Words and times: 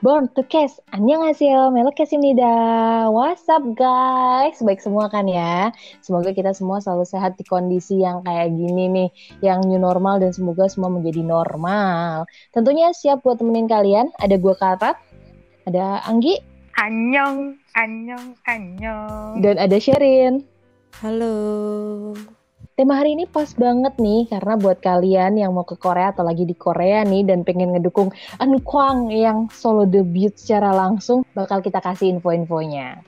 Born 0.00 0.32
to 0.32 0.40
Cast, 0.48 0.80
annyeonghaseyo, 0.96 1.68
melokes입니다. 1.76 2.40
What's 3.12 3.44
up 3.52 3.60
guys? 3.76 4.56
Baik 4.64 4.80
semua 4.80 5.12
kan 5.12 5.28
ya? 5.28 5.76
Semoga 6.00 6.32
kita 6.32 6.56
semua 6.56 6.80
selalu 6.80 7.04
sehat 7.04 7.36
di 7.36 7.44
kondisi 7.44 8.00
yang 8.00 8.24
kayak 8.24 8.48
gini 8.48 8.88
nih, 8.88 9.08
yang 9.44 9.60
new 9.60 9.76
normal 9.76 10.16
dan 10.16 10.32
semoga 10.32 10.72
semua 10.72 10.88
menjadi 10.88 11.20
normal. 11.20 12.24
Tentunya 12.48 12.96
siap 12.96 13.20
buat 13.20 13.44
temenin 13.44 13.68
kalian, 13.68 14.08
ada 14.16 14.40
gue 14.40 14.54
Karat, 14.56 14.96
ada 15.68 16.00
Anggi, 16.08 16.40
Annyeong, 16.80 17.60
annyeong, 17.76 18.40
annyeong. 18.48 19.44
dan 19.44 19.60
ada 19.60 19.76
Sherin. 19.76 20.48
Halo. 21.04 22.16
Tema 22.75 22.99
hari 22.99 23.15
ini 23.15 23.23
pas 23.23 23.47
banget 23.55 23.95
nih 24.03 24.27
karena 24.27 24.59
buat 24.59 24.83
kalian 24.83 25.39
yang 25.39 25.55
mau 25.55 25.63
ke 25.63 25.79
Korea 25.79 26.11
atau 26.11 26.27
lagi 26.27 26.43
di 26.43 26.51
Korea 26.51 27.07
nih 27.07 27.23
dan 27.23 27.47
pengen 27.47 27.71
ngedukung 27.71 28.11
An 28.35 28.51
Kwang 28.67 29.07
yang 29.15 29.47
solo 29.47 29.87
debut 29.87 30.35
secara 30.35 30.75
langsung 30.75 31.23
bakal 31.31 31.63
kita 31.63 31.79
kasih 31.79 32.19
info-infonya. 32.19 32.99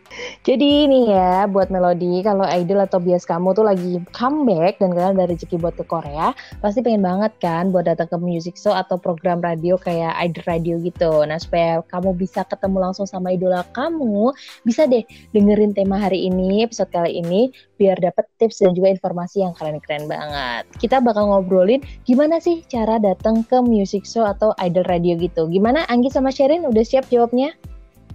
Jadi 0.46 0.88
ini 0.88 1.12
ya 1.12 1.46
buat 1.50 1.68
Melody 1.68 2.24
kalau 2.24 2.48
idol 2.48 2.84
atau 2.84 2.98
bias 3.04 3.28
kamu 3.28 3.52
tuh 3.54 3.66
lagi 3.68 4.00
comeback 4.16 4.80
dan 4.80 4.96
kalian 4.96 5.20
ada 5.20 5.30
rezeki 5.30 5.60
buat 5.60 5.76
ke 5.76 5.84
Korea 5.84 6.32
pasti 6.64 6.80
pengen 6.80 7.04
banget 7.04 7.36
kan 7.44 7.70
buat 7.70 7.86
datang 7.86 8.08
ke 8.08 8.18
music 8.22 8.56
show 8.56 8.72
atau 8.74 8.96
program 8.96 9.44
radio 9.44 9.76
kayak 9.76 10.16
idol 10.24 10.44
radio 10.48 10.76
gitu. 10.82 11.12
Nah 11.28 11.38
supaya 11.42 11.84
kamu 11.92 12.16
bisa 12.16 12.48
ketemu 12.48 12.78
langsung 12.90 13.06
sama 13.06 13.36
idola 13.36 13.68
kamu 13.76 14.32
bisa 14.64 14.88
deh 14.88 15.04
dengerin 15.36 15.76
tema 15.76 16.00
hari 16.00 16.30
ini 16.30 16.64
episode 16.64 16.90
kali 16.90 17.20
ini 17.20 17.52
biar 17.78 18.00
dapet 18.02 18.26
tips 18.42 18.64
dan 18.64 18.74
juga 18.74 18.90
informasi 18.90 19.46
yang 19.46 19.54
keren-keren 19.54 20.10
banget. 20.10 20.64
Kita 20.82 21.04
bakal 21.04 21.30
ngobrolin 21.30 21.84
gimana 22.08 22.42
sih 22.42 22.66
cara 22.66 22.98
datang 22.98 23.46
ke 23.46 23.62
music 23.62 24.04
show 24.08 24.26
atau 24.26 24.56
idol 24.64 24.86
radio 24.90 25.14
gitu. 25.20 25.46
Gimana 25.52 25.86
Anggi 25.88 26.10
sama 26.10 26.34
Sherin 26.34 26.66
udah 26.66 26.84
siap 26.84 27.06
jawabnya? 27.12 27.54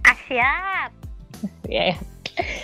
Ah, 0.03 0.17
siap. 0.27 1.02
ya, 1.69 1.93
ya. 1.93 1.97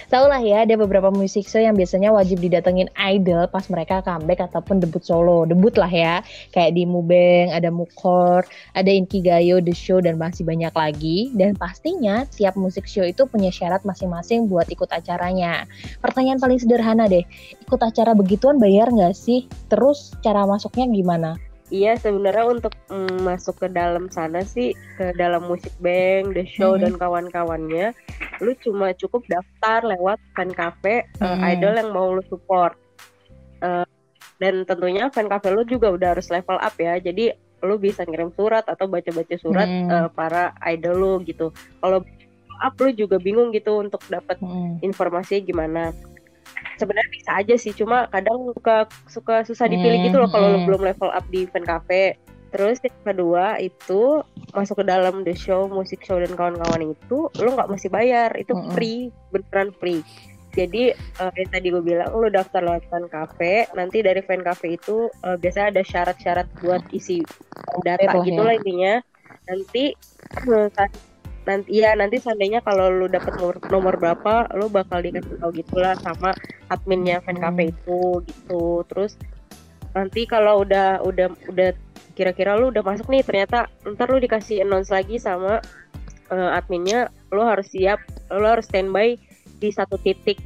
Tahu 0.10 0.26
lah 0.26 0.42
ya, 0.42 0.66
ada 0.66 0.74
beberapa 0.74 1.14
music 1.14 1.46
show 1.46 1.62
yang 1.62 1.78
biasanya 1.78 2.10
wajib 2.10 2.42
didatengin 2.42 2.90
idol 2.98 3.46
pas 3.46 3.70
mereka 3.70 4.02
comeback 4.02 4.42
ataupun 4.50 4.82
debut 4.82 5.06
solo. 5.06 5.46
Debut 5.46 5.70
lah 5.78 5.92
ya, 5.92 6.26
kayak 6.50 6.74
di 6.74 6.90
Mubeng, 6.90 7.54
ada 7.54 7.70
Mukor, 7.70 8.50
ada 8.74 8.90
Inkigayo, 8.90 9.62
The 9.62 9.76
Show, 9.78 10.02
dan 10.02 10.18
masih 10.18 10.50
banyak 10.50 10.74
lagi. 10.74 11.30
Dan 11.38 11.54
pastinya 11.54 12.26
tiap 12.34 12.58
musik 12.58 12.90
show 12.90 13.06
itu 13.06 13.30
punya 13.30 13.54
syarat 13.54 13.86
masing-masing 13.86 14.50
buat 14.50 14.66
ikut 14.74 14.90
acaranya. 14.90 15.70
Pertanyaan 16.02 16.42
paling 16.42 16.58
sederhana 16.58 17.06
deh, 17.06 17.22
ikut 17.62 17.82
acara 17.82 18.18
begituan 18.18 18.58
bayar 18.58 18.90
nggak 18.90 19.14
sih? 19.14 19.46
Terus 19.70 20.18
cara 20.26 20.50
masuknya 20.50 20.90
gimana? 20.90 21.38
Iya 21.70 22.02
sebenarnya 22.02 22.50
untuk 22.50 22.74
mm, 22.90 23.22
masuk 23.22 23.62
ke 23.62 23.68
dalam 23.70 24.10
sana 24.10 24.42
sih 24.42 24.74
ke 24.98 25.14
dalam 25.14 25.46
musik 25.46 25.70
bank, 25.78 26.34
the 26.34 26.46
show 26.50 26.74
Mhm. 26.74 26.82
dan 26.82 26.94
kawan-kawannya, 26.98 27.94
lu 28.42 28.58
cuma 28.66 28.90
cukup 28.98 29.22
daftar 29.30 29.86
lewat 29.86 30.18
fan 30.34 30.50
cafe 30.50 31.06
uh, 31.22 31.38
Mhm. 31.38 31.42
idol 31.46 31.74
yang 31.78 31.90
mau 31.94 32.10
lu 32.10 32.26
support. 32.26 32.74
Uh, 33.62 33.86
dan 34.42 34.66
tentunya 34.66 35.14
fan 35.14 35.30
cafe 35.30 35.54
lu 35.54 35.62
juga 35.62 35.94
udah 35.94 36.18
harus 36.18 36.34
level 36.34 36.58
up 36.58 36.74
ya. 36.76 36.98
Jadi 36.98 37.38
lu 37.60 37.76
bisa 37.78 38.02
ngirim 38.02 38.32
surat 38.34 38.66
atau 38.66 38.90
baca-baca 38.90 39.36
surat 39.38 39.68
Hmm. 39.70 39.90
uh, 39.94 40.10
para 40.10 40.58
idol 40.66 40.96
lu 40.98 41.14
gitu. 41.22 41.54
Kalau 41.78 42.02
up 42.60 42.76
lu 42.82 42.90
juga 42.92 43.22
bingung 43.22 43.54
gitu 43.54 43.78
untuk 43.78 44.02
dapat 44.10 44.42
Hmm. 44.42 44.82
informasinya 44.82 45.42
gimana 45.46 45.82
sebenarnya 46.80 47.12
bisa 47.12 47.32
aja 47.36 47.56
sih 47.60 47.76
cuma 47.76 48.08
kadang 48.08 48.56
suka 48.56 48.78
suka 49.06 49.36
susah 49.44 49.68
dipilih 49.68 50.00
gitu 50.02 50.18
loh 50.18 50.32
kalau 50.32 50.56
lo 50.56 50.58
Hmm. 50.58 50.66
belum 50.66 50.82
level 50.88 51.12
up 51.12 51.26
di 51.28 51.44
fan 51.46 51.68
cafe 51.68 52.16
terus 52.50 52.82
yang 52.82 52.98
kedua 53.06 53.60
itu 53.60 54.24
masuk 54.56 54.82
ke 54.82 54.86
dalam 54.88 55.22
the 55.22 55.38
show 55.38 55.70
musik 55.70 56.02
show 56.02 56.18
dan 56.18 56.34
kawan-kawan 56.34 56.96
itu 56.98 57.30
lo 57.30 57.50
nggak 57.54 57.70
mesti 57.70 57.88
bayar 57.88 58.34
itu 58.34 58.56
Mm-mm. 58.56 58.74
free 58.74 59.00
beneran 59.30 59.70
free 59.78 60.02
jadi 60.50 60.98
eh, 60.98 61.32
yang 61.38 61.50
tadi 61.54 61.68
gue 61.70 61.84
bilang 61.86 62.10
lo 62.10 62.26
daftar 62.26 62.66
lewat 62.66 62.90
fan 62.90 63.06
cafe 63.06 63.70
nanti 63.78 64.02
dari 64.02 64.26
fan 64.26 64.42
cafe 64.42 64.82
itu 64.82 65.12
eh, 65.22 65.38
biasanya 65.38 65.78
ada 65.78 65.84
syarat-syarat 65.86 66.48
buat 66.58 66.82
isi 66.90 67.22
data 67.86 68.10
lah 68.10 68.26
gitu 68.26 68.42
ya. 68.42 68.58
intinya 68.58 68.94
nanti 69.46 69.94
eh, 70.50 70.68
saat- 70.74 71.09
nanti 71.50 71.82
ya 71.82 71.98
nanti 71.98 72.22
seandainya 72.22 72.62
kalau 72.62 72.94
lu 72.94 73.10
dapet 73.10 73.34
nomor, 73.34 73.58
nomor 73.74 73.94
berapa 73.98 74.46
lu 74.54 74.70
bakal 74.70 75.02
dikasih 75.02 75.34
tahu 75.42 75.52
gitulah 75.58 75.98
sama 75.98 76.38
adminnya 76.70 77.26
fan 77.26 77.42
Hmm. 77.42 77.50
cafe 77.50 77.74
itu 77.74 78.00
gitu 78.30 78.86
terus 78.86 79.18
nanti 79.98 80.30
kalau 80.30 80.62
udah 80.62 81.02
udah 81.02 81.34
udah 81.50 81.74
kira-kira 82.14 82.54
lu 82.54 82.70
udah 82.70 82.86
masuk 82.86 83.10
nih 83.10 83.26
ternyata 83.26 83.66
ntar 83.90 84.06
lu 84.14 84.22
dikasih 84.22 84.62
announce 84.62 84.94
lagi 84.94 85.18
sama 85.18 85.58
eh, 86.30 86.50
adminnya 86.54 87.10
lu 87.34 87.42
harus 87.42 87.66
siap 87.74 87.98
lu 88.30 88.46
harus 88.46 88.70
standby 88.70 89.18
di 89.58 89.74
satu 89.74 89.98
titik 89.98 90.38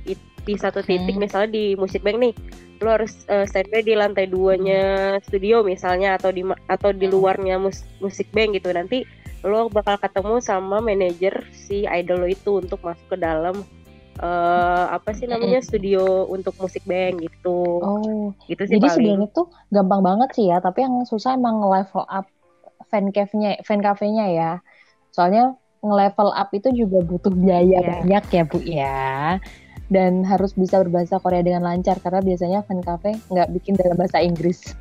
di 0.44 0.56
satu 0.56 0.80
titik 0.80 1.20
Hmm. 1.20 1.24
misalnya 1.28 1.50
di 1.52 1.76
musik 1.76 2.00
bank 2.00 2.24
nih 2.24 2.34
lu 2.80 2.88
harus 2.88 3.28
eh, 3.28 3.44
standby 3.44 3.84
di 3.84 3.96
lantai 3.96 4.28
duanya 4.28 4.84
studio 5.20 5.60
misalnya 5.64 6.16
atau 6.16 6.32
di 6.32 6.48
atau 6.72 6.96
di 6.96 7.08
Hmm. 7.08 7.16
luarnya 7.16 7.56
mus- 7.60 7.84
musik 8.00 8.32
bank 8.32 8.56
gitu 8.56 8.72
nanti 8.72 9.04
lo 9.44 9.68
bakal 9.68 10.00
ketemu 10.00 10.40
sama 10.40 10.80
manajer 10.80 11.44
si 11.52 11.84
idol 11.84 12.24
lo 12.24 12.28
itu 12.28 12.58
untuk 12.58 12.80
masuk 12.80 13.08
ke 13.12 13.18
dalam 13.20 13.60
eh 14.14 14.86
apa 14.88 15.10
sih 15.12 15.26
namanya 15.26 15.58
studio 15.60 16.30
untuk 16.30 16.54
musik 16.58 16.86
band 16.86 17.18
gitu 17.20 17.82
Oh, 17.82 18.30
gitu 18.46 18.62
sih 18.64 18.78
Jadi 18.78 18.88
paling 18.88 18.94
sebenarnya 18.94 19.30
tuh 19.34 19.48
gampang 19.70 20.02
banget 20.06 20.30
sih 20.38 20.46
ya, 20.48 20.62
tapi 20.62 20.86
yang 20.86 21.02
susah 21.04 21.34
emang 21.34 21.60
level 21.60 22.06
up 22.06 22.30
fan 22.88 23.10
cave-nya, 23.10 23.58
fan 23.66 23.82
cafe-nya 23.82 24.30
ya. 24.30 24.52
Soalnya 25.10 25.58
nge-level 25.82 26.30
up 26.30 26.50
itu 26.54 26.70
juga 26.72 27.02
butuh 27.02 27.34
biaya 27.34 27.82
Iya. 27.82 27.90
banyak 28.06 28.24
ya, 28.30 28.44
Bu 28.46 28.58
ya. 28.62 29.10
Dan 29.90 30.22
harus 30.24 30.54
bisa 30.54 30.78
berbahasa 30.80 31.18
Korea 31.18 31.42
dengan 31.42 31.66
lancar 31.66 31.98
karena 32.00 32.22
biasanya 32.22 32.62
fan 32.64 32.80
cafe 32.80 33.18
nggak 33.34 33.50
bikin 33.52 33.74
dalam 33.76 33.98
bahasa 33.98 34.22
Inggris. 34.22 34.78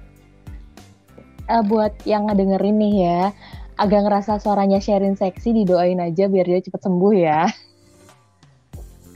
Eh, 1.48 1.62
buat 1.66 1.92
yang 2.06 2.30
ngedengerin 2.30 2.76
nih 2.78 2.94
ya, 3.02 3.20
agak 3.82 4.06
ngerasa 4.06 4.38
suaranya 4.38 4.78
Sherin 4.78 5.18
seksi, 5.18 5.50
didoain 5.50 5.98
aja 5.98 6.30
biar 6.30 6.46
dia 6.46 6.62
cepet 6.62 6.78
sembuh 6.78 7.12
ya. 7.18 7.50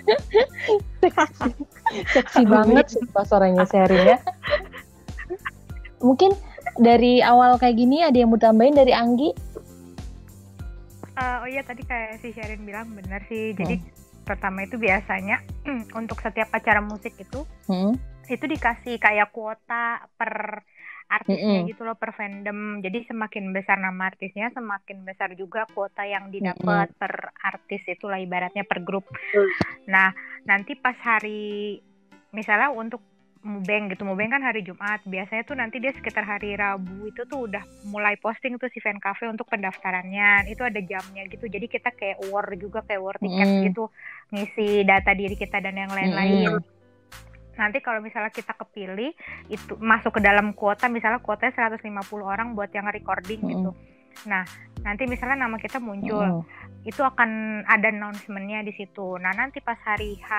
seksi, 1.03 1.51
seksi 2.11 2.43
banget 2.51 2.91
sumpah 2.91 3.23
suaranya 3.23 3.63
Sherin 3.71 4.03
ya. 4.03 4.19
Mungkin 6.03 6.35
dari 6.83 7.23
awal 7.23 7.63
kayak 7.63 7.79
gini 7.79 8.03
ada 8.03 8.19
yang 8.19 8.35
mau 8.35 8.43
tambahin 8.43 8.75
dari 8.75 8.91
Anggi? 8.91 9.31
Eh, 11.17 11.37
oh 11.41 11.49
iya 11.49 11.63
tadi 11.63 11.87
kayak 11.87 12.19
si 12.21 12.35
Sherin 12.35 12.67
bilang 12.67 12.91
benar 12.93 13.23
sih. 13.31 13.55
Jadi 13.55 13.79
pertama 14.27 14.67
itu 14.67 14.77
biasanya 14.77 15.39
untuk 16.01 16.19
setiap 16.19 16.51
acara 16.51 16.83
musik 16.83 17.15
itu 17.15 17.47
Hmm. 17.71 17.95
itu 18.27 18.43
dikasih 18.43 18.99
kayak 18.99 19.31
kuota 19.31 20.03
per 20.19 20.67
artisnya 21.07 21.63
Mm-mm. 21.63 21.71
gitu 21.71 21.87
loh 21.87 21.95
per 21.95 22.13
fandom. 22.19 22.83
Jadi 22.83 23.07
semakin 23.07 23.55
besar 23.55 23.79
nama 23.79 24.11
artisnya, 24.11 24.51
semakin 24.51 25.07
besar 25.07 25.33
juga 25.39 25.63
kuota 25.71 26.03
yang 26.03 26.35
didapat 26.35 26.91
per 26.99 27.31
artis 27.43 27.83
itulah 27.87 28.19
ibaratnya 28.19 28.67
per 28.67 28.83
grup. 28.83 29.07
Betul. 29.07 29.47
Nah, 29.87 30.11
nanti 30.47 30.75
pas 30.75 30.99
hari 31.03 31.79
misalnya 32.35 32.75
untuk 32.75 33.03
Mubeng 33.47 33.87
gitu, 33.95 34.03
Mubeng 34.03 34.35
kan 34.35 34.43
hari 34.43 34.67
Jumat. 34.67 35.07
Biasanya 35.07 35.47
tuh 35.47 35.55
nanti 35.55 35.79
dia 35.79 35.95
sekitar 35.95 36.27
hari 36.27 36.59
Rabu 36.59 37.07
itu 37.07 37.23
tuh 37.31 37.47
udah 37.47 37.63
mulai 37.87 38.19
posting 38.19 38.59
tuh 38.59 38.67
si 38.75 38.83
fan 38.83 38.99
cafe 38.99 39.31
untuk 39.31 39.47
pendaftarannya. 39.47 40.51
Itu 40.51 40.67
ada 40.67 40.83
jamnya 40.83 41.23
gitu. 41.31 41.47
Jadi 41.47 41.71
kita 41.71 41.95
kayak 41.95 42.27
war 42.27 42.51
juga 42.59 42.83
kayak 42.83 42.99
war 42.99 43.15
tiket 43.23 43.47
Mm. 43.47 43.63
gitu, 43.71 43.87
ngisi 44.35 44.83
data 44.83 45.15
diri 45.15 45.39
kita 45.39 45.63
dan 45.63 45.79
yang 45.79 45.95
lain-lain 45.95 46.59
Mm-mm. 46.59 46.76
Nanti 47.57 47.81
kalau 47.81 47.99
misalnya 47.99 48.29
kita 48.29 48.53
kepilih 48.53 49.13
itu 49.49 49.77
masuk 49.77 50.17
ke 50.17 50.21
dalam 50.21 50.53
kuota 50.53 50.87
misalnya 50.87 51.19
kuotanya 51.19 51.73
150 51.73 51.83
orang 52.21 52.53
buat 52.53 52.69
yang 52.71 52.87
recording 52.87 53.41
Mm-mm. 53.41 53.51
gitu 53.51 53.71
nah 54.25 54.45
nanti 54.81 55.05
misalnya 55.05 55.45
nama 55.45 55.57
kita 55.57 55.77
muncul 55.77 56.25
Mm. 56.25 56.89
itu 56.89 57.03
akan 57.03 57.31
ada 57.67 57.91
announcementnya 57.91 58.63
di 58.63 58.73
situ 58.73 59.17
nah 59.17 59.33
nanti 59.33 59.59
pas 59.59 59.77
hari 59.83 60.17
H 60.17 60.31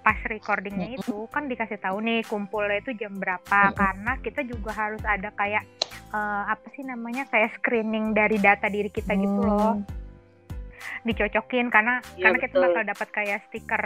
pas 0.00 0.16
recordingnya 0.24 0.94
itu 0.94 1.26
kan 1.28 1.44
dikasih 1.44 1.76
tahu 1.76 2.00
nih 2.00 2.22
kumpulnya 2.22 2.78
itu 2.78 2.94
jam 2.94 3.12
berapa 3.12 3.42
Mm-mm. 3.42 3.76
karena 3.76 4.12
kita 4.20 4.40
juga 4.42 4.72
harus 4.72 5.02
ada 5.02 5.28
kayak 5.32 5.64
eh, 6.08 6.42
apa 6.46 6.66
sih 6.72 6.80
namanya 6.80 7.26
kayak 7.26 7.56
screening 7.56 8.12
dari 8.12 8.38
data 8.38 8.68
diri 8.68 8.88
kita 8.88 9.12
gitu 9.12 9.40
loh 9.42 9.76
Hmm. 9.76 9.84
dicocokin 11.02 11.66
karena 11.66 11.98
Iya, 12.14 12.30
karena 12.30 12.38
kita 12.38 12.52
betul. 12.52 12.64
bakal 12.70 12.82
dapat 12.86 13.08
kayak 13.10 13.38
stiker 13.48 13.84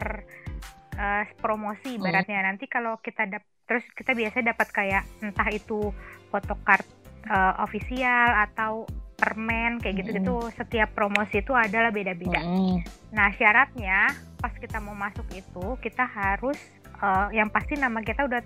eh, 1.01 1.25
promosi 1.41 1.97
ibaratnya 1.97 2.45
nanti 2.45 2.69
kalau 2.69 3.01
kita 3.01 3.25
dap 3.25 3.45
terus 3.65 3.87
kita 3.95 4.13
biasanya 4.13 4.53
dapat 4.53 4.69
kayak 4.75 5.03
entah 5.25 5.49
itu 5.49 5.95
photocard 6.29 6.85
eh, 7.25 7.55
official 7.65 8.29
atau 8.51 8.85
permen 9.21 9.77
kayak 9.85 10.01
gitu-gitu 10.01 10.49
setiap 10.57 10.97
promosi 10.97 11.45
itu 11.45 11.53
adalah 11.53 11.93
beda-beda. 11.93 12.41
Mm. 12.41 12.81
Nah 13.13 13.29
syaratnya 13.37 14.09
pas 14.41 14.53
kita 14.57 14.81
mau 14.81 14.97
masuk 14.97 15.29
itu 15.37 15.77
kita 15.81 16.05
harus 16.09 16.57
eh, 17.01 17.29
yang 17.37 17.53
pasti 17.53 17.77
nama 17.77 18.01
kita 18.01 18.25
udah 18.29 18.41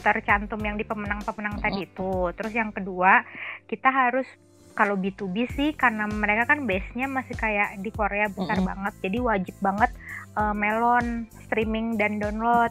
tercantum 0.00 0.60
yang 0.64 0.80
di 0.80 0.84
pemenang-pemenang 0.88 1.60
tadi 1.60 1.84
itu. 1.84 2.32
Terus 2.36 2.52
yang 2.56 2.72
kedua 2.72 3.24
kita 3.68 3.88
harus 3.92 4.28
kalau 4.80 4.96
B2B 4.96 5.36
sih 5.52 5.70
karena 5.76 6.06
mereka 6.08 6.48
kan 6.48 6.64
base-nya 6.64 7.10
masih 7.10 7.36
kayak 7.36 7.76
di 7.82 7.90
Korea 7.92 8.30
besar 8.30 8.62
Mm-mm. 8.62 8.70
banget 8.70 8.94
jadi 9.02 9.18
wajib 9.20 9.56
banget 9.60 9.90
uh, 10.36 10.54
melon 10.54 11.26
streaming 11.46 11.98
dan 11.98 12.20
download. 12.20 12.70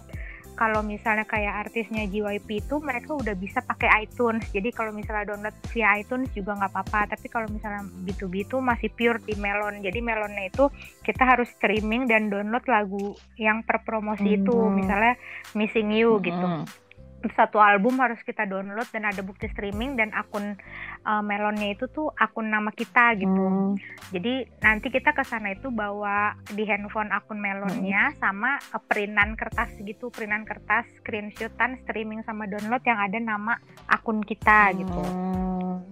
Kalau 0.60 0.84
misalnya 0.84 1.24
kayak 1.24 1.72
artisnya 1.72 2.04
JYP 2.04 2.68
itu 2.68 2.84
mereka 2.84 3.16
udah 3.16 3.32
bisa 3.32 3.64
pakai 3.64 4.04
iTunes. 4.04 4.44
Jadi 4.52 4.76
kalau 4.76 4.92
misalnya 4.92 5.32
download 5.32 5.56
via 5.72 5.96
iTunes 5.96 6.28
juga 6.36 6.52
nggak 6.60 6.76
apa-apa. 6.76 7.16
Tapi 7.16 7.32
kalau 7.32 7.48
misalnya 7.48 7.88
B2B 8.04 8.44
itu 8.44 8.60
masih 8.60 8.92
pure 8.92 9.24
di 9.24 9.40
melon. 9.40 9.80
Jadi 9.80 10.04
melonnya 10.04 10.52
itu 10.52 10.68
kita 11.00 11.24
harus 11.24 11.48
streaming 11.56 12.12
dan 12.12 12.28
download 12.28 12.68
lagu 12.68 13.16
yang 13.40 13.64
per 13.64 13.88
promosi 13.88 14.36
itu. 14.36 14.52
Hmm. 14.52 14.76
misalnya 14.76 15.16
Missing 15.56 15.96
You 15.96 16.20
gitu. 16.20 16.36
Mm-mm. 16.36 16.89
Satu 17.36 17.60
album 17.60 18.00
harus 18.00 18.19
kita 18.24 18.48
download 18.48 18.88
dan 18.95 19.04
ada 19.04 19.19
bukti 19.19 19.51
streaming 19.51 20.00
dan 20.00 20.16
akun 20.16 20.56
uh, 21.04 21.19
melonnya 21.19 21.75
itu 21.75 21.92
tuh 21.92 22.07
akun 22.16 22.48
nama 22.48 22.71
kita 22.71 23.19
gitu. 23.19 23.44
Hmm. 23.44 23.75
Jadi 24.16 24.48
nanti 24.63 24.88
kita 24.88 25.12
ke 25.12 25.24
sana 25.27 25.51
itu 25.51 25.68
bawa 25.68 26.39
di 26.56 26.63
handphone 26.63 27.12
akun 27.12 27.44
melonnya 27.44 28.16
sama 28.24 28.56
uh, 28.71 28.80
printan 28.80 29.36
kertas 29.36 29.75
gitu, 29.83 30.07
printan 30.12 30.48
kertas, 30.48 30.88
screenshotan, 31.04 31.75
streaming 31.83 32.24
sama 32.24 32.48
download 32.48 32.83
yang 32.88 33.00
ada 33.00 33.19
nama 33.19 33.60
akun 33.92 34.24
kita 34.24 34.71
gitu. 34.80 35.04
Hmm. 35.04 35.83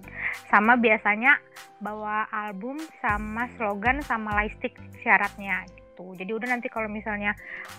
Sama 0.48 0.80
biasanya 0.80 1.44
bawa 1.84 2.32
album 2.32 2.80
sama 3.04 3.52
slogan 3.60 4.00
sama 4.00 4.32
lightstick 4.40 4.80
syaratnya 5.04 5.68
gitu. 5.76 6.14
Jadi 6.16 6.32
udah 6.32 6.48
nanti 6.56 6.70
kalau 6.70 6.88
misalnya 6.88 7.34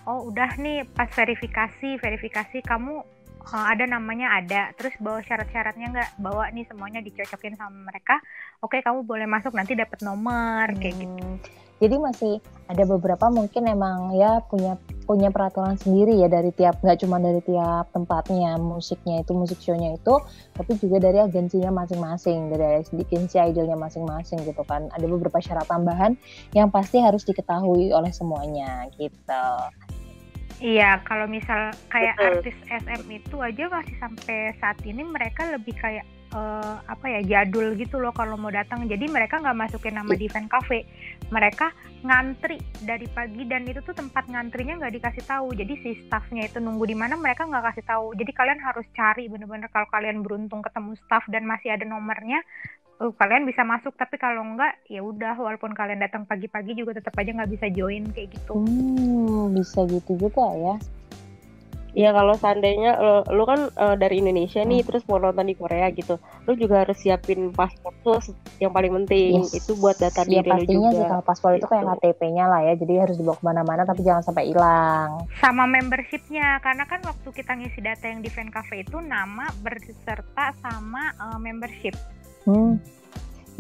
oh 0.05 0.27
udah 0.29 0.59
nih 0.59 0.85
pas 0.91 1.09
verifikasi, 1.09 1.97
verifikasi 2.03 2.61
kamu 2.67 3.18
ada 3.47 3.85
namanya 3.89 4.39
ada, 4.39 4.73
terus 4.77 4.93
bawa 5.01 5.23
syarat-syaratnya 5.25 5.87
nggak 5.95 6.11
bawa 6.21 6.51
nih 6.53 6.67
semuanya 6.69 7.01
dicocokin 7.01 7.57
sama 7.57 7.89
mereka. 7.89 8.21
Oke, 8.61 8.83
kamu 8.83 9.07
boleh 9.07 9.25
masuk 9.25 9.55
nanti 9.55 9.79
dapat 9.79 10.03
nomor 10.03 10.69
kayak 10.77 10.97
gitu. 10.99 11.25
Hmm. 11.25 11.41
Jadi 11.79 11.95
masih 11.95 12.35
ada 12.67 12.83
beberapa 12.91 13.31
mungkin 13.31 13.71
emang 13.71 14.11
ya 14.19 14.43
punya 14.51 14.75
punya 15.07 15.31
peraturan 15.31 15.79
sendiri 15.79 16.19
ya 16.19 16.27
dari 16.27 16.51
tiap 16.51 16.83
nggak 16.83 17.07
cuma 17.07 17.23
dari 17.23 17.39
tiap 17.47 17.89
tempatnya 17.95 18.59
musiknya 18.59 19.23
itu 19.23 19.33
musik 19.33 19.63
show-nya 19.63 19.95
itu 19.95 20.15
tapi 20.53 20.75
juga 20.77 21.01
dari 21.01 21.23
agensinya 21.23 21.71
masing-masing 21.71 22.51
dari 22.51 22.83
agensi 22.83 23.39
idolnya 23.39 23.79
masing-masing 23.79 24.43
gitu 24.43 24.61
kan 24.67 24.91
ada 24.91 25.07
beberapa 25.07 25.39
syarat 25.39 25.71
tambahan 25.71 26.19
yang 26.53 26.69
pasti 26.69 26.99
harus 26.99 27.23
diketahui 27.25 27.95
oleh 27.95 28.11
semuanya 28.11 28.91
gitu. 28.99 29.47
Iya, 30.59 30.99
kalau 31.07 31.31
misal 31.31 31.71
kayak 31.87 32.19
Betul. 32.19 32.27
artis 32.43 32.57
SM 32.67 33.03
itu 33.15 33.37
aja 33.39 33.65
masih 33.71 33.95
sampai 34.03 34.51
saat 34.59 34.79
ini 34.83 35.07
mereka 35.07 35.47
lebih 35.55 35.71
kayak 35.79 36.03
eh, 36.35 36.75
apa 36.83 37.07
ya 37.07 37.21
jadul 37.23 37.79
gitu 37.79 38.03
loh 38.03 38.11
kalau 38.11 38.35
mau 38.35 38.51
datang. 38.51 38.91
Jadi 38.91 39.07
mereka 39.07 39.39
nggak 39.39 39.55
masukin 39.55 39.95
nama 39.95 40.19
di 40.19 40.27
fan 40.27 40.51
cafe, 40.51 40.83
mereka 41.31 41.71
ngantri 42.03 42.59
dari 42.83 43.07
pagi 43.07 43.47
dan 43.47 43.71
itu 43.71 43.79
tuh 43.87 43.95
tempat 43.95 44.27
ngantrinya 44.27 44.83
nggak 44.83 44.99
dikasih 44.99 45.25
tahu. 45.31 45.55
Jadi 45.55 45.75
si 45.79 45.91
staffnya 46.11 46.51
itu 46.51 46.59
nunggu 46.59 46.91
di 46.91 46.97
mana 46.99 47.15
mereka 47.15 47.47
nggak 47.47 47.75
kasih 47.75 47.85
tahu. 47.87 48.07
Jadi 48.19 48.31
kalian 48.35 48.59
harus 48.59 48.87
cari 48.99 49.31
bener-bener 49.31 49.71
kalau 49.71 49.87
kalian 49.95 50.27
beruntung 50.27 50.67
ketemu 50.67 50.99
staff 51.07 51.23
dan 51.31 51.47
masih 51.47 51.71
ada 51.71 51.87
nomornya. 51.87 52.43
Eh, 52.99 53.13
kalian 53.13 53.45
bisa 53.45 53.63
masuk 53.63 53.95
tapi 53.95 54.17
kalau 54.17 54.43
enggak 54.43 54.75
ya 54.85 55.01
udah 55.01 55.35
walaupun 55.35 55.71
kalian 55.71 55.99
datang 55.99 56.25
pagi-pagi 56.25 56.75
juga 56.75 56.95
tetap 56.95 57.15
aja 57.15 57.31
nggak 57.33 57.53
bisa 57.53 57.67
join 57.69 58.05
kayak 58.09 58.33
gitu. 58.33 58.55
Hmm, 58.55 59.53
bisa 59.53 59.87
gitu 59.87 60.19
juga 60.19 60.47
ya. 60.55 60.77
Ya 61.97 62.13
kalau 62.13 62.37
seandainya 62.37 62.95
lo, 62.97 63.27
lo 63.27 63.43
kan 63.43 63.61
eh, 63.67 63.97
dari 63.97 64.21
Indonesia 64.21 64.61
nih 64.61 64.81
Hmm. 64.81 64.87
terus 64.87 65.03
mau 65.05 65.19
nonton 65.19 65.43
di 65.43 65.57
Korea 65.57 65.89
gitu, 65.91 66.15
lo 66.19 66.53
juga 66.55 66.85
harus 66.85 66.95
siapin 66.97 67.51
paspor 67.51 67.91
tuh 67.99 68.21
yang 68.59 68.71
paling 68.71 68.93
penting 68.95 69.41
Yes. 69.41 69.57
itu 69.57 69.73
buat 69.75 69.97
data 69.97 70.23
Ya 70.23 70.39
diri 70.39 70.47
lo 70.47 70.55
pastinya 70.55 70.79
juga. 70.85 70.95
sih 70.95 71.07
kalau 71.09 71.25
paspor 71.25 71.51
itu 71.55 71.67
kayak 71.67 71.83
Gitu. 71.83 71.93
KTP-nya 71.97 72.45
lah 72.47 72.61
ya, 72.63 72.73
jadi 72.77 72.95
harus 73.01 73.17
dibawa 73.17 73.35
ke 73.35 73.45
mana-mana 73.45 73.83
tapi 73.83 74.01
jangan 74.03 74.23
sampai 74.23 74.45
hilang. 74.47 75.11
sama 75.35 75.65
membershipnya 75.67 76.61
karena 76.61 76.85
kan 76.85 77.01
waktu 77.03 77.29
kita 77.33 77.53
ngisi 77.57 77.81
data 77.81 78.05
yang 78.05 78.21
di 78.21 78.29
fan 78.29 78.47
cafe 78.49 78.75
itu 78.81 79.01
nama 79.01 79.49
berserta 79.59 80.55
sama 80.57 81.11
uh, 81.17 81.39
membership 81.39 81.97
Hmm. 82.49 82.81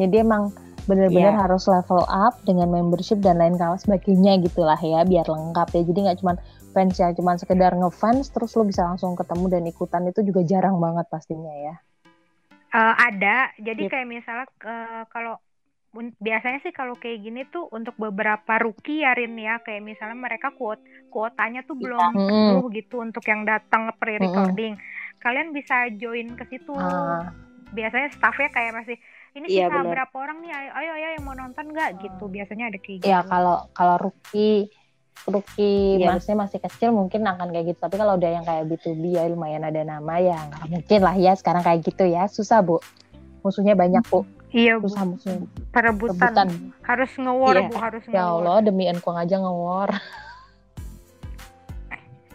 Jadi 0.00 0.24
emang 0.24 0.48
bener-bener 0.88 1.36
Iya. 1.36 1.44
harus 1.44 1.68
level 1.68 2.00
up 2.08 2.40
dengan 2.48 2.72
membership 2.72 3.20
dan 3.20 3.36
lain 3.36 3.60
kawan 3.60 3.76
sebagainya 3.76 4.40
gitulah 4.40 4.80
ya 4.80 5.04
biar 5.04 5.28
lengkap 5.28 5.68
ya. 5.76 5.82
Jadi 5.84 5.98
nggak 6.08 6.18
cuma 6.24 6.32
fans 6.72 6.96
yang 6.96 7.12
cuma 7.12 7.36
sekedar 7.36 7.76
ngefans 7.76 8.32
terus 8.32 8.56
lo 8.56 8.64
bisa 8.64 8.88
langsung 8.88 9.12
ketemu 9.12 9.44
dan 9.52 9.62
ikutan 9.68 10.08
itu 10.08 10.24
juga 10.24 10.40
jarang 10.42 10.80
banget 10.80 11.04
pastinya 11.06 11.52
ya. 11.52 11.74
Uh, 12.68 12.94
ada 12.96 13.52
jadi 13.60 13.84
Yep. 13.84 13.90
kayak 13.92 14.08
misalnya 14.08 14.46
uh, 14.64 15.04
kalau 15.08 15.36
biasanya 16.20 16.60
sih 16.60 16.70
kalau 16.70 16.92
kayak 16.94 17.24
gini 17.24 17.48
tuh 17.48 17.64
untuk 17.72 17.96
beberapa 17.96 18.60
rookie 18.60 19.04
ya 19.04 19.16
Rin 19.16 19.40
ya 19.40 19.56
kayak 19.64 19.80
misalnya 19.80 20.20
mereka 20.20 20.52
kuot 20.52 20.76
kuotanya 21.08 21.64
tuh 21.64 21.80
belum 21.80 22.12
Mm-mm. 22.12 22.28
penuh 22.28 22.64
gitu 22.70 23.00
untuk 23.00 23.24
yang 23.24 23.48
datang 23.48 23.88
pre-recording 23.96 24.76
kalian 25.18 25.56
bisa 25.56 25.88
join 25.96 26.36
ke 26.36 26.44
situ 26.44 26.76
Ah, 26.76 27.32
biasanya 27.70 28.08
staffnya 28.10 28.48
kayak 28.48 28.72
masih 28.74 28.96
ini 29.30 29.46
Iya, 29.46 29.68
sisa 29.68 29.82
berapa 29.82 30.14
orang 30.14 30.40
nih 30.40 30.50
ayo 30.50 30.70
ayo, 30.74 30.90
ayo 30.94 31.08
yang 31.12 31.24
mau 31.24 31.34
nonton 31.34 31.66
nggak 31.66 31.90
gitu 31.98 32.24
biasanya 32.26 32.64
ada 32.66 32.78
kayak 32.78 32.98
gitu 32.98 33.06
ya 33.06 33.20
kalau 33.22 33.68
kalau 33.70 33.96
rookie 33.98 34.72
rookie 35.24 35.98
Iya. 35.98 36.14
masih 36.14 36.34
masih 36.34 36.58
kecil 36.58 36.90
mungkin 36.90 37.22
akan 37.22 37.50
kayak 37.50 37.66
gitu. 37.68 37.80
Tapi 37.80 37.96
kalau 37.96 38.14
udah 38.14 38.30
yang 38.30 38.42
kayak 38.42 38.64
B2B 38.66 39.02
ya 39.12 39.26
lumayan 39.26 39.60
ada 39.62 39.82
nama 39.82 40.14
ya 40.16 40.38
nggak 40.40 40.64
mungkin 40.70 41.00
lah 41.00 41.14
ya 41.14 41.32
sekarang 41.34 41.60
kayak 41.60 41.82
gitu 41.82 42.04
ya. 42.04 42.24
Susah 42.26 42.62
bu. 42.62 42.78
Musuhnya 43.40 43.74
banyak 43.74 44.00
bu. 44.06 44.22
iya 44.48 44.78
bu 44.78 44.86
Susah 44.86 45.04
musuhnya. 45.04 45.44
perebutan 45.68 46.32
Rebutan. 46.32 46.48
harus 46.80 47.10
nge-war 47.12 47.52
Iya. 47.52 47.66
bu 47.66 47.74
harus 47.76 48.02
Ya 48.06 48.12
nge-war 48.22 48.30
Allah 48.40 48.56
demi 48.62 48.84
engkong 48.86 49.14
aja 49.14 49.36
ngewar. 49.36 49.90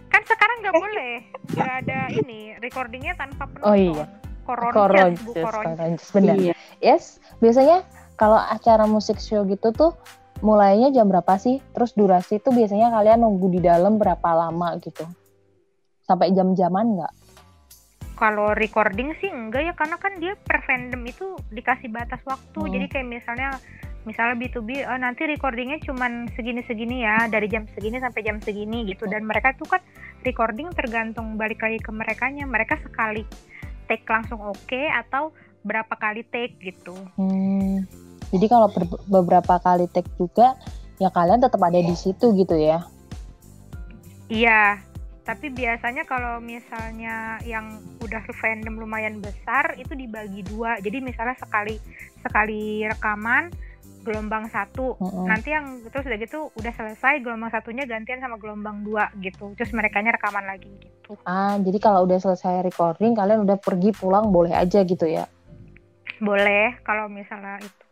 kan 0.05 0.21
sekarang 0.23 0.57
nggak 0.61 0.75
boleh 0.75 1.13
nggak 1.49 1.71
ada 1.79 1.99
ini 2.13 2.53
recordingnya 2.59 3.13
tanpa 3.15 3.47
penonton 3.47 3.65
Oh 3.65 3.73
iya. 3.73 4.05
Koronces, 4.43 5.23
bu 5.23 5.31
koronces, 5.33 6.03
benar. 6.11 6.35
Iya. 6.35 6.55
Yes, 6.83 7.23
biasanya 7.39 7.87
kalau 8.19 8.37
acara 8.37 8.83
musik 8.85 9.17
show 9.17 9.47
gitu 9.47 9.71
tuh 9.71 9.95
mulainya 10.43 10.91
jam 10.91 11.07
berapa 11.07 11.39
sih? 11.39 11.63
Terus 11.71 11.95
durasi 11.95 12.43
tuh 12.43 12.51
biasanya 12.51 12.91
kalian 12.91 13.23
nunggu 13.23 13.47
di 13.55 13.59
dalam 13.63 13.95
berapa 13.95 14.29
lama 14.35 14.75
gitu? 14.83 15.07
Sampai 16.03 16.35
jam-jaman 16.35 16.99
nggak? 16.99 17.13
kalau 18.13 18.53
recording 18.55 19.11
sih 19.19 19.29
enggak 19.29 19.67
ya 19.67 19.73
karena 19.73 19.97
kan 19.97 20.15
dia 20.21 20.33
per 20.37 20.61
fandom 20.63 21.01
itu 21.03 21.35
dikasih 21.49 21.89
batas 21.89 22.21
waktu 22.23 22.59
Hmm. 22.61 22.71
jadi 22.71 22.85
kayak 22.87 23.07
misalnya 23.09 23.49
misalnya 24.03 24.35
B2B 24.39 24.83
oh, 24.87 24.99
nanti 24.99 25.27
recordingnya 25.27 25.79
cuman 25.83 26.27
segini-segini 26.35 27.07
ya 27.07 27.27
dari 27.31 27.47
jam 27.47 27.67
segini 27.71 27.99
sampai 27.99 28.21
jam 28.23 28.37
segini 28.43 28.83
gitu 28.87 29.07
dan 29.07 29.23
mereka 29.23 29.55
tuh 29.55 29.67
kan 29.67 29.81
recording 30.27 30.71
tergantung 30.75 31.39
balik 31.39 31.63
lagi 31.63 31.79
ke 31.79 31.91
merekanya 31.91 32.43
mereka 32.43 32.75
sekali 32.83 33.23
take 33.85 34.07
langsung 34.07 34.39
oke 34.41 34.81
atau 34.91 35.31
berapa 35.63 35.93
kali 35.95 36.27
take 36.27 36.59
gitu 36.59 36.95
Hmm, 37.15 37.87
jadi 38.33 38.49
kalau 38.49 38.65
ber- 38.73 39.03
beberapa 39.05 39.61
kali 39.61 39.85
take 39.93 40.09
juga, 40.17 40.57
ya 40.97 41.13
kalian 41.13 41.37
tetap 41.37 41.61
ada 41.61 41.77
di 41.77 41.93
situ 41.93 42.33
gitu 42.33 42.57
ya? 42.57 42.81
Iya, 44.33 44.81
tapi 45.21 45.53
biasanya 45.53 46.01
kalau 46.09 46.41
misalnya 46.41 47.37
yang 47.45 47.77
udah 48.01 48.25
fandom 48.33 48.81
lumayan 48.81 49.21
besar 49.21 49.77
itu 49.77 49.93
dibagi 49.93 50.41
dua. 50.49 50.81
Jadi 50.81 50.97
misalnya 51.05 51.37
sekali 51.37 51.77
sekali 52.25 52.81
rekaman 52.89 53.53
gelombang 54.03 54.51
satu, 54.51 54.99
Mm-mm. 54.99 55.25
nanti 55.25 55.55
yang 55.55 55.79
terus 55.87 56.03
udah 56.05 56.19
gitu 56.19 56.51
udah 56.59 56.73
selesai 56.75 57.23
gelombang 57.23 57.49
satunya 57.49 57.87
gantian 57.87 58.19
sama 58.19 58.35
gelombang 58.35 58.83
dua 58.83 59.07
gitu. 59.23 59.55
Terus 59.55 59.71
mereka 59.71 60.03
rekaman 60.03 60.43
lagi 60.43 60.69
gitu. 60.83 61.15
Ah, 61.23 61.55
jadi 61.57 61.79
kalau 61.79 62.03
udah 62.03 62.19
selesai 62.19 62.67
recording, 62.67 63.15
kalian 63.15 63.47
udah 63.47 63.57
pergi 63.57 63.95
pulang 63.95 64.29
boleh 64.29 64.51
aja 64.51 64.83
gitu 64.83 65.07
ya? 65.07 65.25
Boleh 66.19 66.77
kalau 66.83 67.07
misalnya 67.07 67.63
itu. 67.63 67.83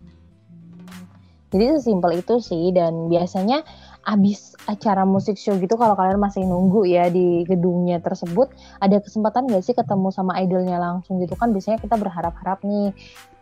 Jadi 1.52 1.66
sesimpel 1.76 2.24
itu 2.24 2.40
sih 2.40 2.72
dan 2.72 3.12
biasanya 3.12 3.68
abis 4.02 4.58
acara 4.66 5.06
musik 5.06 5.38
show 5.38 5.54
gitu 5.62 5.78
kalau 5.78 5.94
kalian 5.94 6.18
masih 6.18 6.42
nunggu 6.42 6.90
ya 6.90 7.14
di 7.14 7.46
gedungnya 7.46 8.02
tersebut 8.02 8.50
ada 8.82 8.98
kesempatan 8.98 9.46
gak 9.46 9.62
sih 9.62 9.78
ketemu 9.78 10.10
sama 10.10 10.42
idolnya 10.42 10.82
langsung 10.82 11.22
gitu 11.22 11.38
kan 11.38 11.54
biasanya 11.54 11.78
kita 11.78 12.02
berharap-harap 12.02 12.66
nih 12.66 12.90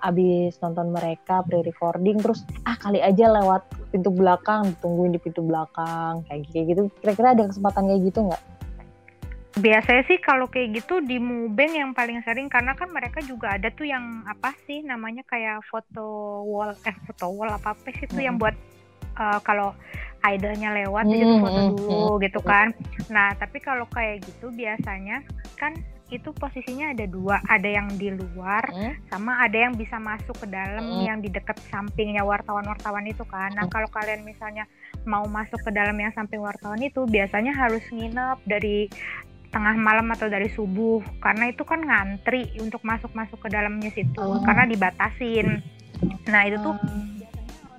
abis 0.03 0.59
nonton 0.59 0.91
mereka 0.91 1.43
pre-recording 1.47 2.19
terus 2.19 2.43
ah 2.67 2.75
kali 2.75 2.99
aja 2.99 3.31
lewat 3.31 3.67
pintu 3.91 4.11
belakang 4.11 4.67
ditungguin 4.75 5.15
di 5.15 5.19
pintu 5.19 5.43
belakang 5.43 6.23
kayak 6.27 6.47
kayak 6.51 6.65
gitu 6.75 6.81
kira-kira 7.03 7.35
ada 7.35 7.43
kesempatan 7.47 7.83
kayak 7.87 8.01
gitu 8.11 8.19
nggak? 8.27 8.43
Biasanya 9.59 10.03
sih 10.07 10.23
kalau 10.23 10.47
kayak 10.47 10.71
gitu 10.79 11.03
di 11.03 11.19
Mubeng 11.19 11.75
yang 11.75 11.91
paling 11.91 12.23
sering 12.23 12.47
karena 12.47 12.77
kan 12.79 12.87
mereka 12.95 13.19
juga 13.19 13.59
ada 13.59 13.67
tuh 13.73 13.83
yang 13.83 14.23
apa 14.23 14.55
sih 14.63 14.85
namanya 14.87 15.25
kayak 15.27 15.59
foto 15.67 16.45
wall 16.47 16.71
eh 16.87 16.95
foto 17.09 17.27
wall 17.35 17.51
apa 17.51 17.75
apa 17.75 17.87
sih 17.91 18.07
itu 18.07 18.23
yang 18.23 18.39
Mm-mm. 18.39 18.45
buat 18.47 18.55
eh, 19.19 19.39
kalau 19.43 19.75
idolnya 20.21 20.69
lewat 20.75 21.03
jadi 21.05 21.23
tuh 21.23 21.39
foto 21.39 21.61
dulu 21.73 22.03
gitu 22.19 22.39
kan. 22.41 22.67
Nah 23.07 23.31
tapi 23.35 23.57
kalau 23.59 23.87
kayak 23.87 24.23
gitu 24.23 24.51
biasanya 24.51 25.23
kan 25.55 25.75
itu 26.09 26.33
posisinya 26.33 26.89
ada 26.89 27.05
dua, 27.05 27.37
ada 27.45 27.69
yang 27.69 27.85
di 27.93 28.09
luar 28.09 28.65
hmm? 28.65 29.13
sama 29.13 29.45
ada 29.45 29.69
yang 29.69 29.77
bisa 29.77 30.01
masuk 30.01 30.33
ke 30.41 30.49
dalam 30.49 30.81
Hmm. 30.81 31.05
yang 31.05 31.17
di 31.21 31.29
dekat 31.29 31.61
sampingnya 31.69 32.25
wartawan-wartawan 32.25 33.05
itu 33.05 33.21
kan. 33.29 33.53
Nah, 33.53 33.69
Hmm. 33.69 33.73
kalau 33.77 33.85
kalian 33.93 34.25
misalnya 34.25 34.65
mau 35.05 35.21
masuk 35.29 35.61
ke 35.61 35.69
dalam 35.69 35.93
yang 35.93 36.09
samping 36.11 36.41
wartawan 36.41 36.81
itu 36.81 37.05
biasanya 37.05 37.53
harus 37.53 37.85
nginep 37.93 38.41
dari 38.43 38.89
tengah 39.49 39.77
malam 39.77 40.09
atau 40.09 40.25
dari 40.25 40.49
subuh 40.49 41.01
karena 41.21 41.49
itu 41.49 41.61
kan 41.61 41.81
ngantri 41.81 42.57
untuk 42.57 42.81
masuk-masuk 42.81 43.37
ke 43.41 43.49
dalamnya 43.49 43.93
situ 43.93 44.17
Oh. 44.17 44.41
karena 44.41 44.65
dibatasin. 44.65 45.61
Nah, 46.25 46.41
itu 46.41 46.57
tuh 46.57 46.73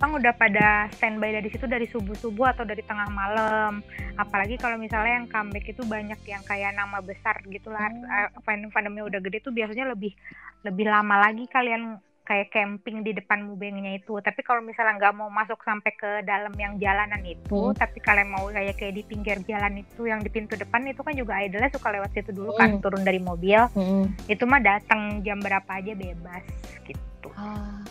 orang 0.00 0.16
udah 0.16 0.33
pada 0.33 0.88
standby 0.97 1.28
dari 1.28 1.52
situ 1.52 1.69
dari 1.69 1.85
subuh-subuh 1.85 2.57
atau 2.57 2.64
dari 2.64 2.80
tengah 2.80 3.12
malam. 3.12 3.85
Apalagi 4.16 4.57
kalau 4.57 4.80
misalnya 4.80 5.21
yang 5.21 5.28
comeback 5.28 5.69
itu 5.69 5.85
banyak 5.85 6.16
yang 6.25 6.40
kayak 6.49 6.73
nama 6.73 7.04
besar 7.04 7.37
gitu 7.45 7.69
lah. 7.69 7.92
Hmm. 7.92 8.09
Uh, 8.09 8.40
fan 8.40 8.64
fandomnya 8.73 9.04
udah 9.04 9.21
gede 9.21 9.45
tuh 9.45 9.52
biasanya 9.52 9.92
lebih 9.92 10.16
lebih 10.64 10.88
lama 10.88 11.21
lagi 11.21 11.45
kalian 11.52 12.00
kayak 12.25 12.49
camping 12.49 13.04
di 13.04 13.12
depan 13.12 13.45
mubengnya 13.45 14.00
itu. 14.00 14.16
Tapi 14.25 14.40
kalau 14.40 14.64
misalnya 14.64 14.97
nggak 14.97 15.14
mau 15.21 15.28
masuk 15.28 15.61
sampai 15.61 15.92
ke 15.92 16.25
dalam 16.25 16.54
yang 16.57 16.80
jalanan 16.80 17.21
itu, 17.26 17.61
Hmm. 17.69 17.76
tapi 17.76 18.00
kalian 18.00 18.33
mau 18.33 18.49
kayak 18.49 18.80
kayak 18.80 18.97
di 18.97 19.02
pinggir 19.04 19.37
jalan 19.45 19.85
itu 19.85 20.09
yang 20.09 20.25
di 20.25 20.33
pintu 20.33 20.57
depan 20.57 20.80
itu 20.88 21.04
kan 21.04 21.12
juga 21.12 21.37
idolnya 21.45 21.69
suka 21.69 21.92
lewat 21.92 22.14
situ 22.16 22.33
dulu 22.33 22.57
kan 22.57 22.73
Hmm. 22.73 22.80
turun 22.80 23.04
dari 23.04 23.21
mobil. 23.21 23.69
Hmm. 23.76 24.16
Itu 24.30 24.49
mah 24.49 24.64
datang 24.64 25.21
jam 25.26 25.45
berapa 25.45 25.69
aja 25.69 25.92
bebas 25.92 26.45
gitu. 26.88 27.28
Ah. 27.37 27.85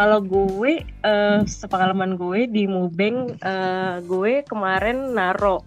Kalau 0.00 0.24
gue, 0.24 0.80
eh 0.80 1.40
sepengalaman 1.44 2.16
gue 2.16 2.48
di 2.48 2.64
Mubeng, 2.64 3.36
eh, 3.36 4.00
gue 4.00 4.40
kemarin 4.48 5.12
naro 5.12 5.60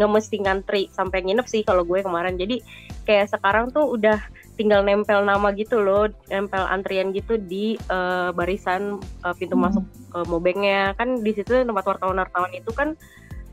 nggak 0.00 0.08
mesti 0.08 0.40
ngantri 0.40 0.82
sampai 0.88 1.20
nginep 1.20 1.44
sih 1.44 1.60
kalau 1.60 1.84
gue 1.84 2.00
kemarin. 2.00 2.40
Jadi 2.40 2.64
kayak 3.04 3.36
sekarang 3.36 3.68
tuh 3.76 3.84
udah 3.92 4.16
tinggal 4.56 4.80
nempel 4.80 5.20
nama 5.20 5.52
gitu 5.52 5.84
loh, 5.84 6.08
nempel 6.32 6.64
antrian 6.64 7.12
gitu 7.12 7.36
di 7.36 7.76
eh, 7.76 8.32
barisan 8.32 9.04
eh, 9.20 9.34
pintu 9.36 9.52
Hmm. 9.52 9.68
masuk 9.68 9.84
ke 9.84 10.18
Mubengnya. 10.32 10.96
Kan 10.96 11.20
di 11.20 11.36
situ 11.36 11.52
tempat 11.52 11.84
wartawan-wartawan 11.84 12.56
itu 12.56 12.72
kan 12.72 12.96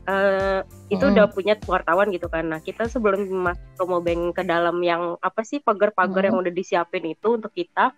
eh, 0.08 0.64
itu 0.88 1.04
Hmm. 1.04 1.12
udah 1.12 1.26
punya 1.28 1.54
wartawan 1.68 2.08
gitu 2.08 2.32
kan. 2.32 2.48
Nah 2.48 2.64
kita 2.64 2.88
sebelum 2.88 3.28
masuk 3.52 3.68
ke 3.76 3.84
Mubeng 3.84 4.32
ke 4.32 4.42
dalam 4.48 4.80
yang 4.80 5.20
apa 5.20 5.44
sih 5.44 5.60
pagar-pagar 5.60 6.24
Hmm. 6.24 6.28
yang 6.32 6.36
udah 6.40 6.52
disiapin 6.56 7.04
itu 7.04 7.36
untuk 7.36 7.52
kita 7.52 7.92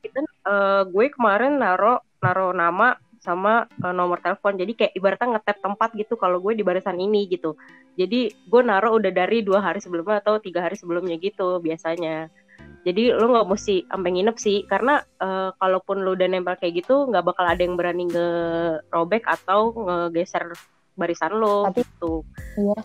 kita 0.00 0.20
eh, 0.24 0.82
gue 0.88 1.06
kemarin 1.12 1.60
naro 1.60 2.00
naro 2.20 2.52
nama 2.52 2.96
sama 3.20 3.68
eh, 3.68 3.94
nomor 3.94 4.18
telepon. 4.24 4.56
Jadi 4.56 4.72
kayak 4.76 4.92
ibaratnya 4.96 5.36
ngetap 5.36 5.60
tempat 5.60 5.90
gitu 5.94 6.16
kalau 6.16 6.40
gue 6.40 6.56
di 6.56 6.64
barisan 6.64 6.96
ini 6.96 7.28
gitu. 7.28 7.54
Jadi 8.00 8.32
gue 8.48 8.62
naro 8.64 8.96
udah 8.96 9.12
dari 9.12 9.44
dua 9.44 9.60
hari 9.60 9.78
sebelumnya 9.84 10.24
atau 10.24 10.40
tiga 10.40 10.64
hari 10.64 10.74
sebelumnya 10.80 11.20
gitu 11.20 11.60
biasanya. 11.60 12.32
Jadi 12.80 13.12
lo 13.12 13.28
nggak 13.28 13.48
mesti 13.48 13.84
sampai 13.92 14.10
nginep 14.16 14.36
sih 14.40 14.64
karena 14.64 15.04
eh, 15.20 15.50
kalaupun 15.60 16.00
lo 16.00 16.16
udah 16.16 16.28
nempel 16.28 16.56
kayak 16.56 16.80
gitu 16.84 17.08
nggak 17.12 17.24
bakal 17.28 17.44
ada 17.44 17.60
yang 17.60 17.76
berani 17.76 18.08
ngerobek 18.08 19.24
atau 19.28 19.76
ngegeser 19.76 20.56
barisan 20.96 21.36
lo 21.36 21.68
Tapi- 21.68 21.84
gitu. 21.84 22.24
Iya. 22.56 22.78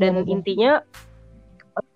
dan 0.00 0.12
Iya, 0.24 0.28
intinya 0.34 0.72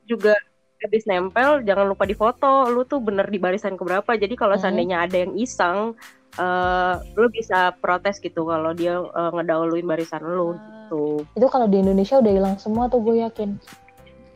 juga 0.06 0.37
habis 0.78 1.04
nempel 1.04 1.62
jangan 1.62 1.87
lupa 1.87 2.04
difoto. 2.04 2.68
Lu 2.68 2.85
tuh 2.85 3.00
bener 3.00 3.26
di 3.26 3.37
barisan 3.37 3.75
keberapa. 3.75 4.12
Jadi 4.12 4.35
kalau 4.35 4.56
Mhm. 4.56 4.62
seandainya 4.62 4.97
ada 5.02 5.16
yang 5.16 5.33
iseng 5.35 5.97
eh 6.37 6.95
lu 7.16 7.33
bisa 7.33 7.73
protes 7.80 8.21
gitu 8.21 8.45
kalau 8.45 8.76
dia 8.76 9.00
eh, 9.00 9.30
ngedahuluin 9.33 9.88
barisan 9.88 10.21
lu 10.21 10.52
gitu. 10.52 11.25
Itu 11.33 11.47
kalau 11.49 11.64
di 11.64 11.80
Indonesia 11.80 12.21
udah 12.21 12.33
hilang 12.33 12.56
semua 12.61 12.87
tuh 12.87 13.00
gue 13.00 13.25
yakin. 13.25 13.56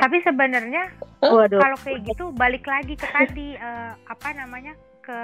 Tapi 0.01 0.17
sebenarnya 0.25 0.97
waduh. 1.21 1.61
kalau 1.61 1.77
kayak 1.77 2.01
gitu 2.09 2.33
balik 2.33 2.65
lagi 2.65 2.97
ke 2.97 3.05
tadi 3.05 3.53
eh, 3.53 3.93
apa 4.01 4.29
namanya 4.33 4.73
ke 5.05 5.21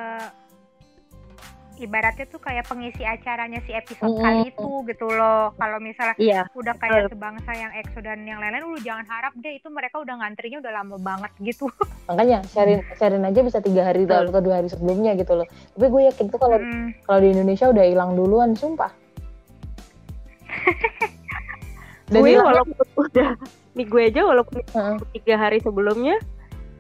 ibaratnya 1.76 2.26
tuh 2.26 2.40
kayak 2.40 2.64
pengisi 2.64 3.04
acaranya 3.04 3.60
si 3.64 3.72
episode 3.72 4.12
Mm-mm. 4.12 4.24
kali 4.24 4.40
itu 4.48 4.68
gitu 4.88 5.06
loh. 5.08 5.52
Kalau 5.54 5.78
misalnya 5.78 6.16
iya 6.16 6.42
udah 6.52 6.74
kayak 6.76 7.12
sebangsa 7.12 7.50
yang 7.52 7.72
EXO 7.76 8.00
dan 8.00 8.24
yang 8.24 8.40
lain-lain, 8.40 8.64
lu 8.64 8.80
jangan 8.80 9.04
harap 9.06 9.32
deh 9.36 9.54
itu 9.56 9.68
mereka 9.68 10.00
udah 10.00 10.16
ngantrinya 10.18 10.58
udah 10.64 10.72
lama 10.72 10.96
banget 10.96 11.32
gitu. 11.40 11.68
Makanya 12.08 12.42
sharein 12.48 12.80
sharein 12.96 13.24
aja 13.24 13.40
bisa 13.40 13.58
tiga 13.60 13.84
hari 13.84 14.08
atau 14.08 14.40
dua 14.40 14.64
hari 14.64 14.68
sebelumnya 14.72 15.12
gitu 15.14 15.36
loh. 15.36 15.46
Tapi 15.76 15.86
gue 15.86 16.02
yakin 16.08 16.26
tuh 16.28 16.38
kalau 16.40 16.56
Mm. 16.56 16.88
kalau 17.04 17.20
di 17.20 17.28
Indonesia 17.36 17.68
udah 17.68 17.84
hilang 17.84 18.16
duluan, 18.16 18.56
sumpah. 18.56 18.88
Dan 22.06 22.22
gue 22.22 22.38
walaupun 22.38 22.86
udah 22.96 23.30
nih 23.76 23.86
gue 23.86 24.02
aja 24.08 24.22
walaupun 24.24 24.62
Heeh. 24.62 24.96
tiga 25.20 25.34
hari 25.36 25.58
sebelumnya 25.60 26.16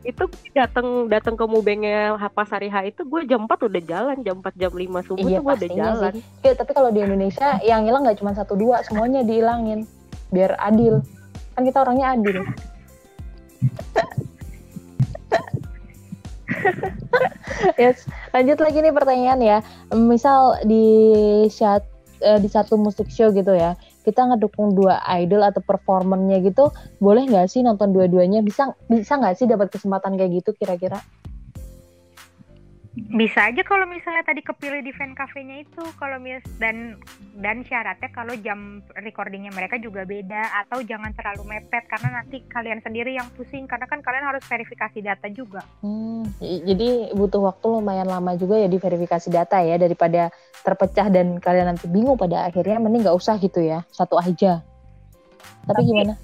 itu 0.06 0.30
datang 0.54 1.10
datang 1.10 1.34
ke 1.34 1.42
Mubengnya 1.50 2.14
pas 2.30 2.46
hari 2.46 2.70
H 2.70 2.94
itu 2.94 3.02
gue 3.02 3.26
jam 3.26 3.50
4 3.50 3.66
udah 3.66 3.82
jalan 3.82 4.22
jam 4.22 4.38
4 4.38 4.54
jam 4.54 4.70
5 4.70 4.86
subuh 5.02 5.26
Iya, 5.26 5.42
tuh 5.42 5.44
gue 5.44 5.54
udah 5.58 5.70
jalan 5.74 6.14
Ya, 6.46 6.54
tapi 6.54 6.70
kalau 6.70 6.94
di 6.94 7.02
Indonesia 7.02 7.58
yang 7.66 7.82
hilang 7.82 8.06
nggak 8.06 8.22
cuma 8.22 8.30
satu 8.30 8.54
dua, 8.54 8.86
semuanya 8.86 9.26
dihilangin 9.26 9.82
biar 10.30 10.54
adil. 10.62 11.02
Kan 11.58 11.66
kita 11.66 11.82
orangnya 11.82 12.14
adil. 12.14 12.46
yes, 17.82 18.06
lanjut 18.30 18.62
lagi 18.62 18.78
nih 18.78 18.94
pertanyaan 18.94 19.42
ya. 19.42 19.58
Misal 19.90 20.62
di 20.62 20.86
saat 21.50 21.82
eh, 22.22 22.38
di 22.38 22.46
satu 22.46 22.78
musik 22.78 23.10
show 23.10 23.34
gitu 23.34 23.58
ya, 23.58 23.74
kita 24.06 24.30
ngedukung 24.30 24.78
dua 24.78 25.02
idol 25.18 25.42
atau 25.42 25.58
performernya 25.58 26.38
gitu, 26.46 26.70
boleh 27.02 27.26
nggak 27.26 27.50
sih 27.50 27.66
nonton 27.66 27.90
dua-duanya? 27.90 28.46
Bisa 28.46 28.70
bisa 28.86 29.18
nggak 29.18 29.34
sih 29.34 29.50
dapat 29.50 29.74
kesempatan 29.74 30.14
kayak 30.14 30.46
gitu 30.46 30.54
kira-kira? 30.54 31.02
Bisa 32.96 33.52
aja 33.52 33.60
kalau 33.60 33.84
misalnya 33.84 34.24
tadi 34.24 34.40
kepilih 34.40 34.80
di 34.80 34.88
fan 34.88 35.12
cafe-nya 35.12 35.60
itu 35.60 35.84
kalau 36.00 36.16
mis 36.16 36.40
dan 36.56 36.96
dan 37.36 37.60
syaratnya 37.60 38.08
kalau 38.08 38.32
jam 38.40 38.80
recordingnya 38.96 39.52
mereka 39.52 39.76
juga 39.76 40.08
beda 40.08 40.64
atau 40.64 40.80
jangan 40.80 41.12
terlalu 41.12 41.44
mepet 41.44 41.84
karena 41.92 42.24
nanti 42.24 42.40
kalian 42.48 42.80
sendiri 42.80 43.12
yang 43.12 43.28
pusing 43.36 43.68
karena 43.68 43.84
kan 43.84 44.00
kalian 44.00 44.24
harus 44.24 44.40
verifikasi 44.48 45.04
data 45.04 45.28
juga. 45.28 45.60
Hmm, 45.84 46.24
jadi 46.40 47.12
butuh 47.12 47.44
waktu 47.44 47.68
lumayan 47.68 48.08
lama 48.08 48.32
juga 48.32 48.56
ya 48.56 48.68
di 48.68 48.80
verifikasi 48.80 49.28
data 49.28 49.60
ya 49.60 49.76
daripada 49.76 50.32
terpecah 50.64 51.12
dan 51.12 51.36
kalian 51.36 51.76
nanti 51.76 51.92
bingung 51.92 52.16
pada 52.16 52.48
akhirnya 52.48 52.80
mending 52.80 53.04
nggak 53.04 53.18
usah 53.20 53.36
gitu 53.36 53.60
ya 53.60 53.84
satu 53.92 54.16
aja. 54.16 54.64
Tapi, 55.68 55.84
Tapi- 55.84 55.84
gimana? 55.84 56.14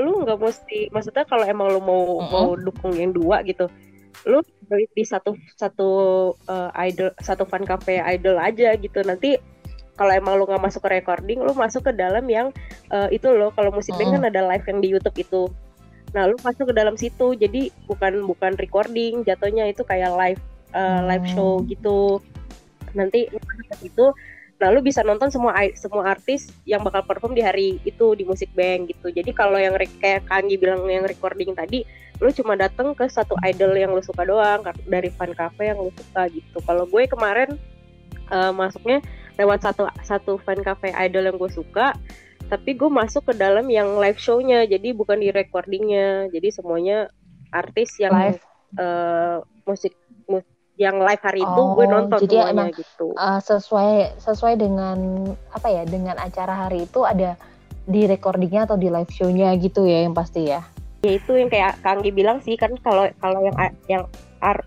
lu 0.00 0.24
nggak 0.24 0.40
mesti 0.40 0.88
maksudnya 0.88 1.28
kalau 1.28 1.44
emang 1.44 1.68
lu 1.68 1.84
mau 1.84 2.24
Mm-mm. 2.24 2.32
mau 2.32 2.48
dukung 2.56 2.96
yang 2.96 3.12
dua 3.12 3.44
gitu 3.44 3.68
lu 4.28 4.38
di 4.70 4.86
di 4.94 5.04
satu 5.04 5.34
satu 5.58 5.90
uh, 6.46 6.70
idol 6.86 7.10
satu 7.18 7.42
fan 7.46 7.66
cafe 7.66 7.98
idol 8.02 8.38
aja 8.38 8.74
gitu. 8.78 9.02
Nanti 9.02 9.36
kalau 9.98 10.12
emang 10.14 10.38
lu 10.40 10.48
nggak 10.48 10.62
masuk 10.62 10.86
ke 10.88 11.02
recording 11.02 11.42
lu 11.44 11.52
masuk 11.52 11.90
ke 11.90 11.92
dalam 11.92 12.24
yang 12.30 12.54
uh, 12.94 13.08
itu 13.10 13.28
loh. 13.30 13.50
Kalau 13.54 13.74
musik 13.74 13.94
band 13.98 14.14
kan 14.16 14.24
ada 14.26 14.40
live 14.46 14.64
yang 14.66 14.78
di 14.80 14.88
YouTube 14.92 15.18
itu. 15.18 15.42
Nah 16.14 16.28
lu 16.30 16.36
masuk 16.40 16.70
ke 16.70 16.74
dalam 16.74 16.94
situ. 16.94 17.34
Jadi 17.36 17.68
bukan 17.90 18.24
bukan 18.24 18.56
recording. 18.56 19.26
Jatuhnya 19.26 19.68
itu 19.68 19.82
kayak 19.84 20.14
live 20.14 20.42
uh, 20.72 21.04
live 21.06 21.26
Hmm. 21.28 21.34
show 21.34 21.52
gitu. 21.68 22.22
Nanti 22.94 23.28
lu 23.32 23.38
masuk 23.40 23.66
ke 23.68 23.76
situ 23.88 24.06
nah 24.62 24.70
lu 24.70 24.78
bisa 24.78 25.02
nonton 25.02 25.26
semua 25.26 25.58
semua 25.74 26.14
artis 26.14 26.54
yang 26.62 26.86
bakal 26.86 27.02
perform 27.02 27.34
di 27.34 27.42
hari 27.42 27.82
itu 27.82 28.14
di 28.14 28.22
musik 28.22 28.46
bank 28.54 28.94
gitu. 28.94 29.10
Jadi 29.10 29.34
kalau 29.34 29.58
yang 29.58 29.74
kayak 29.98 30.22
Kangi 30.30 30.54
bilang 30.54 30.86
yang 30.86 31.02
recording 31.02 31.50
tadi 31.58 31.82
lu 32.22 32.30
cuma 32.30 32.54
dateng 32.54 32.94
ke 32.94 33.10
satu 33.10 33.34
idol 33.42 33.74
yang 33.74 33.90
lu 33.90 33.98
suka 33.98 34.22
doang 34.22 34.62
dari 34.86 35.10
fan 35.10 35.34
cafe 35.34 35.74
yang 35.74 35.82
lu 35.82 35.90
suka 35.98 36.30
gitu. 36.30 36.62
Kalau 36.62 36.86
gue 36.86 37.02
kemarin 37.10 37.58
eh, 38.30 38.52
masuknya 38.54 39.02
lewat 39.34 39.66
satu 39.66 39.90
satu 40.06 40.38
fan 40.46 40.62
cafe 40.62 40.94
idol 40.94 41.26
yang 41.26 41.34
gue 41.34 41.50
suka 41.50 41.98
tapi 42.46 42.78
gue 42.78 42.86
masuk 42.86 43.26
ke 43.26 43.34
dalam 43.34 43.66
yang 43.66 43.98
live 43.98 44.20
show-nya. 44.20 44.68
Jadi 44.68 44.92
bukan 44.92 45.18
di 45.18 45.32
recordingnya. 45.32 46.28
Jadi 46.30 46.52
semuanya 46.52 47.08
artis 47.50 47.96
yang 47.98 48.12
Live. 48.12 48.44
eh, 48.78 49.36
musik 49.66 49.90
mus- 49.96 50.01
yang 50.80 50.96
live 50.98 51.20
hari 51.20 51.44
itu 51.44 51.60
Oh, 51.60 51.76
gue 51.76 51.86
nonton 51.86 52.18
jadi 52.24 52.48
semuanya 52.48 52.52
emang- 52.52 52.72
gitu 52.76 53.06
Uh, 53.12 53.40
sesuai 53.40 54.16
sesuai 54.18 54.54
dengan 54.56 54.98
apa 55.52 55.68
ya 55.68 55.84
dengan 55.84 56.16
acara 56.16 56.66
hari 56.66 56.88
itu 56.88 57.04
ada 57.04 57.36
di 57.84 58.06
recordingnya 58.06 58.64
atau 58.64 58.78
di 58.78 58.88
live 58.88 59.10
show-nya 59.10 59.52
gitu 59.58 59.84
ya 59.84 60.06
yang 60.06 60.14
pasti 60.14 60.48
ya. 60.48 60.62
ya 61.02 61.18
itu 61.18 61.34
yang 61.34 61.50
kayak 61.50 61.82
Kanggi 61.82 62.14
bilang 62.14 62.38
sih 62.40 62.54
kan 62.54 62.70
kalau 62.78 63.10
kalau 63.18 63.42
yang 63.42 63.56
yang 63.90 64.02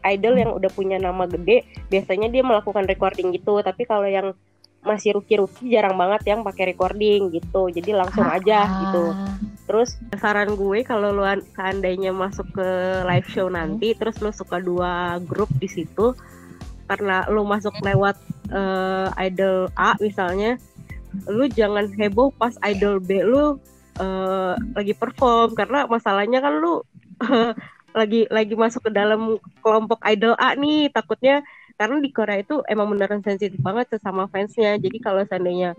idol 0.04 0.36
yang 0.36 0.52
udah 0.52 0.72
punya 0.72 1.00
nama 1.00 1.24
gede 1.28 1.64
biasanya 1.88 2.28
dia 2.28 2.44
melakukan 2.44 2.84
recording 2.88 3.32
gitu 3.32 3.60
tapi 3.64 3.88
kalau 3.88 4.08
yang 4.08 4.36
masih 4.86 5.18
rookie-rookie 5.18 5.74
jarang 5.74 5.98
banget 5.98 6.32
yang 6.32 6.46
pakai 6.46 6.72
recording 6.72 7.34
gitu. 7.34 7.68
Jadi 7.74 7.92
langsung 7.92 8.30
aja 8.30 8.70
gitu. 8.86 9.12
Ah, 9.12 9.36
terus 9.66 9.98
saran 10.22 10.54
gue 10.54 10.86
kalau 10.86 11.10
lu 11.10 11.26
an- 11.26 11.46
seandainya 11.58 12.14
masuk 12.14 12.46
ke 12.54 12.68
live 13.10 13.28
show 13.28 13.50
nanti 13.50 13.98
terus 13.98 14.22
lu 14.22 14.30
suka 14.30 14.62
dua 14.62 15.18
grup 15.26 15.50
di 15.58 15.66
situ 15.66 16.14
karena 16.86 17.26
lu 17.34 17.42
masuk 17.42 17.74
lewat 17.82 18.14
eh, 18.54 19.10
idol 19.26 19.74
A 19.74 19.98
misalnya 19.98 20.62
lu 21.26 21.50
jangan 21.50 21.90
heboh 21.98 22.30
pas 22.36 22.54
idol 22.62 23.02
B 23.02 23.24
lu 23.26 23.58
uh, 24.00 24.54
lagi 24.76 24.94
perform. 24.96 25.56
Karena 25.56 25.88
masalahnya 25.88 26.44
kan 26.44 26.60
lu 26.60 26.84
lagi 28.00 28.28
lagi 28.28 28.56
masuk 28.60 28.92
ke 28.92 28.92
dalam 28.92 29.40
kelompok 29.64 30.04
idol 30.04 30.36
A 30.36 30.54
nih 30.60 30.92
takutnya 30.92 31.40
karena 31.76 31.98
di 32.00 32.10
Korea 32.12 32.40
itu 32.40 32.64
emang 32.72 32.88
beneran 32.92 33.20
sensitif 33.20 33.60
banget 33.60 34.00
sama 34.00 34.32
fansnya. 34.32 34.80
Jadi 34.80 34.98
kalau 35.04 35.24
seandainya 35.28 35.76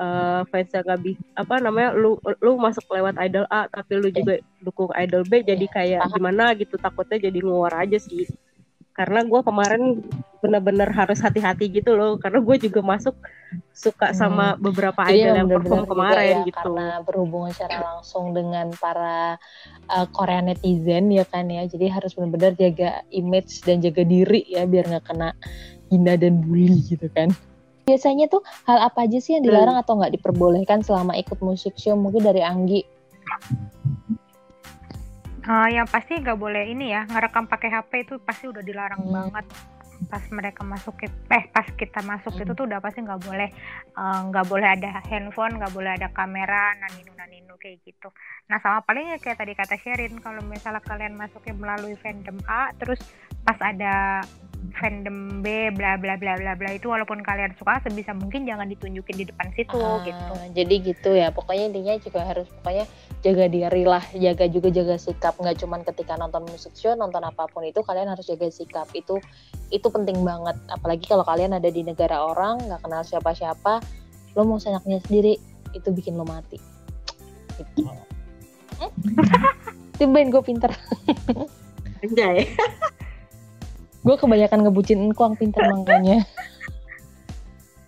uh, 0.00 0.42
fansnya 0.48 0.80
nggak 0.80 1.00
bisa 1.04 1.22
apa 1.36 1.54
namanya 1.60 1.92
lu 1.92 2.16
lu 2.40 2.56
masuk 2.56 2.84
lewat 2.88 3.20
idol 3.20 3.44
A 3.52 3.68
tapi 3.68 4.00
lu 4.00 4.08
juga 4.08 4.40
dukung 4.64 4.90
idol 4.96 5.22
B 5.28 5.44
jadi 5.44 5.66
kayak 5.68 6.02
gimana 6.16 6.56
gitu 6.56 6.80
takutnya 6.80 7.20
jadi 7.20 7.38
nguar 7.44 7.76
aja 7.84 8.00
sih 8.00 8.24
karena 8.90 9.22
gue 9.22 9.40
kemarin 9.40 9.82
bener-bener 10.40 10.88
harus 10.90 11.20
hati-hati 11.20 11.70
gitu 11.70 11.94
loh. 11.94 12.16
Karena 12.16 12.40
gue 12.42 12.56
juga 12.58 12.80
masuk 12.82 13.14
suka 13.70 14.10
hmm. 14.10 14.16
sama 14.16 14.46
beberapa 14.56 15.04
Jadi 15.06 15.24
idol 15.24 15.34
yang 15.36 15.48
perform 15.50 15.84
kemarin 15.86 16.34
ya, 16.42 16.46
gitu. 16.46 16.56
karena 16.58 16.86
berhubungan 17.04 17.50
secara 17.54 17.78
langsung 17.94 18.34
dengan 18.34 18.70
para 18.76 19.36
uh, 19.90 20.06
Korea 20.10 20.42
netizen 20.42 21.12
ya 21.12 21.24
kan 21.28 21.46
ya. 21.48 21.64
Jadi 21.68 21.86
harus 21.86 22.12
benar-benar 22.16 22.56
jaga 22.58 23.04
image 23.14 23.62
dan 23.62 23.78
jaga 23.84 24.02
diri 24.02 24.42
ya 24.48 24.66
biar 24.66 24.90
nggak 24.90 25.04
kena 25.06 25.36
hina 25.90 26.14
dan 26.18 26.42
bully 26.42 26.82
gitu 26.86 27.06
kan. 27.12 27.30
Biasanya 27.88 28.30
tuh 28.30 28.44
hal 28.70 28.78
apa 28.86 29.08
aja 29.08 29.18
sih 29.18 29.34
yang 29.38 29.44
dilarang 29.46 29.76
hmm. 29.78 29.82
atau 29.86 29.98
nggak 29.98 30.14
diperbolehkan 30.18 30.82
selama 30.82 31.14
ikut 31.18 31.38
musik 31.42 31.74
show? 31.78 31.98
Mungkin 31.98 32.22
dari 32.22 32.42
Anggi 32.42 32.86
Uh, 35.40 35.68
yang 35.72 35.88
pasti 35.88 36.20
nggak 36.20 36.36
boleh 36.36 36.68
ini 36.68 36.92
ya 36.92 37.08
ngerekam 37.08 37.48
pakai 37.48 37.72
HP 37.72 38.04
itu 38.04 38.14
pasti 38.20 38.44
udah 38.52 38.60
dilarang 38.60 39.00
hmm. 39.00 39.14
banget 39.14 39.46
pas 40.08 40.24
mereka 40.32 40.64
masuk 40.64 40.96
ke 41.00 41.06
eh 41.28 41.44
pas 41.52 41.64
kita 41.76 42.00
masuk 42.00 42.32
hmm. 42.32 42.42
itu 42.44 42.52
tuh 42.56 42.64
udah 42.64 42.80
pasti 42.80 43.04
nggak 43.04 43.20
boleh 43.20 43.48
eh, 43.94 44.20
nggak 44.32 44.46
uh, 44.46 44.48
boleh 44.48 44.68
ada 44.68 45.00
handphone 45.08 45.60
nggak 45.60 45.72
boleh 45.76 45.92
ada 45.92 46.08
kamera 46.12 46.72
naninu 46.80 47.12
naninu 47.16 47.54
kayak 47.60 47.84
gitu 47.84 48.08
nah 48.48 48.56
sama 48.64 48.80
palingnya 48.84 49.20
kayak 49.20 49.40
tadi 49.40 49.52
kata 49.52 49.76
Sherin 49.76 50.20
kalau 50.24 50.40
misalnya 50.44 50.80
kalian 50.84 51.16
masuknya 51.16 51.52
melalui 51.56 51.96
fandom 52.00 52.40
A 52.48 52.72
terus 52.80 53.00
pas 53.44 53.56
ada 53.60 54.24
fandom 54.76 55.40
B 55.40 55.72
bla 55.72 55.96
bla 55.96 56.16
bla 56.20 56.36
bla 56.36 56.52
bla 56.54 56.70
itu 56.72 56.86
walaupun 56.88 57.24
kalian 57.24 57.56
suka 57.56 57.80
sebisa 57.82 58.12
mungkin 58.12 58.44
jangan 58.44 58.68
ditunjukin 58.68 59.16
di 59.16 59.24
depan 59.28 59.48
situ 59.56 59.80
ah, 59.80 60.04
gitu. 60.04 60.34
Jadi 60.52 60.74
gitu 60.84 61.10
ya. 61.16 61.32
Pokoknya 61.32 61.72
intinya 61.72 61.94
juga 61.98 62.20
harus 62.28 62.46
pokoknya 62.60 62.84
jaga 63.20 63.44
diri 63.52 63.84
lah, 63.84 64.04
jaga 64.16 64.48
juga 64.48 64.72
jaga 64.72 64.96
sikap 64.96 65.36
nggak 65.36 65.60
cuman 65.60 65.80
ketika 65.84 66.16
nonton 66.16 66.44
musik 66.48 66.72
show, 66.72 66.96
nonton 66.96 67.20
apa 67.20 67.44
pun 67.52 67.64
itu 67.64 67.84
kalian 67.84 68.08
harus 68.08 68.24
jaga 68.24 68.48
sikap. 68.48 68.88
Itu 68.96 69.20
itu 69.68 69.86
penting 69.92 70.24
banget. 70.24 70.56
Apalagi 70.72 71.04
kalau 71.04 71.24
kalian 71.24 71.52
ada 71.52 71.68
di 71.68 71.84
negara 71.84 72.20
orang 72.20 72.64
nggak 72.64 72.80
kenal 72.80 73.04
siapa-siapa, 73.04 73.84
lo 74.36 74.42
mau 74.48 74.56
senaknya 74.56 75.00
sendiri 75.04 75.36
itu 75.76 75.88
bikin 75.92 76.16
lo 76.16 76.24
mati. 76.24 76.58
Gitu. 80.00 80.08
Gue 80.08 80.40
pinter. 80.40 80.72
Anjay. 82.00 82.48
gue 84.00 84.16
kebanyakan 84.16 84.64
ngebucin 84.64 85.12
engkong 85.12 85.36
pinter 85.36 85.60
makanya 85.68 86.24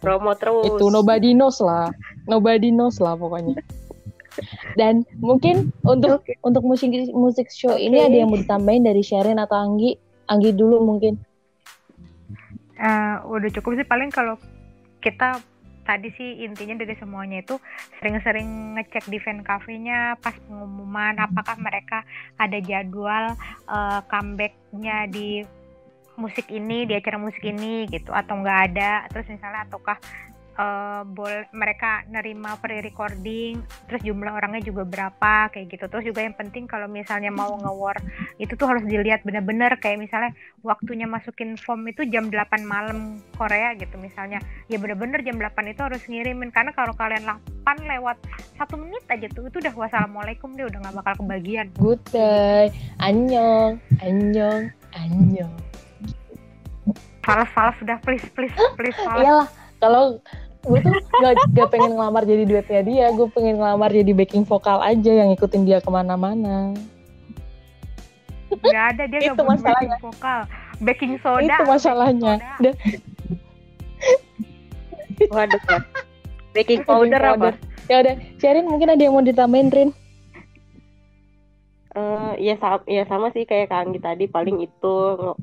promo 0.02 0.36
terus 0.36 0.68
itu 0.68 0.92
nobody 0.92 1.32
knows 1.32 1.56
lah 1.62 1.88
nobody 2.28 2.68
knows 2.68 3.00
lah 3.00 3.16
pokoknya 3.16 3.56
dan 4.80 5.04
mungkin 5.18 5.70
untuk 5.84 6.22
okay. 6.24 6.38
untuk 6.42 6.62
musik 6.64 6.92
musik 7.12 7.48
show 7.52 7.74
okay. 7.74 7.88
ini 7.88 8.02
ada 8.02 8.16
yang 8.16 8.28
mau 8.32 8.40
ditambahin 8.40 8.84
dari 8.86 9.02
Sharon 9.04 9.38
atau 9.40 9.56
Anggi 9.56 9.96
Anggi 10.30 10.50
dulu 10.54 10.80
mungkin 10.82 11.18
uh, 12.78 13.22
udah 13.26 13.50
cukup 13.52 13.78
sih 13.78 13.86
paling 13.86 14.10
kalau 14.10 14.38
kita 15.02 15.42
tadi 15.82 16.14
sih 16.14 16.46
intinya 16.46 16.78
dari 16.78 16.94
semuanya 16.94 17.42
itu 17.42 17.58
sering-sering 17.98 18.78
ngecek 18.78 19.10
di 19.10 19.18
fan 19.18 19.42
cafe-nya 19.42 20.14
pas 20.22 20.34
pengumuman 20.46 21.18
apakah 21.18 21.58
mereka 21.58 22.06
ada 22.38 22.58
jadwal 22.62 23.34
uh, 23.66 24.00
comeback-nya 24.06 25.10
di 25.10 25.42
musik 26.14 26.46
ini 26.54 26.86
di 26.86 26.94
acara 26.94 27.18
musik 27.18 27.42
ini 27.42 27.90
gitu 27.90 28.14
atau 28.14 28.38
nggak 28.38 28.60
ada 28.72 29.10
terus 29.10 29.26
misalnya 29.26 29.66
ataukah 29.66 29.98
uh, 30.58 31.02
boleh 31.06 31.48
mereka 31.52 32.04
nerima 32.08 32.56
pre-recording 32.60 33.62
terus 33.88 34.00
jumlah 34.04 34.32
orangnya 34.32 34.62
juga 34.64 34.82
berapa 34.84 35.48
kayak 35.52 35.66
gitu. 35.72 35.84
Terus 35.88 36.04
juga 36.12 36.20
yang 36.24 36.36
penting 36.36 36.68
kalau 36.68 36.88
misalnya 36.88 37.32
mau 37.32 37.56
nge-war 37.56 38.00
itu 38.36 38.52
tuh 38.56 38.68
harus 38.68 38.84
dilihat 38.84 39.24
bener-bener 39.24 39.76
kayak 39.80 40.00
misalnya 40.00 40.32
waktunya 40.60 41.08
masukin 41.08 41.56
form 41.56 41.88
itu 41.88 42.04
jam 42.08 42.28
8 42.28 42.64
malam 42.64 43.20
Korea 43.36 43.72
gitu 43.76 43.96
misalnya. 43.96 44.40
Ya 44.68 44.76
bener-bener 44.76 45.24
jam 45.24 45.36
8 45.40 45.72
itu 45.72 45.80
harus 45.80 46.02
ngirimin. 46.08 46.52
Karena 46.52 46.72
kalau 46.76 46.92
kalian 46.96 47.24
8 47.64 47.88
lewat 47.88 48.16
satu 48.56 48.76
menit 48.76 49.04
aja 49.08 49.26
tuh 49.32 49.48
itu 49.48 49.58
udah 49.60 49.74
wassalamualaikum 49.74 50.52
dia 50.56 50.68
udah 50.68 50.78
nggak 50.82 50.96
bakal 51.00 51.14
kebagian. 51.24 51.66
Good 51.80 52.02
day 52.12 52.68
annyeong. 53.00 53.80
Annyeong. 54.04 54.72
Annyeong. 54.92 55.54
Falas 57.22 57.46
falas 57.54 57.78
sudah 57.78 58.02
please 58.02 58.26
please 58.34 58.50
please 58.74 58.98
falas. 58.98 59.22
Iyalah 59.22 59.61
kalau 59.82 60.22
gue 60.62 60.78
tuh 60.78 60.94
gak, 60.94 61.34
gak 61.58 61.68
pengen 61.74 61.98
ngelamar 61.98 62.22
jadi 62.22 62.46
duetnya 62.46 62.82
dia 62.86 63.06
gue 63.10 63.26
pengen 63.34 63.58
ngelamar 63.58 63.90
jadi 63.90 64.14
backing 64.14 64.46
vokal 64.46 64.78
aja 64.78 65.10
yang 65.10 65.34
ngikutin 65.34 65.66
dia 65.66 65.82
ke 65.82 65.90
mana-mana. 65.90 66.70
Gak 68.62 68.84
ada 68.94 69.02
dia 69.10 69.34
gak 69.34 69.42
butuh 69.42 69.58
backing 69.58 69.94
vokal. 69.98 70.40
Backing 70.78 71.14
soda. 71.18 71.50
Itu 71.50 71.62
masalahnya. 71.66 72.38
Soda. 72.38 72.70
waduh 75.30 75.62
baking 76.56 76.82
powder, 76.82 77.20
apa? 77.20 77.54
ya 77.86 78.02
udah 78.02 78.14
Sherin 78.40 78.66
mungkin 78.66 78.90
ada 78.90 79.02
yang 79.02 79.14
mau 79.14 79.24
ditambahin 79.24 79.70
Rin 79.70 79.90
Uh, 81.92 82.32
ya 82.40 82.56
sama 82.56 82.80
ya 82.88 83.04
sama 83.04 83.28
sih 83.36 83.44
kayak 83.44 83.68
Kang 83.68 83.92
tadi 84.00 84.24
paling 84.24 84.64
itu 84.64 84.94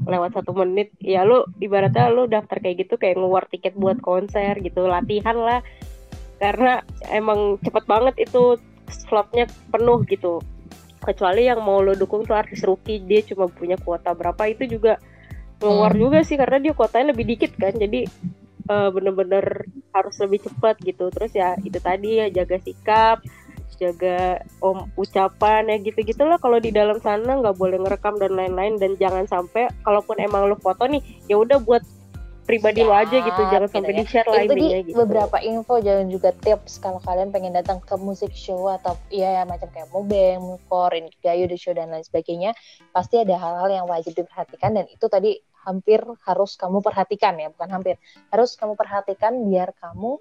lewat 0.09 0.33
satu 0.33 0.49
menit. 0.57 0.89
Ya 0.97 1.21
lu 1.21 1.45
ibaratnya 1.61 2.09
lu 2.09 2.25
daftar 2.25 2.57
kayak 2.57 2.89
gitu 2.89 2.97
kayak 2.97 3.21
ngeluar 3.21 3.45
tiket 3.53 3.77
buat 3.77 4.01
konser 4.01 4.57
gitu 4.57 4.89
latihan 4.89 5.37
lah. 5.37 5.61
Karena 6.41 6.81
emang 7.13 7.61
cepet 7.61 7.85
banget 7.85 8.15
itu 8.17 8.57
slotnya 8.89 9.45
penuh 9.69 10.01
gitu. 10.09 10.41
Kecuali 11.05 11.45
yang 11.45 11.61
mau 11.61 11.85
lo 11.85 11.93
dukung 11.93 12.25
tuh 12.25 12.33
artis 12.33 12.65
rookie 12.65 12.97
dia 13.05 13.21
cuma 13.21 13.45
punya 13.45 13.77
kuota 13.77 14.17
berapa 14.17 14.49
itu 14.49 14.65
juga 14.65 14.97
ngeluar 15.61 15.93
hmm. 15.93 16.01
juga 16.01 16.19
sih 16.25 16.33
karena 16.33 16.57
dia 16.57 16.73
kuotanya 16.73 17.13
lebih 17.13 17.29
dikit 17.29 17.53
kan. 17.61 17.77
Jadi 17.77 18.09
uh, 18.73 18.89
bener-bener 18.89 19.69
harus 19.93 20.17
lebih 20.17 20.49
cepat 20.49 20.81
gitu. 20.81 21.13
Terus 21.13 21.29
ya 21.37 21.53
itu 21.61 21.77
tadi 21.77 22.25
ya 22.25 22.33
jaga 22.33 22.57
sikap 22.57 23.21
jaga 23.79 24.43
om 24.59 24.91
ucapan 24.99 25.71
ya 25.71 25.79
gitu 25.79 26.03
gitulah 26.03 26.35
kalau 26.37 26.59
di 26.59 26.69
dalam 26.69 26.99
sana 26.99 27.39
nggak 27.39 27.55
boleh 27.55 27.79
ngerekam 27.79 28.19
dan 28.19 28.35
lain-lain. 28.35 28.75
Dan 28.75 28.99
jangan 28.99 29.25
sampai 29.25 29.71
kalaupun 29.87 30.19
emang 30.19 30.51
lo 30.51 30.59
foto 30.59 30.85
nih 30.85 30.99
ya 31.31 31.39
udah 31.39 31.63
buat 31.63 31.81
pribadi 32.49 32.81
ya, 32.81 32.89
lo 32.89 32.93
aja 32.97 33.17
gitu. 33.21 33.41
Jangan 33.53 33.69
gitu 33.69 33.75
sampai 33.77 33.93
ya. 33.93 33.99
di 34.01 34.05
share 34.09 34.27
lah 34.27 34.41
intinya 34.41 34.79
gitu. 34.81 34.97
beberapa 35.05 35.37
info 35.45 35.73
jangan 35.77 36.07
juga 36.09 36.29
tips. 36.33 36.81
Kalau 36.81 36.99
kalian 37.05 37.29
pengen 37.29 37.53
datang 37.53 37.77
ke 37.77 37.93
musik 38.01 38.33
show 38.33 38.65
atau 38.73 38.97
ya, 39.13 39.41
ya 39.41 39.43
macam 39.45 39.69
kayak 39.69 39.93
mubeng, 39.93 40.41
mukor, 40.41 40.89
gayu, 41.21 41.45
the 41.45 41.55
show 41.55 41.77
dan 41.77 41.93
lain 41.93 42.01
sebagainya 42.01 42.57
pasti 42.89 43.21
ada 43.21 43.37
hal-hal 43.37 43.69
yang 43.69 43.85
wajib 43.85 44.17
diperhatikan. 44.17 44.73
Dan 44.73 44.89
itu 44.89 45.05
tadi 45.05 45.37
hampir 45.61 46.01
harus 46.25 46.57
kamu 46.57 46.81
perhatikan 46.81 47.37
ya 47.37 47.53
bukan 47.53 47.69
hampir. 47.69 47.95
Harus 48.33 48.57
kamu 48.57 48.73
perhatikan 48.73 49.37
biar 49.45 49.69
kamu 49.77 50.17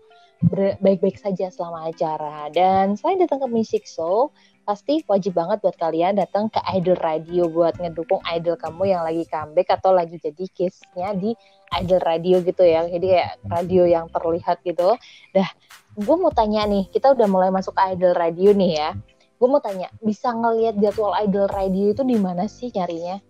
baik-baik 0.79 1.19
saja 1.19 1.51
selama 1.51 1.91
acara. 1.91 2.47
Dan 2.55 2.95
selain 2.95 3.19
datang 3.19 3.43
ke 3.43 3.49
Music 3.51 3.85
Show, 3.85 4.31
pasti 4.69 5.01
wajib 5.09 5.33
banget 5.33 5.65
buat 5.65 5.77
kalian 5.81 6.21
datang 6.21 6.53
ke 6.53 6.61
Idol 6.77 7.01
Radio 7.01 7.49
buat 7.49 7.81
ngedukung 7.81 8.21
idol 8.29 8.61
kamu 8.61 8.93
yang 8.93 9.01
lagi 9.01 9.25
comeback 9.25 9.81
atau 9.81 9.97
lagi 9.97 10.21
jadi 10.21 10.45
case-nya 10.53 11.17
di 11.17 11.33
Idol 11.73 12.05
Radio 12.05 12.45
gitu 12.45 12.63
ya. 12.63 12.85
Jadi 12.85 13.07
kayak 13.17 13.33
radio 13.49 13.89
yang 13.89 14.07
terlihat 14.13 14.61
gitu. 14.63 14.95
Dah, 15.33 15.49
gue 15.97 16.17
mau 16.21 16.29
tanya 16.29 16.69
nih, 16.69 16.85
kita 16.93 17.17
udah 17.17 17.27
mulai 17.27 17.49
masuk 17.49 17.73
ke 17.73 17.97
Idol 17.97 18.13
Radio 18.13 18.53
nih 18.53 18.73
ya. 18.77 18.91
Gue 19.39 19.49
mau 19.49 19.63
tanya, 19.63 19.89
bisa 20.05 20.35
ngelihat 20.37 20.77
jadwal 20.83 21.17
Idol 21.17 21.49
Radio 21.49 21.95
itu 21.95 22.03
di 22.05 22.19
mana 22.21 22.45
sih 22.45 22.69
nyarinya? 22.69 23.23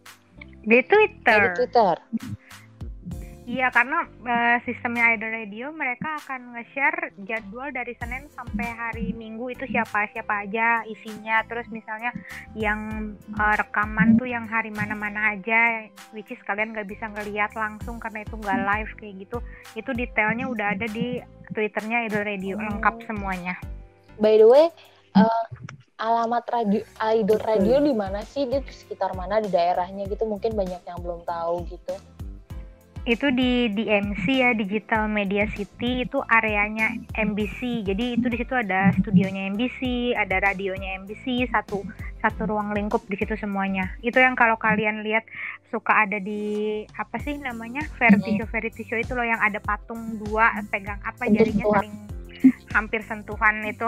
Di 0.66 0.80
Twitter. 0.84 1.40
di 1.40 1.48
Twitter. 1.54 1.94
Iya, 3.48 3.72
karena 3.72 4.04
uh, 4.04 4.60
sistemnya 4.68 5.16
Idol 5.16 5.32
Radio 5.32 5.72
mereka 5.72 6.20
akan 6.20 6.52
nge-share 6.52 7.16
jadwal 7.24 7.72
dari 7.72 7.96
Senin 7.96 8.28
sampai 8.36 8.68
hari 8.76 9.16
Minggu 9.16 9.48
itu 9.48 9.64
siapa 9.72 10.04
siapa 10.12 10.44
aja 10.44 10.84
isinya. 10.84 11.40
Terus 11.48 11.64
misalnya 11.72 12.12
yang 12.52 13.16
uh, 13.40 13.54
rekaman 13.56 14.20
tuh 14.20 14.28
yang 14.28 14.44
hari 14.44 14.68
mana-mana 14.68 15.32
aja, 15.32 15.88
which 16.12 16.28
is 16.28 16.36
kalian 16.44 16.76
nggak 16.76 16.92
bisa 16.92 17.08
ngeliat 17.08 17.48
langsung 17.56 17.96
karena 17.96 18.20
itu 18.20 18.36
nggak 18.36 18.60
live 18.68 18.92
kayak 19.00 19.14
gitu. 19.16 19.38
Itu 19.72 19.90
detailnya 19.96 20.44
udah 20.52 20.76
ada 20.76 20.84
di 20.84 21.16
Twitternya 21.48 22.04
Idol 22.04 22.28
Radio 22.28 22.60
hmm. 22.60 22.68
lengkap 22.68 23.08
semuanya. 23.08 23.56
By 24.20 24.36
the 24.36 24.44
way, 24.44 24.68
uh, 25.16 25.44
alamat 25.96 26.44
radio 26.52 26.84
Idol 27.00 27.40
Radio 27.40 27.80
di 27.80 27.96
mana 27.96 28.20
sih? 28.28 28.44
Di 28.44 28.60
sekitar 28.68 29.16
mana 29.16 29.40
di 29.40 29.48
daerahnya 29.48 30.04
gitu? 30.04 30.28
Mungkin 30.28 30.52
banyak 30.52 30.84
yang 30.84 31.00
belum 31.00 31.24
tahu 31.24 31.64
gitu 31.72 31.96
itu 33.08 33.32
di 33.32 33.72
DMC 33.72 34.24
ya 34.28 34.50
Digital 34.52 35.08
Media 35.08 35.48
City 35.56 36.04
itu 36.04 36.20
areanya 36.28 36.92
MBC 37.16 37.88
jadi 37.88 38.20
itu 38.20 38.28
di 38.28 38.36
situ 38.36 38.52
ada 38.52 38.92
studionya 39.00 39.48
MBC 39.48 40.12
ada 40.12 40.44
radionya 40.44 41.00
MBC 41.00 41.48
satu 41.48 41.80
satu 42.18 42.50
ruang 42.50 42.74
lingkup 42.74 43.06
di 43.06 43.14
situ 43.14 43.38
semuanya. 43.38 43.94
Itu 44.02 44.18
yang 44.18 44.34
kalau 44.34 44.58
kalian 44.58 45.06
lihat 45.06 45.24
suka 45.70 46.06
ada 46.06 46.18
di 46.18 46.82
apa 46.96 47.16
sih 47.22 47.38
namanya 47.38 47.84
vertigo 48.00 48.48
vertigo 48.48 48.96
itu 48.96 49.12
loh 49.14 49.26
yang 49.26 49.38
ada 49.38 49.60
patung 49.60 50.16
dua 50.26 50.50
pegang 50.72 50.98
apa 51.04 51.28
jadinya 51.28 51.68
saling 51.76 52.17
hampir 52.72 53.00
sentuhan 53.04 53.64
itu 53.64 53.86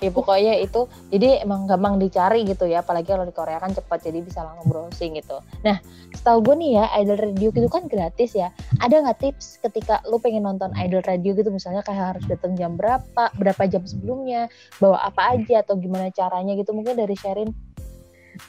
ya 0.00 0.10
pokoknya 0.14 0.62
itu 0.62 0.86
jadi 1.10 1.42
emang 1.42 1.66
gampang 1.66 1.98
dicari 1.98 2.46
gitu 2.46 2.68
ya 2.68 2.80
apalagi 2.84 3.10
kalau 3.10 3.26
di 3.26 3.34
Korea 3.34 3.58
kan 3.58 3.74
cepat 3.74 4.06
jadi 4.06 4.22
bisa 4.22 4.46
langsung 4.46 4.70
browsing 4.70 5.18
gitu. 5.18 5.42
Nah 5.66 5.82
setahu 6.14 6.44
gue 6.44 6.54
nih 6.60 6.70
ya 6.78 6.84
idol 7.02 7.18
radio 7.18 7.48
gitu 7.50 7.68
kan 7.72 7.88
gratis 7.88 8.36
ya 8.36 8.52
ada 8.78 9.00
nggak 9.02 9.18
tips 9.18 9.58
ketika 9.64 10.04
lu 10.06 10.20
pengen 10.20 10.44
nonton 10.44 10.70
idol 10.78 11.02
radio 11.02 11.32
gitu 11.32 11.48
misalnya 11.48 11.80
kayak 11.82 12.16
harus 12.16 12.24
datang 12.28 12.54
jam 12.54 12.76
berapa 12.76 13.32
berapa 13.34 13.62
jam 13.66 13.82
sebelumnya 13.88 14.46
bawa 14.78 15.00
apa 15.08 15.34
aja 15.34 15.64
atau 15.64 15.80
gimana 15.80 16.12
caranya 16.12 16.52
gitu 16.54 16.76
mungkin 16.76 16.94
dari 16.94 17.16
Sherin 17.16 17.71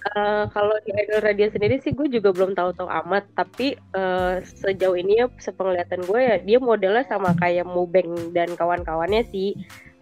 Uh, 0.03 0.43
kalau 0.51 0.75
di 0.84 0.91
Idol 0.91 1.23
Radio 1.23 1.47
sendiri 1.47 1.79
sih 1.79 1.95
gue 1.95 2.12
juga 2.12 2.36
belum 2.36 2.60
tahu-tahu 2.60 2.91
amat, 2.91 3.23
tapi 3.39 3.79
uh, 3.95 4.43
sejauh 4.43 4.99
ini 4.99 5.23
ya 5.23 5.32
sepenglihatan 5.39 6.03
gue 6.03 6.19
ya 6.19 6.36
dia 6.43 6.60
modelnya 6.60 7.08
sama 7.08 7.32
kayak 7.39 7.63
Mubeng 7.63 8.36
dan 8.36 8.51
kawan-kawannya 8.60 9.23
sih. 9.32 9.56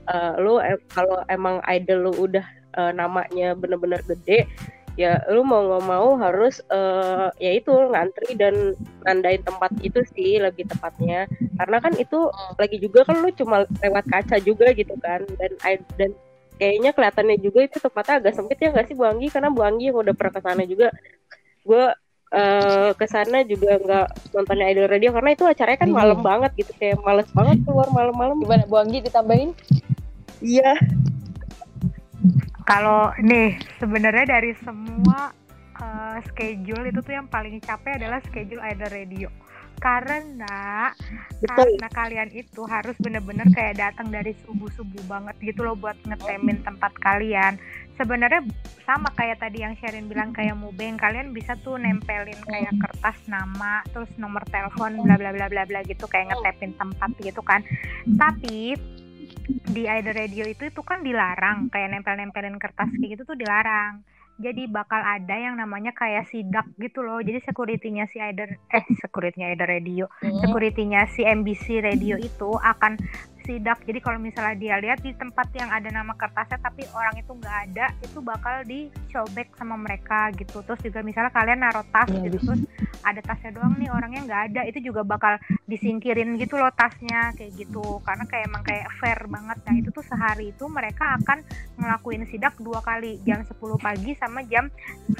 Uh, 0.09 0.33
lu 0.41 0.57
eh, 0.57 0.81
kalau 0.89 1.21
emang 1.29 1.61
idol 1.69 2.09
lu 2.09 2.11
udah 2.17 2.41
uh, 2.81 2.89
namanya 2.89 3.53
bener-bener 3.53 4.01
gede, 4.09 4.49
ya 4.97 5.21
lu 5.29 5.45
mau 5.45 5.61
nggak 5.69 5.85
mau 5.85 6.17
harus 6.17 6.65
uh, 6.73 7.29
ya 7.37 7.61
itu 7.61 7.69
ngantri 7.69 8.33
dan 8.33 8.73
nandain 9.05 9.45
tempat 9.45 9.69
itu 9.85 10.01
sih 10.17 10.41
lebih 10.41 10.65
tepatnya. 10.65 11.29
Karena 11.61 11.77
kan 11.77 11.93
itu 12.01 12.25
lagi 12.57 12.81
juga 12.81 13.05
kan 13.05 13.21
lu 13.21 13.29
cuma 13.37 13.69
lewat 13.85 14.05
kaca 14.09 14.41
juga 14.41 14.73
gitu 14.73 14.97
kan 14.97 15.21
dan 15.37 15.53
dan 16.01 16.11
kayaknya 16.61 16.93
kelihatannya 16.93 17.37
juga 17.41 17.65
itu 17.65 17.81
tempatnya 17.81 18.21
agak 18.21 18.33
sempit 18.37 18.61
ya 18.61 18.69
nggak 18.69 18.85
sih 18.85 18.93
Bu 18.93 19.09
Anggi? 19.09 19.33
Karena 19.33 19.49
Bu 19.49 19.65
Anggi 19.65 19.89
yang 19.89 19.97
udah 19.97 20.13
pernah 20.13 20.33
ke 20.37 20.41
sana 20.45 20.61
juga. 20.69 20.93
Gue 21.65 21.85
uh, 22.37 22.89
ke 22.93 23.05
sana 23.09 23.41
juga 23.49 23.81
nggak 23.81 24.07
nontonnya 24.37 24.65
Idol 24.69 24.87
Radio 24.93 25.09
karena 25.09 25.33
itu 25.33 25.43
acaranya 25.49 25.79
kan 25.81 25.89
hmm. 25.89 25.97
malam 25.97 26.19
banget 26.21 26.51
gitu 26.61 26.71
kayak 26.77 27.01
males 27.01 27.29
banget 27.33 27.57
keluar 27.65 27.89
malam-malam. 27.89 28.37
Gimana 28.37 28.63
Bu 28.69 28.77
Anggi 28.77 29.01
ditambahin? 29.01 29.57
Iya. 30.45 30.77
Kalau 32.69 33.09
nih 33.17 33.57
sebenarnya 33.81 34.37
dari 34.37 34.53
semua 34.61 35.33
uh, 35.81 36.17
schedule 36.29 36.93
itu 36.93 37.01
tuh 37.01 37.13
yang 37.17 37.25
paling 37.25 37.57
capek 37.57 37.97
adalah 37.97 38.21
schedule 38.21 38.61
Idol 38.61 38.93
Radio 38.93 39.29
karena 39.81 40.93
Betul. 41.41 41.73
karena 41.73 41.89
kalian 41.89 42.29
itu 42.29 42.61
harus 42.69 42.93
bener-bener 43.01 43.49
kayak 43.49 43.81
datang 43.81 44.13
dari 44.13 44.37
subuh-subuh 44.45 45.09
banget 45.09 45.35
gitu 45.41 45.65
loh 45.65 45.73
buat 45.73 45.97
ngetemin 46.05 46.61
tempat 46.61 46.93
kalian. 47.01 47.57
Sebenarnya 47.97 48.45
sama 48.85 49.09
kayak 49.17 49.41
tadi 49.41 49.65
yang 49.65 49.73
Sherin 49.81 50.05
bilang 50.05 50.37
kayak 50.37 50.53
mubeng 50.53 51.01
kalian 51.01 51.33
bisa 51.33 51.57
tuh 51.65 51.81
nempelin 51.81 52.37
kayak 52.45 52.77
kertas 52.77 53.17
nama 53.25 53.81
terus 53.89 54.09
nomor 54.21 54.45
telepon 54.53 55.01
bla 55.01 55.17
bla 55.17 55.33
bla 55.33 55.49
bla 55.49 55.65
bla 55.65 55.81
gitu 55.89 56.05
kayak 56.05 56.29
ngetepin 56.29 56.77
tempat 56.77 57.09
gitu 57.17 57.41
kan. 57.41 57.65
Tapi 58.05 58.77
di 59.73 59.83
Idol 59.89 60.13
Radio 60.13 60.45
itu 60.45 60.69
itu 60.69 60.81
kan 60.85 61.01
dilarang 61.01 61.73
kayak 61.73 61.89
nempel-nempelin 61.89 62.61
kertas 62.61 62.89
kayak 63.01 63.17
gitu 63.17 63.33
tuh 63.33 63.37
dilarang 63.37 64.05
jadi 64.39 64.69
bakal 64.71 65.01
ada 65.01 65.35
yang 65.35 65.57
namanya 65.59 65.91
kayak 65.91 66.29
sidak 66.29 66.67
gitu 66.79 67.03
loh 67.03 67.19
jadi 67.19 67.41
securitynya 67.43 68.07
si 68.07 68.17
Aider 68.21 68.55
eh 68.71 68.85
securitynya 69.01 69.51
Aider 69.53 69.67
Radio 69.67 70.05
hmm. 70.21 70.39
securitynya 70.45 71.01
si 71.11 71.25
MBC 71.25 71.83
Radio 71.83 72.15
itu 72.15 72.49
akan 72.55 72.95
sidak. 73.43 73.81
Jadi 73.83 73.99
kalau 74.01 74.19
misalnya 74.21 74.55
dia 74.57 74.75
lihat 74.77 74.99
di 75.01 75.11
tempat 75.17 75.49
yang 75.57 75.69
ada 75.69 75.89
nama 75.89 76.13
kertasnya 76.15 76.61
tapi 76.61 76.85
orang 76.93 77.15
itu 77.17 77.31
nggak 77.33 77.57
ada 77.69 77.85
itu 78.01 78.17
bakal 78.21 78.63
dicobek 78.65 79.51
sama 79.57 79.75
mereka 79.77 80.29
gitu. 80.37 80.61
Terus 80.65 80.79
juga 80.81 80.99
misalnya 81.01 81.31
kalian 81.33 81.59
naruh 81.61 81.85
tas 81.89 82.09
ya, 82.09 82.21
gitu 82.25 82.37
terus 82.41 82.61
ada 83.01 83.21
tasnya 83.25 83.51
doang 83.57 83.75
nih 83.81 83.89
orangnya 83.89 84.21
nggak 84.27 84.41
ada 84.53 84.61
itu 84.69 84.79
juga 84.81 85.01
bakal 85.01 85.41
disingkirin 85.65 86.37
gitu 86.37 86.57
loh 86.57 86.71
tasnya 86.73 87.33
kayak 87.35 87.51
gitu. 87.57 87.99
Karena 88.05 88.23
kayak 88.29 88.43
emang 88.47 88.63
kayak 88.63 88.87
fair 89.01 89.19
banget. 89.27 89.57
Nah 89.65 89.75
itu 89.77 89.89
tuh 89.89 90.05
sehari 90.05 90.53
itu 90.53 90.65
mereka 90.69 91.17
akan 91.21 91.41
ngelakuin 91.77 92.25
sidak 92.29 92.55
dua 92.61 92.79
kali 92.85 93.17
jam 93.25 93.41
10 93.41 93.57
pagi 93.81 94.11
sama 94.17 94.45
jam 94.45 94.69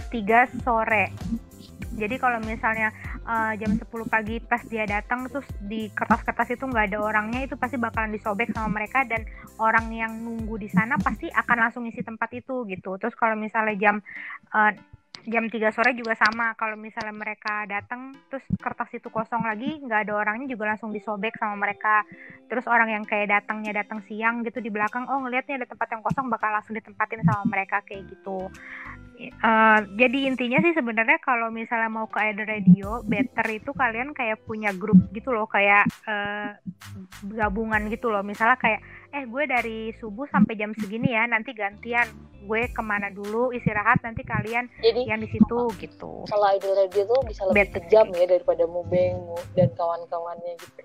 3 0.09 0.63
sore. 0.63 1.11
Jadi 1.91 2.15
kalau 2.15 2.39
misalnya 2.39 2.95
uh, 3.25 3.53
jam 3.57 3.77
10 3.77 3.85
pagi 4.07 4.41
pas 4.41 4.61
dia 4.65 4.85
datang 4.87 5.29
terus 5.29 5.45
di 5.61 5.89
kertas-kertas 5.93 6.57
itu 6.57 6.63
nggak 6.65 6.93
ada 6.93 6.99
orangnya 7.01 7.45
itu 7.45 7.55
pasti 7.57 7.77
bakalan 7.77 8.13
disobek 8.13 8.53
sama 8.53 8.81
mereka 8.81 9.05
dan 9.05 9.25
orang 9.61 9.89
yang 9.93 10.11
nunggu 10.21 10.57
di 10.57 10.69
sana 10.71 10.97
pasti 10.97 11.29
akan 11.29 11.57
langsung 11.69 11.83
isi 11.85 12.01
tempat 12.01 12.29
itu 12.33 12.65
gitu. 12.69 12.97
Terus 12.97 13.13
kalau 13.13 13.37
misalnya 13.37 13.75
jam 13.77 13.95
uh, 14.53 14.71
jam 15.21 15.45
3 15.45 15.53
sore 15.69 15.93
juga 15.93 16.17
sama 16.17 16.57
kalau 16.57 16.73
misalnya 16.73 17.13
mereka 17.13 17.69
datang 17.69 18.09
terus 18.25 18.41
kertas 18.57 18.89
itu 18.89 19.05
kosong 19.13 19.45
lagi 19.45 19.77
nggak 19.77 20.09
ada 20.09 20.13
orangnya 20.17 20.57
juga 20.57 20.73
langsung 20.73 20.89
disobek 20.89 21.37
sama 21.37 21.61
mereka. 21.61 22.01
Terus 22.49 22.65
orang 22.65 22.89
yang 22.89 23.03
kayak 23.05 23.29
datangnya 23.29 23.85
datang 23.85 24.01
siang 24.09 24.41
gitu 24.41 24.57
di 24.57 24.73
belakang 24.73 25.05
oh 25.05 25.21
ngelihatnya 25.21 25.61
ada 25.61 25.67
tempat 25.69 25.87
yang 25.93 26.01
kosong 26.01 26.25
bakal 26.31 26.49
langsung 26.49 26.73
ditempatin 26.73 27.21
sama 27.21 27.43
mereka 27.45 27.85
kayak 27.85 28.09
gitu 28.09 28.49
uh, 29.29 29.79
jadi 29.99 30.17
intinya 30.25 30.57
sih 30.65 30.73
sebenarnya 30.73 31.21
kalau 31.21 31.53
misalnya 31.53 31.91
mau 31.91 32.09
ke 32.09 32.17
Eder 32.17 32.49
Radio 32.49 33.05
better 33.05 33.45
itu 33.51 33.69
kalian 33.75 34.17
kayak 34.17 34.41
punya 34.47 34.73
grup 34.73 34.97
gitu 35.13 35.29
loh 35.29 35.45
kayak 35.45 35.85
uh, 36.09 36.57
gabungan 37.29 37.91
gitu 37.93 38.09
loh 38.09 38.25
misalnya 38.25 38.57
kayak 38.57 38.81
eh 39.11 39.27
gue 39.27 39.43
dari 39.43 39.91
subuh 39.99 40.23
sampai 40.31 40.55
jam 40.55 40.71
segini 40.79 41.11
ya 41.11 41.27
nanti 41.27 41.51
gantian 41.51 42.07
gue 42.41 42.61
ke 42.71 42.81
mana 42.81 43.11
dulu 43.13 43.53
istirahat 43.53 44.01
nanti 44.01 44.25
kalian 44.25 44.65
Jadi, 44.81 45.05
yang 45.05 45.21
di 45.21 45.29
situ 45.29 45.69
gitu. 45.77 46.25
Kalau 46.25 46.47
idol 46.55 46.73
radio 46.73 47.03
tuh 47.05 47.19
bisa 47.27 47.45
lebih 47.45 47.69
Better. 47.69 47.85
kejam 47.85 48.07
ya 48.17 48.25
daripada 48.25 48.63
Mubeng 48.65 49.19
dan 49.53 49.69
kawan-kawannya 49.77 50.57
gitu. 50.57 50.81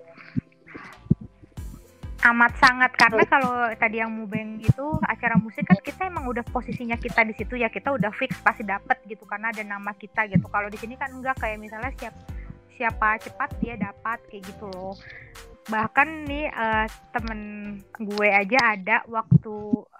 Amat 2.24 2.52
sangat. 2.56 2.96
Karena 2.96 3.24
kalau 3.28 3.68
tadi 3.76 4.00
yang 4.00 4.12
Mubeng 4.14 4.56
itu 4.62 4.86
acara 5.04 5.36
musik 5.36 5.68
kan 5.68 5.76
kita 5.82 6.08
emang 6.08 6.24
udah 6.30 6.42
posisinya 6.48 6.96
kita 6.96 7.22
di 7.28 7.36
situ 7.36 7.60
ya 7.60 7.68
kita 7.68 7.92
udah 7.92 8.08
fix 8.16 8.40
pasti 8.40 8.64
dapet 8.64 9.04
gitu 9.04 9.28
karena 9.28 9.52
ada 9.52 9.60
nama 9.60 9.92
kita 9.92 10.24
gitu. 10.32 10.48
Kalau 10.48 10.72
di 10.72 10.78
sini 10.80 10.96
kan 10.96 11.12
enggak 11.12 11.36
kayak 11.36 11.60
misalnya 11.60 11.92
siap 12.00 12.14
siapa 12.76 13.20
cepat 13.20 13.50
dia 13.60 13.76
dapat 13.76 14.18
kayak 14.32 14.42
gitu 14.48 14.68
loh. 14.72 14.96
Bahkan 15.66 16.08
nih 16.24 16.46
uh, 16.50 16.86
temen 17.12 17.40
gue 18.00 18.28
aja 18.30 18.78
ada 18.78 18.96
waktu 19.10 19.56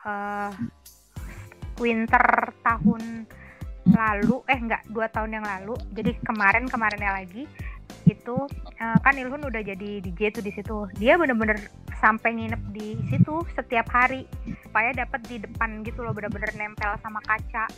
uh, 0.06 0.52
winter 1.76 2.26
tahun 2.64 3.26
lalu 3.86 4.42
eh 4.50 4.58
enggak 4.58 4.82
dua 4.90 5.06
tahun 5.12 5.40
yang 5.40 5.46
lalu. 5.46 5.74
Jadi 5.94 6.16
kemarin 6.24 6.66
kemarinnya 6.66 7.12
lagi 7.12 7.46
itu 8.26 8.34
uh, 8.82 8.98
kan 9.06 9.14
Ilhun 9.14 9.46
udah 9.46 9.62
jadi 9.62 10.02
DJ 10.02 10.34
tuh 10.34 10.42
di 10.42 10.50
situ. 10.50 10.90
Dia 10.98 11.14
bener-bener 11.14 11.62
sampai 12.02 12.34
nginep 12.34 12.62
di 12.74 12.98
situ 13.06 13.46
setiap 13.54 13.86
hari. 13.94 14.26
Supaya 14.66 14.90
dapat 14.90 15.22
di 15.30 15.38
depan 15.38 15.86
gitu 15.86 16.02
loh 16.02 16.10
bener-bener 16.10 16.50
nempel 16.58 16.98
sama 17.06 17.22
kaca. 17.22 17.70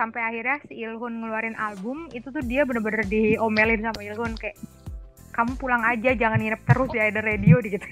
Sampai 0.00 0.24
akhirnya 0.24 0.64
si 0.64 0.80
Ilhun 0.80 1.20
ngeluarin 1.20 1.52
album 1.60 2.08
itu 2.16 2.32
tuh 2.32 2.40
dia 2.40 2.64
bener-bener 2.64 3.04
diomelin 3.04 3.84
sama 3.84 4.00
Ilhun 4.00 4.32
kayak 4.40 4.56
kamu 5.36 5.52
pulang 5.60 5.84
aja 5.84 6.16
jangan 6.16 6.40
nginep 6.40 6.60
terus 6.64 6.88
di 6.92 7.00
ada 7.00 7.20
radio 7.24 7.56
gitu 7.60 7.84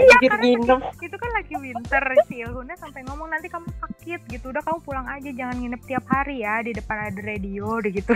iya 0.00 0.16
karena 0.28 0.44
nginep. 0.44 0.80
itu 1.02 1.16
kan 1.16 1.30
lagi 1.34 1.54
winter 1.58 2.04
si 2.28 2.34
Ilhunnya 2.40 2.76
sampai 2.78 3.04
ngomong 3.08 3.28
nanti 3.28 3.48
kamu 3.52 3.68
sakit 3.80 4.20
gitu. 4.30 4.50
Udah 4.50 4.62
kamu 4.64 4.78
pulang 4.84 5.06
aja 5.08 5.30
jangan 5.32 5.56
nginep 5.60 5.82
tiap 5.84 6.04
hari 6.08 6.44
ya 6.44 6.64
di 6.64 6.72
depan 6.72 7.12
ada 7.12 7.20
radio 7.20 7.80
deh 7.82 7.92
gitu. 7.92 8.12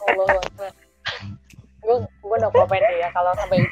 Allah 0.00 0.40
gue 1.80 1.96
gue 2.04 2.36
no 2.44 2.48
komen 2.52 2.82
ya 3.00 3.08
kalau 3.16 3.32
sampai 3.40 3.64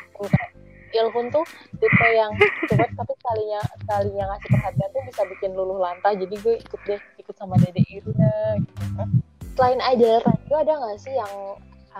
Ilhun 0.88 1.28
tuh 1.28 1.44
tipe 1.76 2.08
yang 2.16 2.32
cuek 2.64 2.90
tapi 2.96 3.12
sekalinya 3.20 3.60
sekalinya 3.76 4.24
ngasih 4.32 4.48
perhatian 4.56 4.88
tuh 4.88 5.02
bisa 5.04 5.22
bikin 5.28 5.50
luluh 5.52 5.76
lantah 5.76 6.16
jadi 6.16 6.32
gue 6.32 6.54
ikut 6.56 6.80
deh 6.88 7.00
ikut 7.20 7.34
sama 7.36 7.60
Dede 7.60 7.84
Iruna 7.92 8.56
gitu. 8.56 8.84
Selain 9.52 9.80
idol 9.92 10.24
radio 10.24 10.56
ada 10.56 10.72
nggak 10.80 10.98
sih 11.02 11.12
yang 11.12 11.32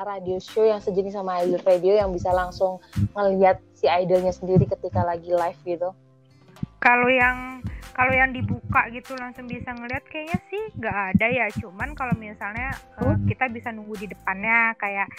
radio 0.05 0.37
show 0.43 0.67
yang 0.67 0.83
sejenis 0.83 1.17
sama 1.17 1.43
idol 1.43 1.63
radio 1.63 1.99
yang 1.99 2.11
bisa 2.15 2.31
langsung 2.35 2.83
ngelihat 3.15 3.63
si 3.75 3.87
idolnya 3.87 4.35
sendiri 4.35 4.67
ketika 4.67 5.07
lagi 5.07 5.31
live 5.31 5.61
gitu? 5.65 5.91
Kalau 6.79 7.11
yang 7.11 7.63
kalau 7.99 8.15
yang 8.15 8.31
dibuka 8.31 8.87
gitu 8.95 9.19
langsung 9.19 9.51
bisa 9.51 9.75
ngeliat 9.75 10.07
kayaknya 10.07 10.39
sih 10.47 10.63
nggak 10.79 10.97
ada 11.15 11.27
ya. 11.27 11.47
Cuman 11.59 11.99
kalau 11.99 12.15
misalnya 12.15 12.71
uh, 13.03 13.19
kita 13.27 13.51
bisa 13.51 13.75
nunggu 13.75 13.99
di 13.99 14.07
depannya 14.15 14.79
kayak 14.79 15.11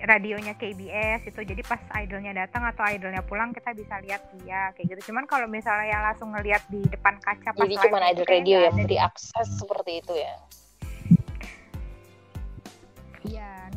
radionya 0.00 0.56
KBS 0.56 1.28
itu. 1.28 1.40
Jadi 1.44 1.60
pas 1.60 1.80
idolnya 2.00 2.32
datang 2.32 2.64
atau 2.64 2.88
idolnya 2.88 3.20
pulang 3.20 3.52
kita 3.52 3.76
bisa 3.76 4.00
lihat 4.00 4.24
dia 4.40 4.72
kayak 4.72 4.96
gitu. 4.96 5.12
Cuman 5.12 5.28
kalau 5.28 5.44
misalnya 5.44 5.92
yang 5.92 6.00
langsung 6.00 6.32
ngeliat 6.32 6.64
di 6.72 6.80
depan 6.88 7.20
kaca 7.20 7.52
pas 7.52 7.68
jadi 7.68 7.76
cuma 7.84 8.00
idol 8.08 8.24
radio 8.24 8.56
yang 8.64 8.76
beri 8.80 8.96
akses 8.96 9.48
seperti 9.60 10.00
itu 10.00 10.16
ya 10.16 10.40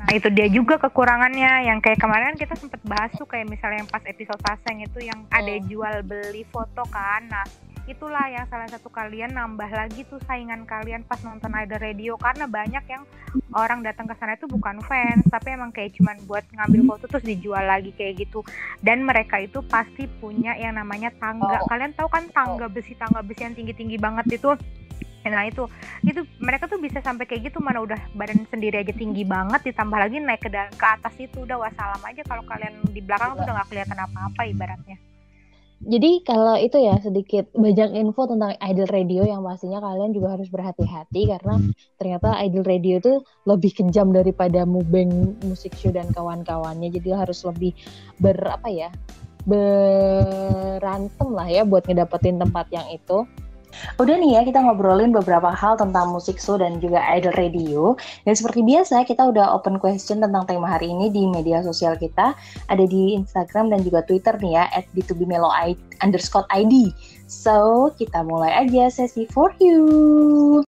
Nah 0.03 0.13
itu 0.19 0.27
dia 0.35 0.47
juga 0.51 0.75
kekurangannya. 0.75 1.71
Yang 1.71 1.79
kayak 1.87 1.99
kemarin 2.03 2.35
kita 2.35 2.55
sempat 2.59 2.81
bahas 2.83 3.11
tuh 3.15 3.27
kayak 3.27 3.47
misalnya 3.47 3.83
yang 3.83 3.91
pas 3.91 4.03
episode 4.03 4.41
pasang 4.43 4.83
itu 4.83 4.99
yang 4.99 5.19
ada 5.31 5.55
jual 5.63 5.95
beli 6.03 6.43
foto 6.51 6.83
kan. 6.91 7.23
Nah 7.31 7.45
itulah 7.83 8.31
yang 8.31 8.47
salah 8.47 8.67
satu 8.71 8.87
kalian 8.87 9.35
nambah 9.35 9.67
lagi 9.67 10.07
tuh 10.07 10.15
saingan 10.23 10.63
kalian 10.63 11.03
pas 11.07 11.19
nonton 11.23 11.55
Idol 11.55 11.79
Radio. 11.79 12.19
Karena 12.19 12.45
banyak 12.51 12.83
yang 12.91 13.03
orang 13.55 13.79
datang 13.79 14.05
ke 14.11 14.15
sana 14.19 14.35
itu 14.35 14.45
bukan 14.45 14.83
fans 14.85 15.23
tapi 15.31 15.55
emang 15.55 15.71
kayak 15.71 15.95
cuman 15.95 16.19
buat 16.27 16.43
ngambil 16.51 16.81
foto 16.93 17.05
terus 17.07 17.25
dijual 17.25 17.63
lagi 17.63 17.95
kayak 17.95 18.27
gitu. 18.27 18.43
Dan 18.83 19.07
mereka 19.07 19.39
itu 19.39 19.63
pasti 19.63 20.05
punya 20.19 20.51
yang 20.59 20.75
namanya 20.75 21.15
tangga. 21.15 21.63
Oh. 21.63 21.67
kalian 21.71 21.95
tahu 21.95 22.11
kan 22.11 22.27
tangga 22.35 22.67
besi 22.67 22.91
tangga 22.99 23.23
besi 23.23 23.47
yang 23.47 23.55
tinggi 23.55 23.71
tinggi 23.71 23.95
banget 23.95 24.35
itu 24.35 24.51
nah 25.31 25.47
itu 25.47 25.63
itu 26.03 26.21
mereka 26.43 26.67
tuh 26.67 26.79
bisa 26.79 26.99
sampai 26.99 27.23
kayak 27.23 27.51
gitu 27.51 27.63
mana 27.63 27.79
udah 27.79 27.99
badan 28.15 28.43
sendiri 28.51 28.83
aja 28.83 28.91
tinggi 28.91 29.23
banget 29.23 29.71
ditambah 29.71 29.95
lagi 29.95 30.19
naik 30.19 30.43
ke 30.43 30.49
ke 30.51 30.86
atas 30.88 31.15
itu 31.15 31.47
udah 31.47 31.63
wassalam 31.63 32.01
aja 32.03 32.21
kalau 32.27 32.43
kalian 32.43 32.75
di 32.91 32.99
belakang 32.99 33.39
tuh 33.39 33.47
udah 33.47 33.55
nggak 33.55 33.69
kelihatan 33.71 33.99
apa-apa 33.99 34.41
ibaratnya 34.51 34.97
Jadi 35.83 36.23
kalau 36.23 36.55
itu 36.55 36.79
ya 36.79 36.95
sedikit 37.03 37.51
banyak 37.51 37.91
info 37.99 38.23
tentang 38.23 38.55
Idol 38.55 38.88
Radio 38.88 39.27
yang 39.27 39.43
pastinya 39.43 39.83
kalian 39.83 40.15
juga 40.15 40.39
harus 40.39 40.47
berhati-hati 40.47 41.27
karena 41.27 41.59
ternyata 41.99 42.39
Idol 42.39 42.63
Radio 42.63 43.03
itu 43.03 43.19
lebih 43.43 43.75
kejam 43.75 44.15
daripada 44.15 44.63
Mubeng 44.63 45.36
Music 45.43 45.75
Show 45.75 45.91
dan 45.91 46.07
kawan-kawannya. 46.15 46.88
Jadi 46.88 47.12
harus 47.12 47.43
lebih 47.43 47.75
ber 48.15 48.39
apa 48.47 48.71
ya? 48.71 48.95
berantem 49.43 51.29
lah 51.36 51.47
ya 51.51 51.67
buat 51.67 51.83
ngedapetin 51.83 52.39
tempat 52.39 52.67
yang 52.71 52.88
itu. 52.91 53.27
Udah 54.01 54.15
nih 54.17 54.39
ya 54.39 54.41
kita 54.45 54.62
ngobrolin 54.62 55.13
beberapa 55.13 55.53
hal 55.53 55.77
tentang 55.77 56.13
musik 56.13 56.41
show 56.41 56.57
dan 56.57 56.81
juga 56.81 57.01
idol 57.13 57.33
radio. 57.38 57.93
Dan 58.25 58.33
seperti 58.33 58.65
biasa 58.65 59.05
kita 59.05 59.29
udah 59.29 59.53
open 59.55 59.77
question 59.77 60.21
tentang 60.23 60.45
tema 60.49 60.67
hari 60.69 60.89
ini 60.89 61.13
di 61.13 61.29
media 61.29 61.62
sosial 61.62 61.97
kita. 61.97 62.33
Ada 62.69 62.86
di 62.88 63.17
Instagram 63.17 63.69
dan 63.73 63.83
juga 63.86 64.01
Twitter 64.05 64.33
nih 64.39 64.53
ya 64.57 64.65
at 64.73 64.86
b2bmelo 64.97 65.49
underscore 66.01 66.47
id. 66.53 66.93
So 67.29 67.89
kita 67.97 68.25
mulai 68.25 68.65
aja 68.65 68.89
sesi 68.93 69.25
for 69.29 69.53
you. 69.57 70.65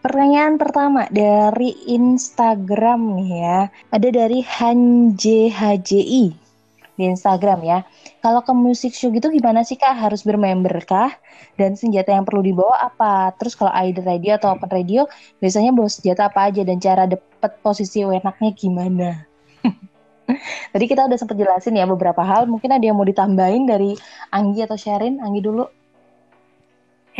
Pertanyaan 0.00 0.56
pertama 0.56 1.04
dari 1.12 1.76
Instagram 1.92 3.20
nih 3.20 3.30
ya. 3.36 3.68
Ada 3.92 4.08
dari 4.08 4.40
HanJHJI 4.40 6.49
di 7.00 7.08
Instagram 7.08 7.64
ya. 7.64 7.78
Kalau 8.20 8.44
ke 8.44 8.52
musik 8.52 8.92
show 8.92 9.08
gitu 9.08 9.32
gimana 9.32 9.64
sih 9.64 9.80
Kak? 9.80 9.96
Harus 9.96 10.20
bermember 10.20 10.84
kah? 10.84 11.08
Dan 11.56 11.72
senjata 11.80 12.12
yang 12.12 12.28
perlu 12.28 12.44
dibawa 12.44 12.76
apa? 12.92 13.32
Terus 13.40 13.56
kalau 13.56 13.72
idol 13.80 14.04
radio 14.04 14.36
atau 14.36 14.52
open 14.52 14.68
radio 14.68 15.08
biasanya 15.40 15.72
bawa 15.72 15.88
senjata 15.88 16.28
apa 16.28 16.52
aja 16.52 16.60
dan 16.60 16.76
cara 16.76 17.08
dapet 17.08 17.52
posisi 17.64 18.04
enaknya 18.04 18.50
gimana? 18.52 19.08
Tadi 20.72 20.84
kita 20.84 21.08
udah 21.08 21.18
sempat 21.18 21.40
jelasin 21.40 21.80
ya 21.80 21.88
beberapa 21.88 22.20
hal. 22.20 22.44
Mungkin 22.44 22.70
ada 22.70 22.84
yang 22.84 23.00
mau 23.00 23.08
ditambahin 23.08 23.64
dari 23.64 23.96
Anggi 24.30 24.60
atau 24.62 24.76
Sherin? 24.76 25.18
Anggi 25.24 25.40
dulu. 25.40 25.79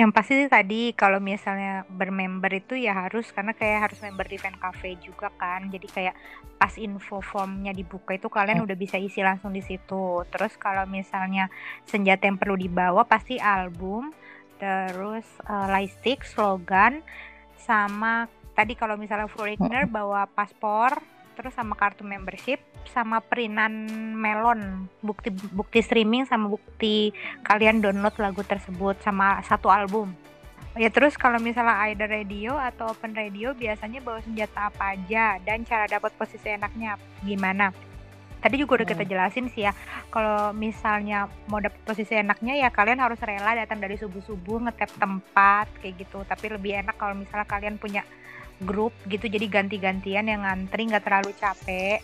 Yang 0.00 0.10
pasti 0.16 0.32
sih 0.40 0.48
tadi 0.48 0.80
kalau 0.96 1.20
misalnya 1.20 1.84
bermember 1.84 2.48
itu 2.56 2.72
ya 2.72 3.04
harus 3.04 3.28
karena 3.36 3.52
kayak 3.52 3.92
harus 3.92 4.00
member 4.00 4.24
di 4.24 4.40
fan 4.40 4.56
cafe 4.56 4.96
juga 4.96 5.28
kan. 5.36 5.68
Jadi 5.68 5.84
kayak 5.92 6.16
pas 6.56 6.72
info 6.80 7.20
formnya 7.20 7.76
dibuka 7.76 8.16
itu 8.16 8.32
kalian 8.32 8.64
udah 8.64 8.76
bisa 8.80 8.96
isi 8.96 9.20
langsung 9.20 9.52
di 9.52 9.60
situ. 9.60 10.24
Terus 10.32 10.56
kalau 10.56 10.88
misalnya 10.88 11.52
senjata 11.84 12.24
yang 12.24 12.40
perlu 12.40 12.56
dibawa 12.56 13.04
pasti 13.04 13.36
album, 13.36 14.16
terus 14.56 15.28
uh, 15.44 15.68
lightstick, 15.68 16.24
slogan, 16.24 17.04
sama 17.60 18.24
tadi 18.56 18.72
kalau 18.80 18.96
misalnya 18.96 19.28
foreigner 19.28 19.84
bawa 19.84 20.24
paspor, 20.32 20.96
terus 21.40 21.56
sama 21.56 21.72
kartu 21.72 22.04
membership, 22.04 22.60
sama 22.92 23.24
perintan 23.24 23.88
melon, 24.12 24.84
bukti 25.00 25.32
bukti 25.32 25.80
streaming 25.80 26.28
sama 26.28 26.52
bukti 26.52 27.16
kalian 27.48 27.80
download 27.80 28.12
lagu 28.20 28.44
tersebut 28.44 29.00
sama 29.00 29.40
satu 29.48 29.72
album. 29.72 30.12
Ya 30.78 30.92
terus 30.92 31.18
kalau 31.18 31.40
misalnya 31.40 31.80
ada 31.80 32.06
radio 32.06 32.54
atau 32.54 32.92
open 32.92 33.16
radio 33.16 33.56
biasanya 33.56 33.98
bawa 34.04 34.22
senjata 34.22 34.70
apa 34.70 34.94
aja 34.94 35.40
dan 35.42 35.66
cara 35.66 35.88
dapat 35.88 36.12
posisi 36.14 36.46
enaknya 36.46 37.00
gimana. 37.24 37.72
Tadi 38.40 38.56
juga 38.56 38.80
udah 38.80 38.88
kita 38.88 39.04
jelasin 39.04 39.52
sih 39.52 39.68
ya. 39.68 39.72
Kalau 40.08 40.54
misalnya 40.56 41.28
mau 41.50 41.60
dapat 41.60 41.76
posisi 41.84 42.16
enaknya 42.16 42.56
ya 42.56 42.68
kalian 42.72 43.00
harus 43.02 43.20
rela 43.20 43.52
datang 43.52 43.82
dari 43.82 43.98
subuh-subuh 44.00 44.64
ngetep 44.68 44.94
tempat 44.96 45.68
kayak 45.82 46.06
gitu. 46.06 46.22
Tapi 46.24 46.46
lebih 46.52 46.84
enak 46.84 46.96
kalau 46.96 47.18
misalnya 47.18 47.44
kalian 47.44 47.76
punya 47.76 48.06
grup 48.60 48.92
gitu 49.08 49.26
jadi 49.26 49.48
ganti-gantian 49.48 50.28
yang 50.28 50.44
ngantri 50.44 50.88
nggak 50.88 51.04
terlalu 51.04 51.32
capek 51.36 52.00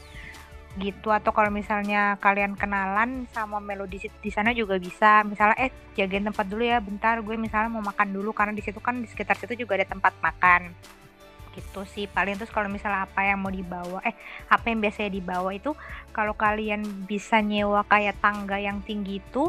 gitu. 0.76 1.08
Atau 1.08 1.32
kalau 1.32 1.48
misalnya 1.48 2.20
kalian 2.20 2.54
kenalan 2.54 3.24
sama 3.32 3.58
melodi 3.58 3.98
di 4.20 4.30
sana 4.30 4.52
juga 4.52 4.76
bisa. 4.76 5.24
Misalnya 5.24 5.56
eh 5.68 5.72
jagain 5.96 6.28
tempat 6.28 6.46
dulu 6.46 6.62
ya 6.62 6.78
bentar 6.78 7.20
gue 7.24 7.34
misalnya 7.36 7.72
mau 7.72 7.84
makan 7.84 8.12
dulu 8.12 8.30
karena 8.36 8.52
di 8.52 8.62
situ 8.62 8.78
kan 8.78 9.00
di 9.00 9.08
sekitar 9.08 9.36
situ 9.40 9.56
juga 9.56 9.80
ada 9.80 9.88
tempat 9.88 10.12
makan. 10.20 10.72
Gitu 11.56 11.80
sih 11.88 12.04
paling 12.04 12.36
terus 12.36 12.52
kalau 12.52 12.68
misalnya 12.68 13.08
apa 13.08 13.24
yang 13.24 13.40
mau 13.40 13.48
dibawa 13.48 14.04
eh 14.04 14.12
apa 14.52 14.68
yang 14.68 14.84
biasanya 14.84 15.08
dibawa 15.08 15.56
itu 15.56 15.72
kalau 16.12 16.36
kalian 16.36 16.84
bisa 17.08 17.40
nyewa 17.40 17.80
kayak 17.88 18.20
tangga 18.20 18.60
yang 18.60 18.84
tinggi 18.84 19.24
itu 19.24 19.48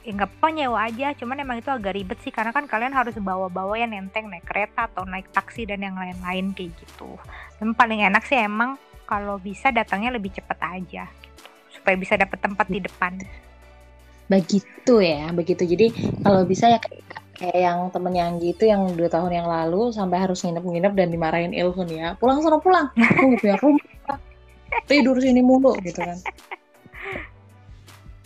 ya 0.00 0.10
nggak 0.16 0.30
apa 0.32 0.48
nyewa 0.48 0.78
aja 0.88 1.12
cuman 1.12 1.44
emang 1.44 1.60
itu 1.60 1.68
agak 1.68 1.92
ribet 1.92 2.18
sih 2.24 2.32
karena 2.32 2.56
kan 2.56 2.64
kalian 2.64 2.96
harus 2.96 3.12
bawa-bawa 3.20 3.76
yang 3.76 3.92
nenteng 3.92 4.32
naik 4.32 4.48
kereta 4.48 4.88
atau 4.88 5.04
naik 5.04 5.28
taksi 5.28 5.68
dan 5.68 5.84
yang 5.84 5.92
lain-lain 5.92 6.56
kayak 6.56 6.72
gitu 6.80 7.20
dan 7.60 7.76
paling 7.76 8.00
enak 8.00 8.24
sih 8.24 8.40
emang 8.40 8.80
kalau 9.10 9.42
bisa 9.42 9.74
datangnya 9.74 10.14
lebih 10.14 10.30
cepat 10.30 10.54
aja 10.62 11.10
gitu, 11.10 11.42
supaya 11.74 11.98
bisa 11.98 12.14
dapat 12.14 12.38
tempat 12.38 12.70
di 12.70 12.78
depan. 12.78 13.18
Begitu 14.30 15.02
ya, 15.02 15.34
begitu. 15.34 15.66
Jadi 15.66 15.90
kalau 16.22 16.46
bisa 16.46 16.70
ya 16.70 16.78
kayak, 16.78 17.58
yang 17.58 17.90
temennya 17.90 18.30
Anggi 18.30 18.54
itu 18.54 18.70
yang 18.70 18.94
dua 18.94 19.10
tahun 19.10 19.34
yang 19.34 19.50
lalu 19.50 19.90
sampai 19.90 20.22
harus 20.22 20.46
nginep-nginep 20.46 20.92
dan 20.94 21.08
dimarahin 21.10 21.50
Ilhun 21.50 21.90
ya. 21.90 22.14
Pulang 22.14 22.38
sana 22.38 22.62
pulang, 22.62 22.94
aku 22.94 23.34
punya 23.42 23.58
rumah, 23.58 24.18
tidur 24.86 25.18
sini 25.18 25.42
mulu 25.42 25.74
gitu 25.82 25.98
kan. 25.98 26.14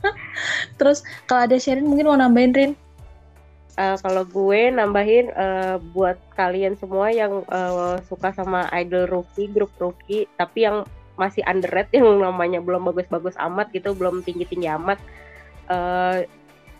Terus 0.79 1.03
kalau 1.25 1.47
ada 1.49 1.57
Sherin 1.57 1.87
mungkin 1.87 2.11
mau 2.11 2.19
nambahin 2.19 2.53
Rin? 2.55 2.73
Uh, 3.75 3.99
kalau 3.99 4.23
gue 4.23 4.71
nambahin 4.71 5.35
uh, 5.35 5.83
buat 5.91 6.15
kalian 6.39 6.79
semua 6.79 7.11
yang 7.11 7.43
uh, 7.51 7.99
suka 8.07 8.31
sama 8.31 8.71
idol 8.71 9.11
rookie, 9.11 9.51
grup 9.51 9.75
rookie, 9.83 10.31
tapi 10.39 10.63
yang 10.63 10.87
masih 11.19 11.43
underrated 11.47 11.99
yang 11.99 12.23
namanya 12.23 12.63
belum 12.63 12.87
bagus-bagus 12.87 13.35
amat 13.35 13.75
gitu, 13.75 13.91
belum 13.99 14.23
tinggi-tinggi 14.23 14.71
amat, 14.79 15.03
uh, 15.75 16.23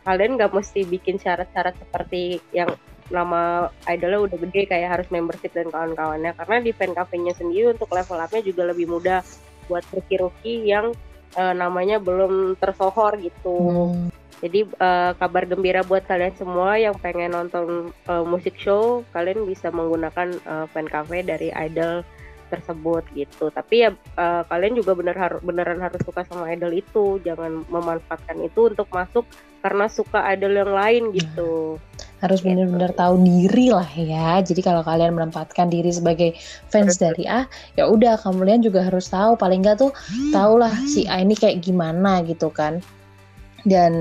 kalian 0.07 0.39
nggak 0.39 0.55
mesti 0.55 0.87
bikin 0.87 1.19
syarat-syarat 1.19 1.75
seperti 1.83 2.39
yang 2.55 2.71
nama 3.11 3.69
idolnya 3.91 4.31
udah 4.31 4.39
gede 4.49 4.71
kayak 4.71 4.95
harus 4.95 5.09
membership 5.11 5.51
dan 5.51 5.75
kawan-kawannya, 5.75 6.31
karena 6.39 6.57
di 6.63 6.71
fan 6.71 6.95
cafe-nya 6.95 7.35
sendiri 7.35 7.75
untuk 7.75 7.91
level 7.91 8.23
up-nya 8.23 8.43
juga 8.47 8.71
lebih 8.71 8.87
mudah 8.87 9.19
buat 9.67 9.83
rookie-rookie 9.91 10.63
yang 10.71 10.95
uh, 11.37 11.55
namanya 11.55 12.03
belum 12.03 12.59
tersohor 12.59 13.19
gitu. 13.21 13.55
Hmm. 13.55 14.09
Jadi 14.45 14.69
uh, 14.77 15.17
kabar 15.17 15.49
gembira 15.49 15.81
buat 15.81 16.05
kalian 16.05 16.35
semua 16.37 16.77
yang 16.77 16.93
pengen 17.01 17.33
nonton 17.33 17.95
uh, 18.11 18.25
musik 18.29 18.61
show, 18.61 19.01
kalian 19.17 19.49
bisa 19.49 19.73
menggunakan 19.73 20.37
uh, 20.45 20.67
fan 20.69 20.85
cafe 20.85 21.25
dari 21.25 21.49
idol 21.55 22.05
tersebut 22.55 23.03
gitu. 23.15 23.51
Tapi 23.51 23.75
ya 23.87 23.91
uh, 24.19 24.43
kalian 24.47 24.79
juga 24.79 24.95
bener 24.95 25.17
har 25.19 25.43
beneran 25.43 25.83
harus 25.83 25.99
suka 26.07 26.23
sama 26.27 26.51
idol 26.55 26.71
itu, 26.71 27.19
jangan 27.27 27.67
memanfaatkan 27.67 28.39
itu 28.43 28.71
untuk 28.71 28.87
masuk 28.95 29.27
karena 29.65 29.89
suka 29.91 30.23
idol 30.31 30.55
yang 30.55 30.73
lain 30.73 31.03
gitu. 31.17 31.81
Harus 32.23 32.41
bener-bener 32.41 32.95
gitu. 32.95 33.01
tahu 33.01 33.15
diri 33.21 33.67
lah 33.73 33.91
ya. 33.97 34.39
Jadi 34.41 34.61
kalau 34.63 34.87
kalian 34.87 35.17
menempatkan 35.19 35.69
diri 35.69 35.91
sebagai 35.91 36.37
fans 36.71 36.97
dari 36.97 37.27
A, 37.27 37.45
ya 37.75 37.91
udah 37.91 38.17
kalian 38.21 38.63
juga 38.63 38.87
harus 38.87 39.11
tahu 39.11 39.35
paling 39.35 39.65
nggak 39.65 39.83
tuh 39.83 39.93
tahulah 40.31 40.73
si 40.85 41.09
A 41.11 41.21
ini 41.21 41.35
kayak 41.35 41.65
gimana 41.65 42.21
gitu 42.23 42.53
kan 42.53 42.81
dan 43.65 43.93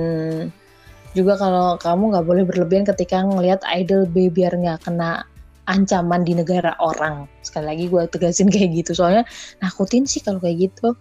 juga 1.14 1.40
kalau 1.40 1.80
kamu 1.80 2.04
nggak 2.14 2.28
boleh 2.28 2.44
berlebihan 2.44 2.86
ketika 2.86 3.24
ngelihat 3.24 3.64
idol 3.72 4.04
B 4.10 4.28
biar 4.28 4.54
nggak 4.54 4.84
kena 4.84 5.24
ancaman 5.68 6.28
di 6.28 6.36
negara 6.36 6.76
orang. 6.80 7.28
Sekali 7.46 7.66
lagi 7.72 7.86
gue 7.88 8.04
tegasin 8.12 8.52
kayak 8.54 8.84
gitu 8.84 8.92
soalnya 9.00 9.24
nakutin 9.64 10.04
sih 10.04 10.20
kalau 10.20 10.40
kayak 10.44 10.72
gitu. 10.72 10.96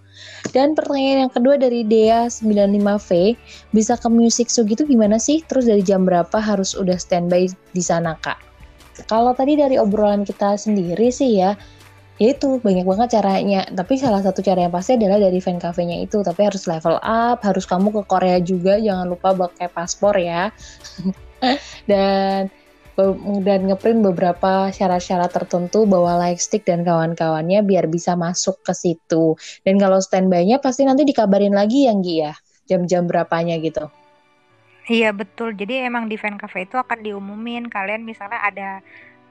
Dan 0.54 0.78
pertanyaan 0.78 1.28
yang 1.28 1.32
kedua 1.32 1.58
dari 1.58 1.82
Dea 1.82 2.30
95V 2.30 3.10
bisa 3.74 3.98
ke 3.98 4.08
music 4.10 4.48
show 4.52 4.62
gitu 4.62 4.86
gimana 4.86 5.18
sih? 5.18 5.42
Terus 5.46 5.66
dari 5.66 5.82
jam 5.82 6.06
berapa 6.06 6.38
harus 6.38 6.78
udah 6.78 6.96
standby 6.98 7.50
di 7.74 7.82
sana 7.82 8.14
kak? 8.22 8.38
Kalau 9.08 9.32
tadi 9.32 9.56
dari 9.56 9.80
obrolan 9.80 10.22
kita 10.22 10.54
sendiri 10.54 11.08
sih 11.08 11.40
ya 11.40 11.56
ya 12.20 12.38
itu 12.38 12.62
banyak 12.62 12.86
banget 12.86 13.18
caranya. 13.18 13.66
Tapi 13.66 13.98
salah 13.98 14.22
satu 14.22 14.44
cara 14.44 14.68
yang 14.68 14.74
pasti 14.74 14.94
adalah 14.94 15.18
dari 15.18 15.42
fan 15.42 15.58
cafe-nya 15.58 15.98
itu. 16.06 16.22
Tapi 16.22 16.40
harus 16.46 16.70
level 16.70 17.02
up 17.02 17.42
harus 17.42 17.66
kamu 17.66 17.90
ke 17.90 18.02
Korea 18.06 18.38
juga. 18.38 18.78
Jangan 18.78 19.10
lupa 19.10 19.34
pakai 19.34 19.66
paspor 19.66 20.14
ya. 20.20 20.54
Dan 21.90 22.46
dan 23.42 23.60
ngeprint 23.68 24.04
beberapa 24.04 24.68
syarat-syarat 24.68 25.32
tertentu 25.32 25.88
bahwa 25.88 26.20
Lightstick 26.20 26.68
dan 26.68 26.84
kawan-kawannya 26.84 27.64
biar 27.64 27.88
bisa 27.88 28.12
masuk 28.12 28.60
ke 28.60 28.76
situ. 28.76 29.36
Dan 29.64 29.80
kalau 29.80 29.98
standby-nya 29.98 30.60
pasti 30.60 30.84
nanti 30.84 31.08
dikabarin 31.08 31.56
lagi 31.56 31.88
yang 31.88 32.04
Gi 32.04 32.16
ya, 32.20 32.34
jam-jam 32.68 33.08
berapanya 33.08 33.56
gitu. 33.58 33.88
Iya 34.90 35.14
betul. 35.14 35.54
Jadi 35.54 35.86
emang 35.86 36.10
di 36.10 36.18
fan 36.18 36.36
cafe 36.36 36.66
itu 36.66 36.74
akan 36.74 37.06
diumumin 37.06 37.70
kalian 37.70 38.02
misalnya 38.02 38.42
ada 38.42 38.82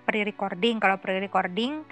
pre-recording. 0.08 0.80
Kalau 0.80 0.98
pre-recording 0.98 1.84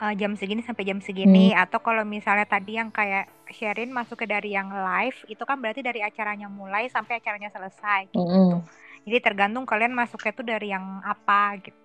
uh, 0.00 0.14
jam 0.16 0.34
segini 0.34 0.64
sampai 0.64 0.88
jam 0.88 0.98
segini 1.02 1.52
hmm. 1.52 1.58
atau 1.58 1.78
kalau 1.84 2.02
misalnya 2.06 2.48
tadi 2.48 2.80
yang 2.80 2.88
kayak 2.88 3.28
sharing 3.52 3.92
masuk 3.92 4.24
ke 4.24 4.26
dari 4.30 4.56
yang 4.56 4.72
live 4.72 5.18
itu 5.28 5.42
kan 5.44 5.60
berarti 5.60 5.84
dari 5.84 6.00
acaranya 6.00 6.48
mulai 6.48 6.88
sampai 6.88 7.20
acaranya 7.20 7.52
selesai 7.52 8.08
gitu. 8.14 8.24
Hmm. 8.24 8.64
Jadi 9.08 9.18
tergantung 9.20 9.64
kalian 9.64 9.96
masuknya 9.96 10.32
tuh 10.36 10.46
dari 10.46 10.68
yang 10.72 11.00
apa 11.02 11.56
gitu. 11.60 11.80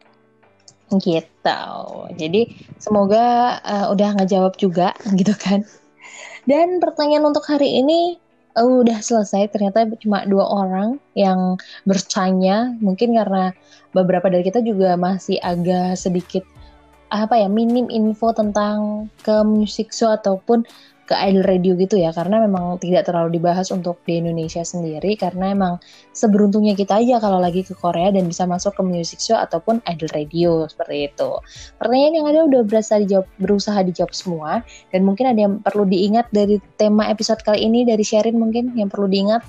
Gitu. 0.95 1.61
Jadi 2.15 2.41
semoga 2.77 3.57
uh, 3.65 3.85
udah 3.91 4.21
ngejawab 4.21 4.53
juga 4.59 4.93
gitu 5.19 5.33
kan. 5.35 5.65
Dan 6.45 6.77
pertanyaan 6.77 7.25
untuk 7.25 7.47
hari 7.49 7.81
ini 7.81 8.21
uh, 8.55 8.65
udah 8.85 9.01
selesai 9.03 9.51
ternyata 9.51 9.85
cuma 9.99 10.23
dua 10.29 10.45
orang 10.45 11.01
yang 11.13 11.59
bertanya 11.83 12.73
mungkin 12.79 13.13
karena 13.13 13.51
beberapa 13.91 14.31
dari 14.31 14.43
kita 14.45 14.63
juga 14.63 14.95
masih 14.95 15.39
agak 15.43 15.99
sedikit 15.99 16.43
apa 17.13 17.37
ya 17.37 17.47
minim 17.47 17.87
info 17.87 18.33
tentang 18.33 19.07
ke 19.21 19.45
music 19.45 19.93
show 19.93 20.09
ataupun 20.09 20.65
ke 21.05 21.13
idol 21.13 21.45
radio 21.45 21.77
gitu 21.77 22.01
ya 22.01 22.09
karena 22.09 22.41
memang 22.41 22.81
tidak 22.81 23.05
terlalu 23.05 23.37
dibahas 23.37 23.69
untuk 23.69 24.01
di 24.09 24.17
Indonesia 24.17 24.65
sendiri 24.65 25.13
karena 25.13 25.53
emang 25.53 25.77
seberuntungnya 26.17 26.73
kita 26.73 26.97
aja 26.97 27.21
kalau 27.21 27.37
lagi 27.37 27.61
ke 27.61 27.77
Korea 27.77 28.09
dan 28.09 28.25
bisa 28.25 28.49
masuk 28.49 28.73
ke 28.73 28.81
music 28.81 29.21
show 29.21 29.37
ataupun 29.37 29.85
idol 29.85 30.09
radio 30.17 30.51
seperti 30.65 31.13
itu. 31.13 31.29
Pertanyaan 31.77 32.13
yang 32.17 32.25
ada 32.25 32.39
udah 32.49 32.61
berasa 32.65 32.97
dijawab, 32.97 33.29
berusaha 33.37 33.79
dijawab 33.85 34.13
semua 34.17 34.51
dan 34.89 35.05
mungkin 35.05 35.29
ada 35.29 35.39
yang 35.45 35.61
perlu 35.61 35.85
diingat 35.85 36.25
dari 36.33 36.57
tema 36.81 37.05
episode 37.13 37.45
kali 37.45 37.61
ini 37.61 37.85
dari 37.85 38.01
Sherin 38.01 38.41
mungkin 38.41 38.73
yang 38.73 38.89
perlu 38.89 39.05
diingat. 39.05 39.45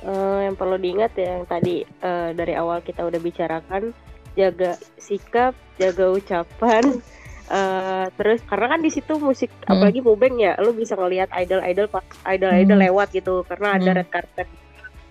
Uh, 0.00 0.48
yang 0.48 0.56
perlu 0.56 0.80
diingat 0.80 1.12
ya 1.12 1.36
yang 1.40 1.44
tadi 1.44 1.84
uh, 2.00 2.32
dari 2.32 2.56
awal 2.56 2.80
kita 2.80 3.04
udah 3.04 3.20
bicarakan 3.20 3.92
jaga 4.32 4.80
sikap, 4.96 5.52
jaga 5.76 6.12
ucapan 6.12 7.04
Uh, 7.50 8.06
terus 8.14 8.38
karena 8.46 8.70
kan 8.70 8.78
di 8.78 8.94
situ 8.94 9.18
musik 9.18 9.50
hmm. 9.50 9.74
apalagi 9.74 9.98
mubeng 10.06 10.38
ya 10.38 10.54
lu 10.62 10.70
bisa 10.70 10.94
ngelihat 10.94 11.34
idol 11.34 11.58
idol 11.66 11.90
idol 12.30 12.52
idol 12.54 12.78
hmm. 12.78 12.86
lewat 12.86 13.10
gitu 13.10 13.42
karena 13.42 13.74
ada 13.74 13.90
hmm. 13.90 13.98
red 13.98 14.06
carpet 14.06 14.46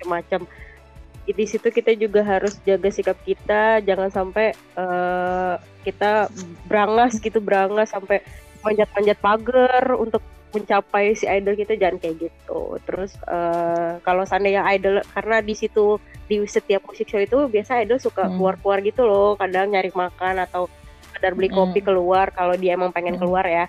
macam 0.08 0.48
di 1.28 1.46
situ 1.46 1.68
kita 1.68 2.00
juga 2.00 2.24
harus 2.24 2.56
jaga 2.64 2.88
sikap 2.88 3.20
kita 3.28 3.84
jangan 3.84 4.08
sampai 4.08 4.56
uh, 4.80 5.60
kita 5.84 6.32
berangas 6.66 7.20
gitu 7.20 7.44
berangas 7.44 7.92
sampai 7.92 8.24
panjat-panjat 8.64 9.20
pagar 9.20 10.00
untuk 10.00 10.24
mencapai 10.50 11.14
si 11.14 11.30
idol 11.30 11.54
kita 11.54 11.78
jangan 11.78 12.02
kayak 12.02 12.32
gitu 12.32 12.80
terus 12.88 13.14
uh, 13.30 14.02
kalau 14.02 14.26
seandainya 14.26 14.66
idol 14.74 15.04
karena 15.14 15.44
di 15.46 15.54
situ 15.54 16.02
di 16.26 16.42
setiap 16.50 16.88
musik 16.90 17.06
show 17.06 17.22
itu 17.22 17.52
biasa 17.52 17.86
idol 17.86 18.02
suka 18.02 18.26
hmm. 18.26 18.40
keluar-keluar 18.40 18.80
gitu 18.82 19.06
loh 19.06 19.38
kadang 19.38 19.70
nyari 19.70 19.94
makan 19.94 20.42
atau 20.48 20.72
sekedar 21.20 21.36
beli 21.36 21.52
kopi 21.52 21.84
keluar 21.84 22.32
kalau 22.32 22.56
dia 22.56 22.80
emang 22.80 22.96
pengen 22.96 23.20
keluar 23.20 23.44
ya. 23.44 23.68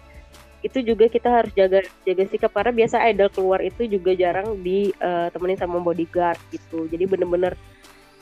Itu 0.62 0.86
juga 0.86 1.10
kita 1.10 1.26
harus 1.26 1.50
jaga 1.58 1.82
jaga 2.06 2.22
sikap 2.30 2.54
karena 2.54 2.70
biasa 2.70 3.02
idol 3.10 3.26
keluar 3.34 3.58
itu 3.58 3.90
juga 3.90 4.14
jarang 4.14 4.62
ditemenin 4.62 5.58
uh, 5.58 5.60
sama 5.66 5.82
bodyguard 5.82 6.38
gitu. 6.54 6.86
Jadi 6.86 7.10
bener-bener 7.10 7.58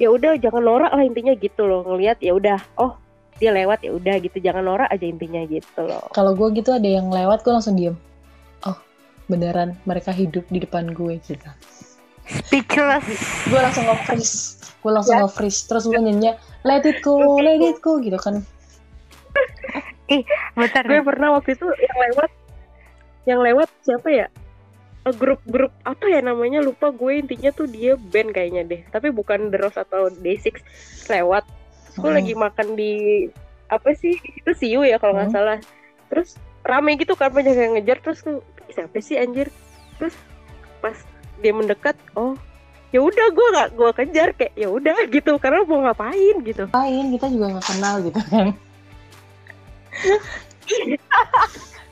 ya 0.01 0.09
udah 0.09 0.41
jangan 0.41 0.65
norak 0.65 0.97
lah 0.97 1.05
intinya 1.05 1.37
gitu 1.37 1.69
loh. 1.69 1.85
Ngelihat 1.85 2.25
ya 2.25 2.33
udah 2.33 2.57
oh 2.81 2.97
dia 3.37 3.53
lewat 3.53 3.85
ya 3.85 3.93
udah 3.93 4.17
gitu. 4.17 4.41
Jangan 4.41 4.65
norak 4.65 4.89
aja 4.89 5.05
intinya 5.05 5.45
gitu 5.45 5.85
loh. 5.85 6.09
Kalau 6.17 6.33
gue 6.33 6.49
gitu 6.57 6.73
ada 6.73 6.89
yang 6.89 7.13
lewat 7.13 7.45
gue 7.45 7.53
langsung 7.53 7.77
diem. 7.77 8.01
Oh 8.65 8.81
beneran 9.29 9.77
mereka 9.85 10.09
hidup 10.09 10.49
di 10.49 10.65
depan 10.65 10.97
gue 10.97 11.21
gitu. 11.21 11.45
Speechless. 12.25 13.05
Gue 13.45 13.61
langsung 13.61 13.85
nge-freeze. 13.85 14.73
Gue 14.81 14.93
langsung 14.97 15.21
ya. 15.21 15.29
nge-freeze. 15.29 15.69
Terus 15.69 15.85
gue 15.85 16.01
nyanyi 16.01 16.33
let 16.67 16.87
it 16.87 16.99
go 17.03 17.39
let 17.39 17.61
it 17.63 17.79
go 17.83 17.99
gitu 18.03 18.19
kan 18.19 18.43
Ih, 20.09 20.25
bentar. 20.57 20.83
Gue 20.89 21.05
pernah 21.05 21.37
waktu 21.37 21.53
itu 21.53 21.69
yang 21.69 21.99
lewat 22.09 22.31
yang 23.29 23.41
lewat 23.45 23.69
siapa 23.85 24.09
ya? 24.09 24.27
Eh, 25.05 25.15
grup-grup 25.15 25.69
apa 25.85 26.05
ya 26.09 26.25
namanya? 26.25 26.65
Lupa 26.65 26.89
gue 26.89 27.21
intinya 27.21 27.53
tuh 27.53 27.69
dia 27.69 27.95
band 27.95 28.33
kayaknya 28.33 28.65
deh. 28.65 28.81
Tapi 28.89 29.13
bukan 29.13 29.53
The 29.53 29.59
Rose 29.61 29.77
atau 29.77 30.09
Day6 30.09 30.57
lewat. 31.13 31.45
Gue 32.01 32.09
hmm. 32.09 32.19
lagi 32.25 32.35
makan 32.35 32.69
di 32.73 32.93
apa 33.69 33.93
sih? 33.93 34.17
Itu 34.17 34.57
Siu 34.57 34.81
ya 34.81 34.97
kalau 34.97 35.21
nggak 35.21 35.29
hmm. 35.29 35.37
salah. 35.37 35.59
Terus 36.09 36.41
rame 36.65 36.97
gitu 36.97 37.13
kan 37.13 37.29
banyak 37.29 37.53
yang 37.53 37.73
ngejar 37.77 38.01
terus 38.01 38.25
tuh 38.25 38.41
siapa 38.73 38.97
sih 39.05 39.21
anjir? 39.21 39.53
Terus 40.01 40.17
pas 40.81 40.97
dia 41.39 41.53
mendekat 41.53 41.95
oh 42.17 42.35
ya 42.89 43.05
udah 43.05 43.27
gue 43.29 43.47
nggak 43.53 43.69
gue 43.77 43.91
kejar 43.93 44.29
kayak 44.33 44.57
ya 44.57 44.73
udah 44.73 44.97
gitu. 45.13 45.37
Karena 45.37 45.69
mau 45.69 45.85
ngapain 45.85 46.37
gitu. 46.41 46.65
Ngapain? 46.65 47.05
Kita 47.13 47.27
juga 47.29 47.47
nggak 47.53 47.67
kenal 47.77 47.95
gitu 48.01 48.23
kan 48.33 48.57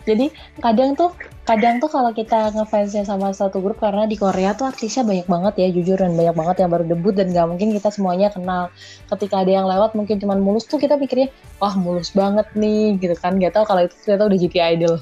jadi 0.06 0.30
kadang 0.62 0.94
tuh 0.94 1.10
kadang 1.42 1.82
tuh 1.82 1.90
kalau 1.90 2.14
kita 2.14 2.54
ngefansnya 2.54 3.02
sama 3.02 3.34
satu 3.34 3.58
grup 3.58 3.82
karena 3.82 4.06
di 4.06 4.14
Korea 4.14 4.54
tuh 4.54 4.70
artisnya 4.70 5.02
banyak 5.02 5.26
banget 5.26 5.54
ya 5.62 5.68
jujur 5.74 5.98
dan 5.98 6.14
banyak 6.14 6.34
banget 6.34 6.56
yang 6.62 6.70
baru 6.70 6.84
debut 6.86 7.14
dan 7.14 7.34
gak 7.34 7.46
mungkin 7.50 7.74
kita 7.74 7.90
semuanya 7.90 8.30
kenal. 8.30 8.70
Ketika 9.10 9.42
ada 9.42 9.50
yang 9.50 9.66
lewat 9.66 9.98
mungkin 9.98 10.22
cuma 10.22 10.38
mulus 10.38 10.70
tuh 10.70 10.78
kita 10.78 10.94
pikirnya 10.94 11.30
wah 11.58 11.74
mulus 11.74 12.14
banget 12.14 12.46
nih 12.54 12.98
gitu 13.02 13.18
kan. 13.18 13.38
Gak 13.42 13.58
tau 13.58 13.66
kalau 13.66 13.82
itu 13.82 13.94
ternyata 14.06 14.30
udah 14.30 14.38
jadi 14.38 14.58
idol. 14.78 14.94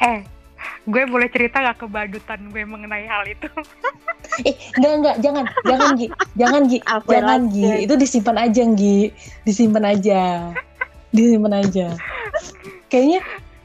Eh 0.00 0.24
gue 0.88 1.02
boleh 1.04 1.28
cerita 1.28 1.60
gak 1.60 1.84
kebadutan 1.84 2.40
gue 2.48 2.64
mengenai 2.64 3.04
hal 3.04 3.28
itu? 3.28 3.48
Eh 4.46 4.54
enggak 4.78 4.94
enggak 5.02 5.16
jangan 5.20 5.44
jangan 5.66 5.90
Gi. 5.98 6.06
Jangan 6.38 6.62
Gi. 6.70 6.78
Jangan 6.86 7.40
Gi. 7.50 7.64
itu 7.84 7.94
disimpan 7.98 8.36
aja 8.48 8.62
Gi. 8.72 9.00
Disimpan 9.44 9.84
aja 9.84 10.20
disimpan 11.10 11.62
aja. 11.62 11.94
Kayaknya 12.90 13.20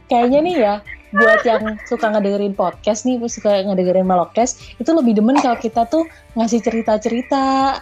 kayaknya 0.05 0.39
nih 0.45 0.55
ya 0.62 0.75
buat 1.15 1.41
yang 1.47 1.63
suka 1.88 2.12
ngedengerin 2.12 2.53
podcast 2.58 3.08
nih 3.08 3.17
suka 3.31 3.63
ngedengerin 3.63 4.03
melokes 4.03 4.60
itu 4.77 4.91
lebih 4.91 5.15
demen 5.15 5.39
kalau 5.39 5.55
kita 5.55 5.88
tuh 5.88 6.03
ngasih 6.36 6.60
cerita-cerita. 6.62 7.79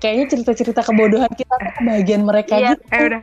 Kayaknya 0.00 0.26
cerita-cerita 0.32 0.80
kebodohan 0.80 1.28
kita 1.36 1.52
tuh 1.60 1.72
kebahagiaan 1.76 2.24
mereka 2.24 2.56
iya, 2.56 2.72
gitu. 2.72 2.82
eh 2.88 3.02
udah. 3.12 3.22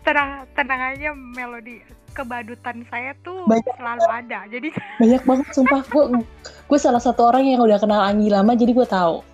Tenang 0.00 0.30
tenang 0.56 0.80
aja 0.96 1.08
melodi 1.16 1.80
kebadutan 2.10 2.82
saya 2.90 3.14
tuh 3.22 3.46
banyak 3.46 3.70
selalu 3.78 4.04
ada 4.10 4.38
jadi 4.50 4.68
banyak 5.00 5.22
banget 5.24 5.48
sumpah. 5.54 5.80
Gue 5.88 6.04
gue 6.40 6.78
salah 6.80 7.00
satu 7.00 7.30
orang 7.30 7.48
yang 7.48 7.64
udah 7.64 7.78
kenal 7.80 8.04
Anggi 8.04 8.28
lama 8.28 8.52
jadi 8.52 8.72
gue 8.74 8.88
tahu. 8.88 9.24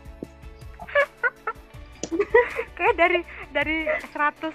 Kayak 2.77 2.95
dari 3.01 3.21
dari 3.57 3.89
100% 4.13 4.53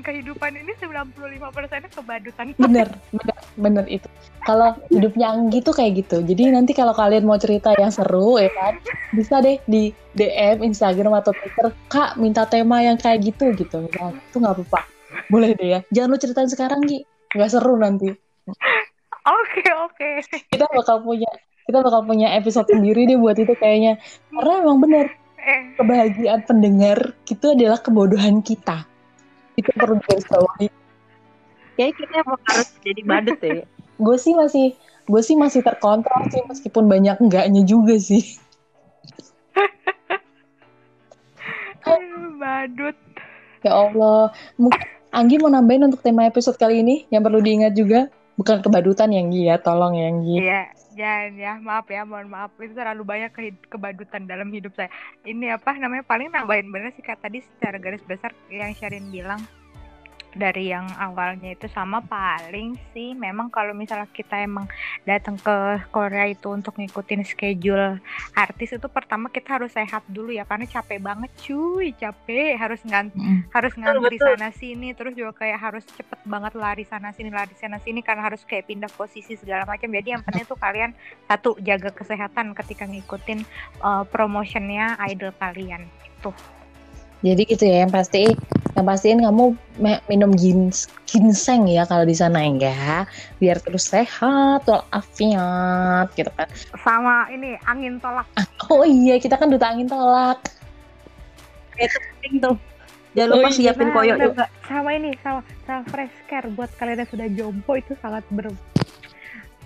kehidupan 0.00 0.56
ini 0.56 0.72
95% 0.80 1.92
kebadutan 1.92 2.56
bener 2.56 2.88
bener 3.12 3.36
bener 3.60 3.84
itu. 3.92 4.08
Kalau 4.48 4.72
hidupnya 4.88 5.36
Anggi 5.36 5.60
tuh 5.60 5.76
kayak 5.76 6.00
gitu. 6.00 6.24
Jadi 6.24 6.48
nanti 6.48 6.72
kalau 6.72 6.96
kalian 6.96 7.28
mau 7.28 7.36
cerita 7.36 7.76
yang 7.76 7.92
seru 7.92 8.40
ya 8.40 8.48
kan 8.56 8.80
bisa 9.12 9.44
deh 9.44 9.60
di 9.68 9.92
DM 10.16 10.64
Instagram 10.64 11.20
atau 11.20 11.36
Twitter 11.36 11.68
kak 11.92 12.16
minta 12.16 12.48
tema 12.48 12.80
yang 12.80 12.96
kayak 12.96 13.20
gitu 13.28 13.52
gitu. 13.52 13.84
Nah, 14.00 14.16
itu 14.16 14.36
nggak 14.40 14.54
apa-apa. 14.56 14.80
Boleh 15.28 15.52
deh 15.52 15.68
ya. 15.76 15.80
Jangan 15.92 16.08
lu 16.08 16.16
ceritain 16.16 16.48
sekarang 16.48 16.80
Gi. 16.88 17.04
Nggak 17.36 17.50
seru 17.52 17.76
nanti. 17.76 18.08
Oke 18.08 19.60
okay, 19.60 19.68
oke. 19.76 20.08
Okay. 20.24 20.40
kita 20.48 20.64
bakal 20.72 21.04
punya 21.04 21.28
kita 21.68 21.84
bakal 21.84 22.00
punya 22.08 22.32
episode 22.32 22.64
sendiri 22.72 23.04
deh 23.04 23.20
buat 23.20 23.36
itu 23.36 23.52
kayaknya. 23.60 24.00
Karena 24.32 24.64
emang 24.64 24.80
bener. 24.80 25.12
Kebahagiaan 25.76 26.42
pendengar 26.44 27.12
itu 27.28 27.46
adalah 27.52 27.78
kebodohan 27.80 28.40
kita. 28.44 28.84
Itu 29.58 29.70
perlu 29.74 29.98
digarisbawahi. 30.02 30.68
Kayak 31.78 31.94
kita 31.94 32.14
emang 32.26 32.40
harus 32.46 32.68
jadi 32.82 33.02
badut 33.06 33.38
ya. 33.42 33.62
Gue 34.04 34.14
sih 34.14 34.34
masih 34.34 34.78
gue 35.08 35.22
sih 35.24 35.34
masih 35.34 35.64
terkontrol 35.64 36.28
sih 36.28 36.44
meskipun 36.44 36.86
banyak 36.86 37.16
enggaknya 37.18 37.64
juga 37.64 37.96
sih. 37.98 38.22
Badut. 42.38 42.94
Ya 43.64 43.72
Allah. 43.74 44.30
Mungkin 44.60 44.84
Anggi 45.08 45.40
mau 45.40 45.48
nambahin 45.48 45.88
untuk 45.88 46.04
tema 46.04 46.28
episode 46.28 46.60
kali 46.60 46.84
ini 46.84 47.08
yang 47.10 47.24
perlu 47.24 47.40
diingat 47.40 47.74
juga. 47.74 48.12
Bukan 48.38 48.62
kebadutan 48.62 49.10
yang 49.10 49.34
Gi 49.34 49.50
ya. 49.50 49.56
Tolong 49.58 49.96
yang 49.96 50.22
Gi 50.22 50.38
iya 50.44 50.77
jangan 50.98 51.32
ya. 51.38 51.52
Maaf 51.62 51.86
ya 51.86 52.02
mohon 52.02 52.26
maaf. 52.26 52.50
Itu 52.58 52.74
terlalu 52.74 53.06
banyak 53.06 53.30
ke 53.30 53.54
kebadutan 53.70 54.26
dalam 54.26 54.50
hidup 54.50 54.74
saya. 54.74 54.90
Ini 55.22 55.54
apa 55.54 55.78
namanya 55.78 56.02
paling 56.02 56.34
nambahin 56.34 56.74
bener 56.74 56.90
sih 56.98 57.06
kayak 57.06 57.22
tadi 57.22 57.38
secara 57.40 57.78
garis 57.78 58.02
besar 58.02 58.34
yang 58.50 58.74
Sharin 58.74 59.14
bilang 59.14 59.38
dari 60.36 60.72
yang 60.72 60.84
awalnya 61.00 61.56
itu 61.56 61.70
sama 61.72 62.04
paling 62.04 62.76
sih 62.92 63.16
memang 63.16 63.48
kalau 63.48 63.72
misalnya 63.72 64.08
kita 64.12 64.44
emang 64.44 64.68
datang 65.08 65.40
ke 65.40 65.80
Korea 65.88 66.28
itu 66.28 66.52
untuk 66.52 66.76
ngikutin 66.76 67.24
schedule 67.24 67.96
artis 68.36 68.76
itu 68.76 68.88
pertama 68.92 69.32
kita 69.32 69.56
harus 69.56 69.72
sehat 69.72 70.04
dulu 70.08 70.34
ya 70.34 70.44
karena 70.44 70.68
capek 70.68 71.00
banget 71.00 71.30
cuy 71.40 71.94
capek. 71.96 72.58
Harus 72.58 72.80
ngan 72.84 73.10
Mm. 73.18 73.40
harus 73.50 73.72
ngantri 73.74 74.16
sana 74.20 74.48
sini 74.52 74.92
terus 74.92 75.16
juga 75.16 75.32
kayak 75.42 75.58
harus 75.58 75.84
cepet 75.88 76.20
banget 76.28 76.52
lari 76.54 76.84
sana 76.84 77.10
sini 77.10 77.32
lari 77.32 77.54
sana 77.56 77.80
sini 77.80 78.04
karena 78.04 78.28
harus 78.28 78.44
kayak 78.44 78.68
pindah 78.68 78.90
posisi 78.92 79.34
segala 79.34 79.64
macam. 79.64 79.88
Jadi 79.88 80.08
yang 80.12 80.22
penting 80.22 80.44
tuh 80.44 80.58
kalian 80.60 80.92
satu 81.26 81.56
jaga 81.62 81.90
kesehatan 81.90 82.52
ketika 82.52 82.84
ngikutin 82.84 83.42
uh, 83.80 84.04
promotionnya 84.06 85.00
idol 85.08 85.32
kalian 85.40 85.88
tuh 86.20 86.34
Jadi 87.18 87.42
gitu 87.50 87.64
ya 87.66 87.82
yang 87.82 87.90
pasti 87.90 88.30
yang 88.78 88.86
pastiin 88.86 89.18
kamu 89.26 89.58
minum 90.06 90.30
gins, 90.38 90.86
ginseng 91.02 91.66
ya 91.66 91.82
kalau 91.82 92.06
di 92.06 92.14
sana 92.14 92.46
ya 92.46 93.02
biar 93.42 93.58
terus 93.58 93.90
sehat 93.90 94.62
walafiat 94.62 96.06
gitu 96.14 96.30
kan. 96.38 96.46
sama 96.78 97.26
ini 97.34 97.58
angin 97.66 97.98
tolak. 97.98 98.22
Oh 98.70 98.86
iya 98.86 99.18
kita 99.18 99.34
kan 99.34 99.50
duta 99.50 99.66
angin 99.66 99.90
tolak. 99.90 100.38
itu 101.78 101.98
penting 101.98 102.34
tuh. 102.42 102.56
Jangan 103.18 103.28
lupa 103.34 103.48
Oh 103.48 103.50
iya, 103.50 103.58
siapin 103.58 103.88
koyo 103.90 104.14
juga. 104.14 104.46
sama 104.70 104.90
ini 104.94 105.10
sama 105.26 105.40
sama 105.66 105.82
fresh 105.90 106.14
care 106.30 106.46
buat 106.54 106.70
kalian 106.78 107.02
yang 107.02 107.10
sudah 107.10 107.28
jompo 107.34 107.72
itu 107.74 107.98
sangat 107.98 108.22
ber 108.30 108.46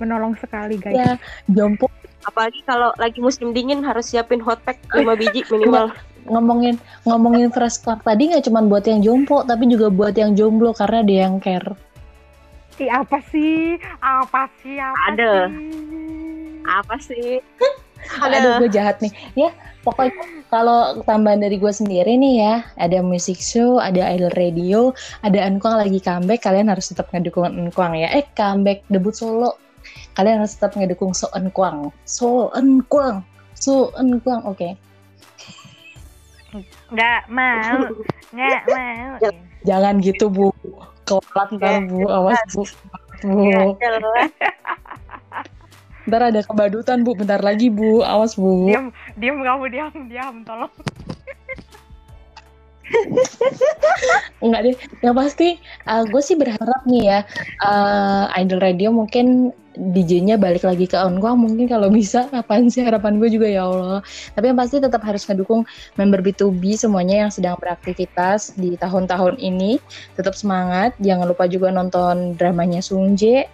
menolong 0.00 0.32
sekali 0.40 0.80
guys. 0.80 0.96
Ya 0.96 1.11
jompo. 1.53 1.92
Apalagi 2.24 2.64
kalau 2.64 2.96
lagi 2.96 3.20
musim 3.20 3.53
dingin 3.53 3.84
harus 3.84 4.09
siapin 4.09 4.40
hot 4.40 4.64
pack 4.64 4.80
5 4.88 5.05
biji 5.20 5.44
minimal 5.53 5.92
ngomongin 6.29 6.79
ngomongin 7.09 7.51
fresh 7.51 7.83
club 7.83 7.99
tadi 8.07 8.31
nggak 8.31 8.47
cuma 8.47 8.62
buat 8.66 8.87
yang 8.87 9.03
jompo 9.03 9.43
tapi 9.43 9.66
juga 9.66 9.91
buat 9.91 10.14
yang 10.14 10.39
jomblo 10.39 10.75
karena 10.77 11.01
dia 11.03 11.18
yang 11.31 11.43
care. 11.43 11.75
Ih, 12.83 12.91
apa 12.91 13.23
sih 13.31 13.79
apa 14.03 14.51
sih 14.59 14.77
apa 14.81 15.07
Ada. 15.14 15.33
sih 15.47 15.70
apa 16.62 16.97
sih 16.99 17.39
Aduh 18.23 18.59
gue 18.62 18.70
jahat 18.70 18.99
nih. 18.99 19.12
Ya 19.39 19.51
pokoknya 19.87 20.14
kalau 20.51 21.03
tambahan 21.07 21.43
dari 21.43 21.57
gue 21.59 21.70
sendiri 21.70 22.18
nih 22.18 22.35
ya 22.43 22.55
ada 22.79 22.99
music 23.01 23.39
show, 23.39 23.79
ada 23.79 24.03
idol 24.11 24.33
radio, 24.35 24.81
ada 25.23 25.39
Ankwang 25.43 25.79
lagi 25.79 26.03
comeback. 26.03 26.43
Kalian 26.43 26.68
harus 26.70 26.91
tetap 26.91 27.09
ngedukung 27.14 27.47
Ankwang 27.47 27.95
ya. 27.95 28.11
Eh 28.11 28.27
comeback 28.35 28.83
debut 28.91 29.14
solo. 29.14 29.59
Kalian 30.14 30.43
harus 30.43 30.59
tetap 30.59 30.75
ngedukung 30.75 31.14
So 31.14 31.31
Ankwang. 31.35 31.95
So 32.05 32.51
Ankwang. 32.55 33.23
So 33.55 33.95
Ankwang. 33.95 34.45
Oke. 34.47 34.75
Nggak 36.92 37.20
mau 37.32 37.88
nggak 38.32 38.62
mau 38.76 39.16
Jangan 39.62 40.03
gitu 40.03 40.26
bu. 40.26 40.50
Kelak 41.07 41.55
ntar 41.55 41.86
bu. 41.86 42.07
Awas 42.11 42.38
bu. 42.55 42.62
Bu. 43.22 43.42
Ntar 46.11 46.34
ada 46.34 46.42
kebadutan 46.42 47.07
bu. 47.07 47.14
Bentar 47.14 47.38
lagi 47.38 47.70
bu. 47.70 48.03
Awas 48.03 48.34
bu. 48.34 48.66
diam 48.66 48.90
diam 49.14 49.38
kamu 49.38 49.70
diam 49.70 49.94
diam 50.11 50.42
tolong 50.42 50.70
Enggak 54.44 54.61
deh, 54.68 54.76
yang 55.00 55.16
pasti 55.16 55.57
gue 55.86 56.22
sih 56.22 56.36
berharap 56.36 56.82
nih 56.84 57.03
ya 57.09 57.18
eh, 57.62 58.24
Idol 58.42 58.61
Radio 58.61 58.92
mungkin 58.92 59.55
DJ-nya 59.73 60.37
balik 60.37 60.68
lagi 60.68 60.85
ke 60.85 61.01
Onkwang 61.01 61.41
mungkin 61.41 61.64
kalau 61.64 61.89
bisa 61.89 62.29
kapan 62.29 62.68
sih 62.68 62.85
harapan 62.85 63.16
gue 63.16 63.29
juga 63.33 63.49
ya 63.49 63.64
Allah. 63.64 64.01
Tapi 64.37 64.53
yang 64.53 64.59
pasti 64.59 64.77
tetap 64.79 65.01
harus 65.05 65.25
ngedukung 65.25 65.64
member 65.97 66.20
B2B 66.20 66.77
semuanya 66.77 67.27
yang 67.27 67.31
sedang 67.33 67.57
beraktivitas 67.57 68.53
di 68.57 68.77
tahun-tahun 68.77 69.41
ini. 69.41 69.81
Tetap 70.16 70.37
semangat, 70.37 70.93
jangan 71.01 71.25
lupa 71.25 71.49
juga 71.49 71.73
nonton 71.73 72.37
dramanya 72.37 72.85
Sungje. 72.85 73.49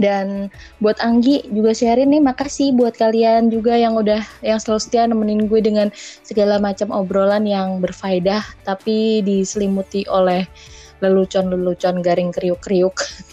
Dan 0.00 0.48
buat 0.80 0.96
Anggi 1.04 1.44
juga 1.52 1.76
sharing 1.76 2.08
nih 2.08 2.24
makasih 2.24 2.72
buat 2.72 2.96
kalian 2.96 3.52
juga 3.52 3.76
yang 3.76 4.00
udah 4.00 4.24
yang 4.40 4.56
selalu 4.56 4.80
setia 4.80 5.04
nemenin 5.04 5.44
gue 5.44 5.60
dengan 5.60 5.92
segala 6.24 6.56
macam 6.56 6.88
obrolan 6.88 7.44
yang 7.44 7.84
berfaedah 7.84 8.40
tapi 8.64 9.20
diselimuti 9.20 10.08
oleh 10.08 10.48
lelucon-lelucon 11.04 12.00
garing 12.00 12.32
kriuk-kriuk. 12.32 12.96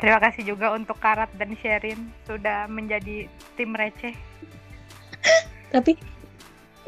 terima 0.00 0.18
kasih 0.18 0.42
juga 0.42 0.72
untuk 0.74 0.96
Karat 0.98 1.30
dan 1.36 1.52
Sherin 1.60 2.10
sudah 2.24 2.66
menjadi 2.66 3.28
tim 3.54 3.76
receh 3.76 4.16
Tapi 5.70 5.94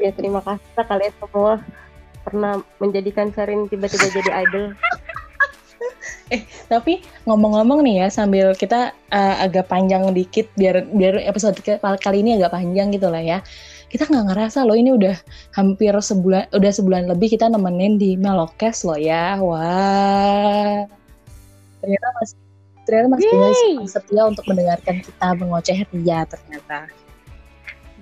ya 0.01 0.11
terima 0.11 0.43
kasih 0.43 0.69
lah 0.75 0.85
kalian 0.89 1.13
semua 1.21 1.53
pernah 2.25 2.53
menjadikan 2.81 3.31
Sarin 3.31 3.69
tiba-tiba 3.71 4.09
jadi 4.11 4.31
idol 4.43 4.75
tapi 6.71 7.03
ngomong-ngomong 7.29 7.85
nih 7.85 8.05
ya 8.05 8.07
sambil 8.09 8.57
kita 8.57 8.95
uh, 9.13 9.35
agak 9.43 9.69
panjang 9.69 10.09
dikit 10.15 10.49
biar 10.57 10.87
biar 10.89 11.21
episode 11.21 11.59
kali 12.01 12.17
ini 12.25 12.39
agak 12.41 12.57
panjang 12.57 12.89
gitu 12.89 13.11
lah 13.11 13.21
ya. 13.21 13.39
Kita 13.91 14.09
nggak 14.09 14.33
ngerasa 14.33 14.65
loh 14.65 14.73
ini 14.73 14.89
udah 14.95 15.13
hampir 15.53 15.93
sebulan 15.93 16.49
udah 16.49 16.71
sebulan 16.73 17.03
lebih 17.13 17.37
kita 17.37 17.45
nemenin 17.45 18.01
di 18.01 18.17
Melokes 18.17 18.81
loh 18.87 18.97
ya. 18.97 19.37
Wah. 19.37 20.89
Ternyata 21.83 22.07
masih 22.17 22.37
ternyata 22.83 23.15
banyak 23.15 23.31
yang 23.79 23.89
setia 23.89 24.23
untuk 24.27 24.45
mendengarkan 24.47 24.99
kita 25.01 25.27
mengoceh 25.39 25.79
ria 25.91 26.27
ternyata. 26.27 26.91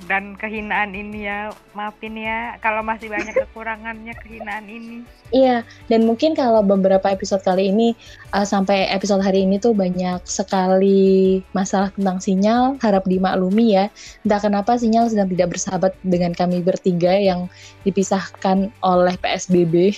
dan 0.10 0.34
kehinaan 0.34 0.98
ini 0.98 1.30
ya 1.30 1.54
maafin 1.78 2.18
ya 2.18 2.58
kalau 2.58 2.82
masih 2.82 3.06
banyak 3.06 3.38
kekurangannya 3.38 4.18
kehinaan 4.18 4.66
ini 4.66 5.06
Iya, 5.32 5.64
dan 5.88 6.04
mungkin 6.04 6.36
kalau 6.36 6.60
beberapa 6.60 7.08
episode 7.08 7.40
kali 7.48 7.72
ini 7.72 7.96
uh, 8.36 8.44
sampai 8.44 8.92
episode 8.92 9.24
hari 9.24 9.48
ini 9.48 9.64
tuh 9.64 9.72
banyak 9.72 10.20
sekali 10.28 11.40
masalah 11.56 11.88
tentang 11.96 12.20
sinyal, 12.20 12.76
harap 12.84 13.08
dimaklumi 13.08 13.80
ya. 13.80 13.88
Entah 14.28 14.44
kenapa 14.44 14.76
sinyal 14.76 15.08
sedang 15.08 15.32
tidak 15.32 15.56
bersahabat 15.56 15.96
dengan 16.04 16.36
kami 16.36 16.60
bertiga 16.60 17.16
yang 17.16 17.48
dipisahkan 17.88 18.76
oleh 18.84 19.16
PSBB. 19.24 19.96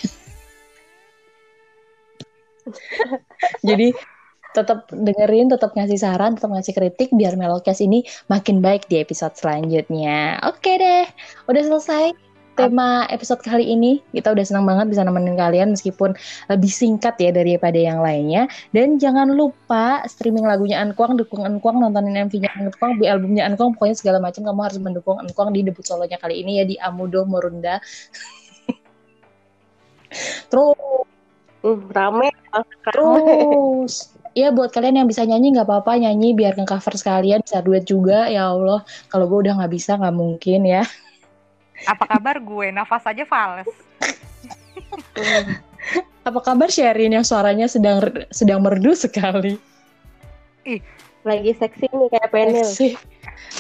Jadi 3.68 3.90
tetap 4.54 4.86
dengerin, 4.94 5.50
tetap 5.50 5.74
ngasih 5.74 5.98
saran, 5.98 6.38
tetap 6.38 6.54
ngasih 6.54 6.74
kritik 6.78 7.10
biar 7.12 7.34
Melokes 7.36 7.82
ini 7.82 8.06
makin 8.30 8.62
baik 8.62 8.86
di 8.88 9.02
episode 9.02 9.34
selanjutnya. 9.34 10.38
Oke 10.46 10.78
deh, 10.78 11.10
udah 11.50 11.64
selesai 11.66 12.14
tema 12.54 13.10
episode 13.10 13.42
kali 13.42 13.66
ini. 13.66 13.98
Kita 14.14 14.30
udah 14.30 14.46
senang 14.46 14.70
banget 14.70 14.94
bisa 14.94 15.02
nemenin 15.02 15.34
kalian 15.34 15.74
meskipun 15.74 16.14
lebih 16.54 16.70
singkat 16.70 17.18
ya 17.18 17.34
daripada 17.34 17.82
yang 17.82 18.06
lainnya. 18.06 18.46
Dan 18.70 19.02
jangan 19.02 19.34
lupa 19.34 20.06
streaming 20.06 20.46
lagunya 20.46 20.78
Ankwang, 20.78 21.18
dukung 21.18 21.42
Ankwang, 21.42 21.82
nontonin 21.82 22.30
MV-nya 22.30 22.54
Ankwang, 22.54 23.02
beli 23.02 23.10
albumnya 23.10 23.50
Ankwang, 23.50 23.74
pokoknya 23.74 23.98
segala 23.98 24.22
macam 24.22 24.46
kamu 24.46 24.62
harus 24.62 24.78
mendukung 24.78 25.18
Ankwang 25.18 25.50
di 25.50 25.66
debut 25.66 25.82
solonya 25.82 26.22
kali 26.22 26.46
ini 26.46 26.62
ya 26.62 26.66
di 26.70 26.76
Amudo 26.78 27.26
Morunda. 27.26 27.82
Terus 30.54 30.78
Hmm, 31.64 31.88
rame 31.96 32.28
rame. 32.52 32.76
Terus, 32.84 34.12
ya 34.34 34.50
buat 34.50 34.70
kalian 34.70 35.02
yang 35.02 35.08
bisa 35.08 35.24
nyanyi 35.24 35.54
nggak 35.54 35.66
apa-apa 35.66 35.98
nyanyi 35.98 36.34
biar 36.34 36.54
nge-cover 36.54 36.94
sekalian 36.94 37.42
bisa 37.42 37.62
duet 37.62 37.86
juga 37.86 38.26
ya 38.28 38.50
Allah. 38.50 38.82
Kalau 39.08 39.26
gue 39.26 39.46
udah 39.46 39.62
nggak 39.62 39.72
bisa 39.72 39.96
nggak 39.96 40.14
mungkin 40.14 40.66
ya. 40.66 40.84
apa 41.84 42.06
kabar 42.08 42.38
gue 42.40 42.72
nafas 42.72 43.04
aja 43.04 43.26
fals 43.28 43.68
Apa 46.24 46.40
kabar 46.40 46.72
Sherin 46.72 47.12
yang 47.12 47.26
suaranya 47.28 47.68
sedang 47.68 48.00
sedang 48.32 48.64
merdu 48.64 48.96
sekali? 48.96 49.60
lagi 51.24 51.52
seksi 51.56 51.88
nih 51.88 52.08
kayak 52.12 52.30
penil 52.32 52.68
Seksi, 52.68 53.00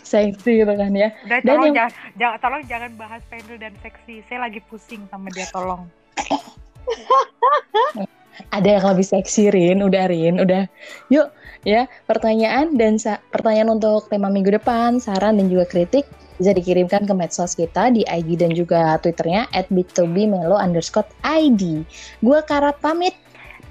seksi 0.03 0.51
gitu 0.63 0.71
kan 0.71 0.91
ya. 0.91 1.11
udah 1.23 1.39
Dan 1.39 1.47
tolong 1.47 1.63
yang- 1.71 1.75
jangan, 1.75 1.91
jangan 2.15 2.37
tolong 2.39 2.61
jangan 2.67 2.91
bahas 2.95 3.21
penil 3.27 3.55
dan 3.55 3.73
seksi 3.79 4.19
saya 4.27 4.47
lagi 4.47 4.59
pusing 4.67 5.03
sama 5.07 5.27
dia 5.31 5.47
tolong 5.49 5.87
Ada 8.49 8.79
yang 8.79 8.85
lebih 8.93 9.05
seksi 9.05 9.53
Rin, 9.53 9.85
udah 9.85 10.09
Rin, 10.09 10.41
udah. 10.41 10.65
Yuk 11.13 11.29
ya 11.63 11.87
pertanyaan 12.07 12.75
dan 12.75 12.99
sa- 12.99 13.23
pertanyaan 13.31 13.79
untuk 13.79 14.11
tema 14.11 14.27
minggu 14.27 14.51
depan, 14.51 14.99
saran 14.99 15.39
dan 15.39 15.47
juga 15.47 15.69
kritik 15.69 16.03
bisa 16.41 16.51
dikirimkan 16.51 17.05
ke 17.05 17.13
medsos 17.13 17.53
kita 17.53 17.93
di 17.93 18.01
IG 18.03 18.41
dan 18.41 18.51
juga 18.57 18.97
Twitternya 18.99 19.47
at 19.53 19.69
bit2bmelo 19.69 20.57
underscore 20.57 21.07
ID. 21.23 21.85
Gue 22.19 22.39
Karat 22.43 22.81
pamit. 22.81 23.15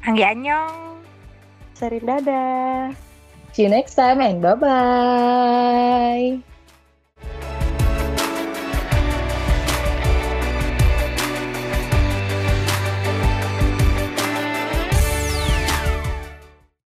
Anggi 0.03 0.27
Anyong 0.27 0.99
Sarin 1.79 2.03
dadah 2.03 2.91
See 3.53 3.63
you 3.63 3.71
next 3.71 3.95
time 3.95 4.25
and 4.25 4.41
bye-bye. 4.41 6.52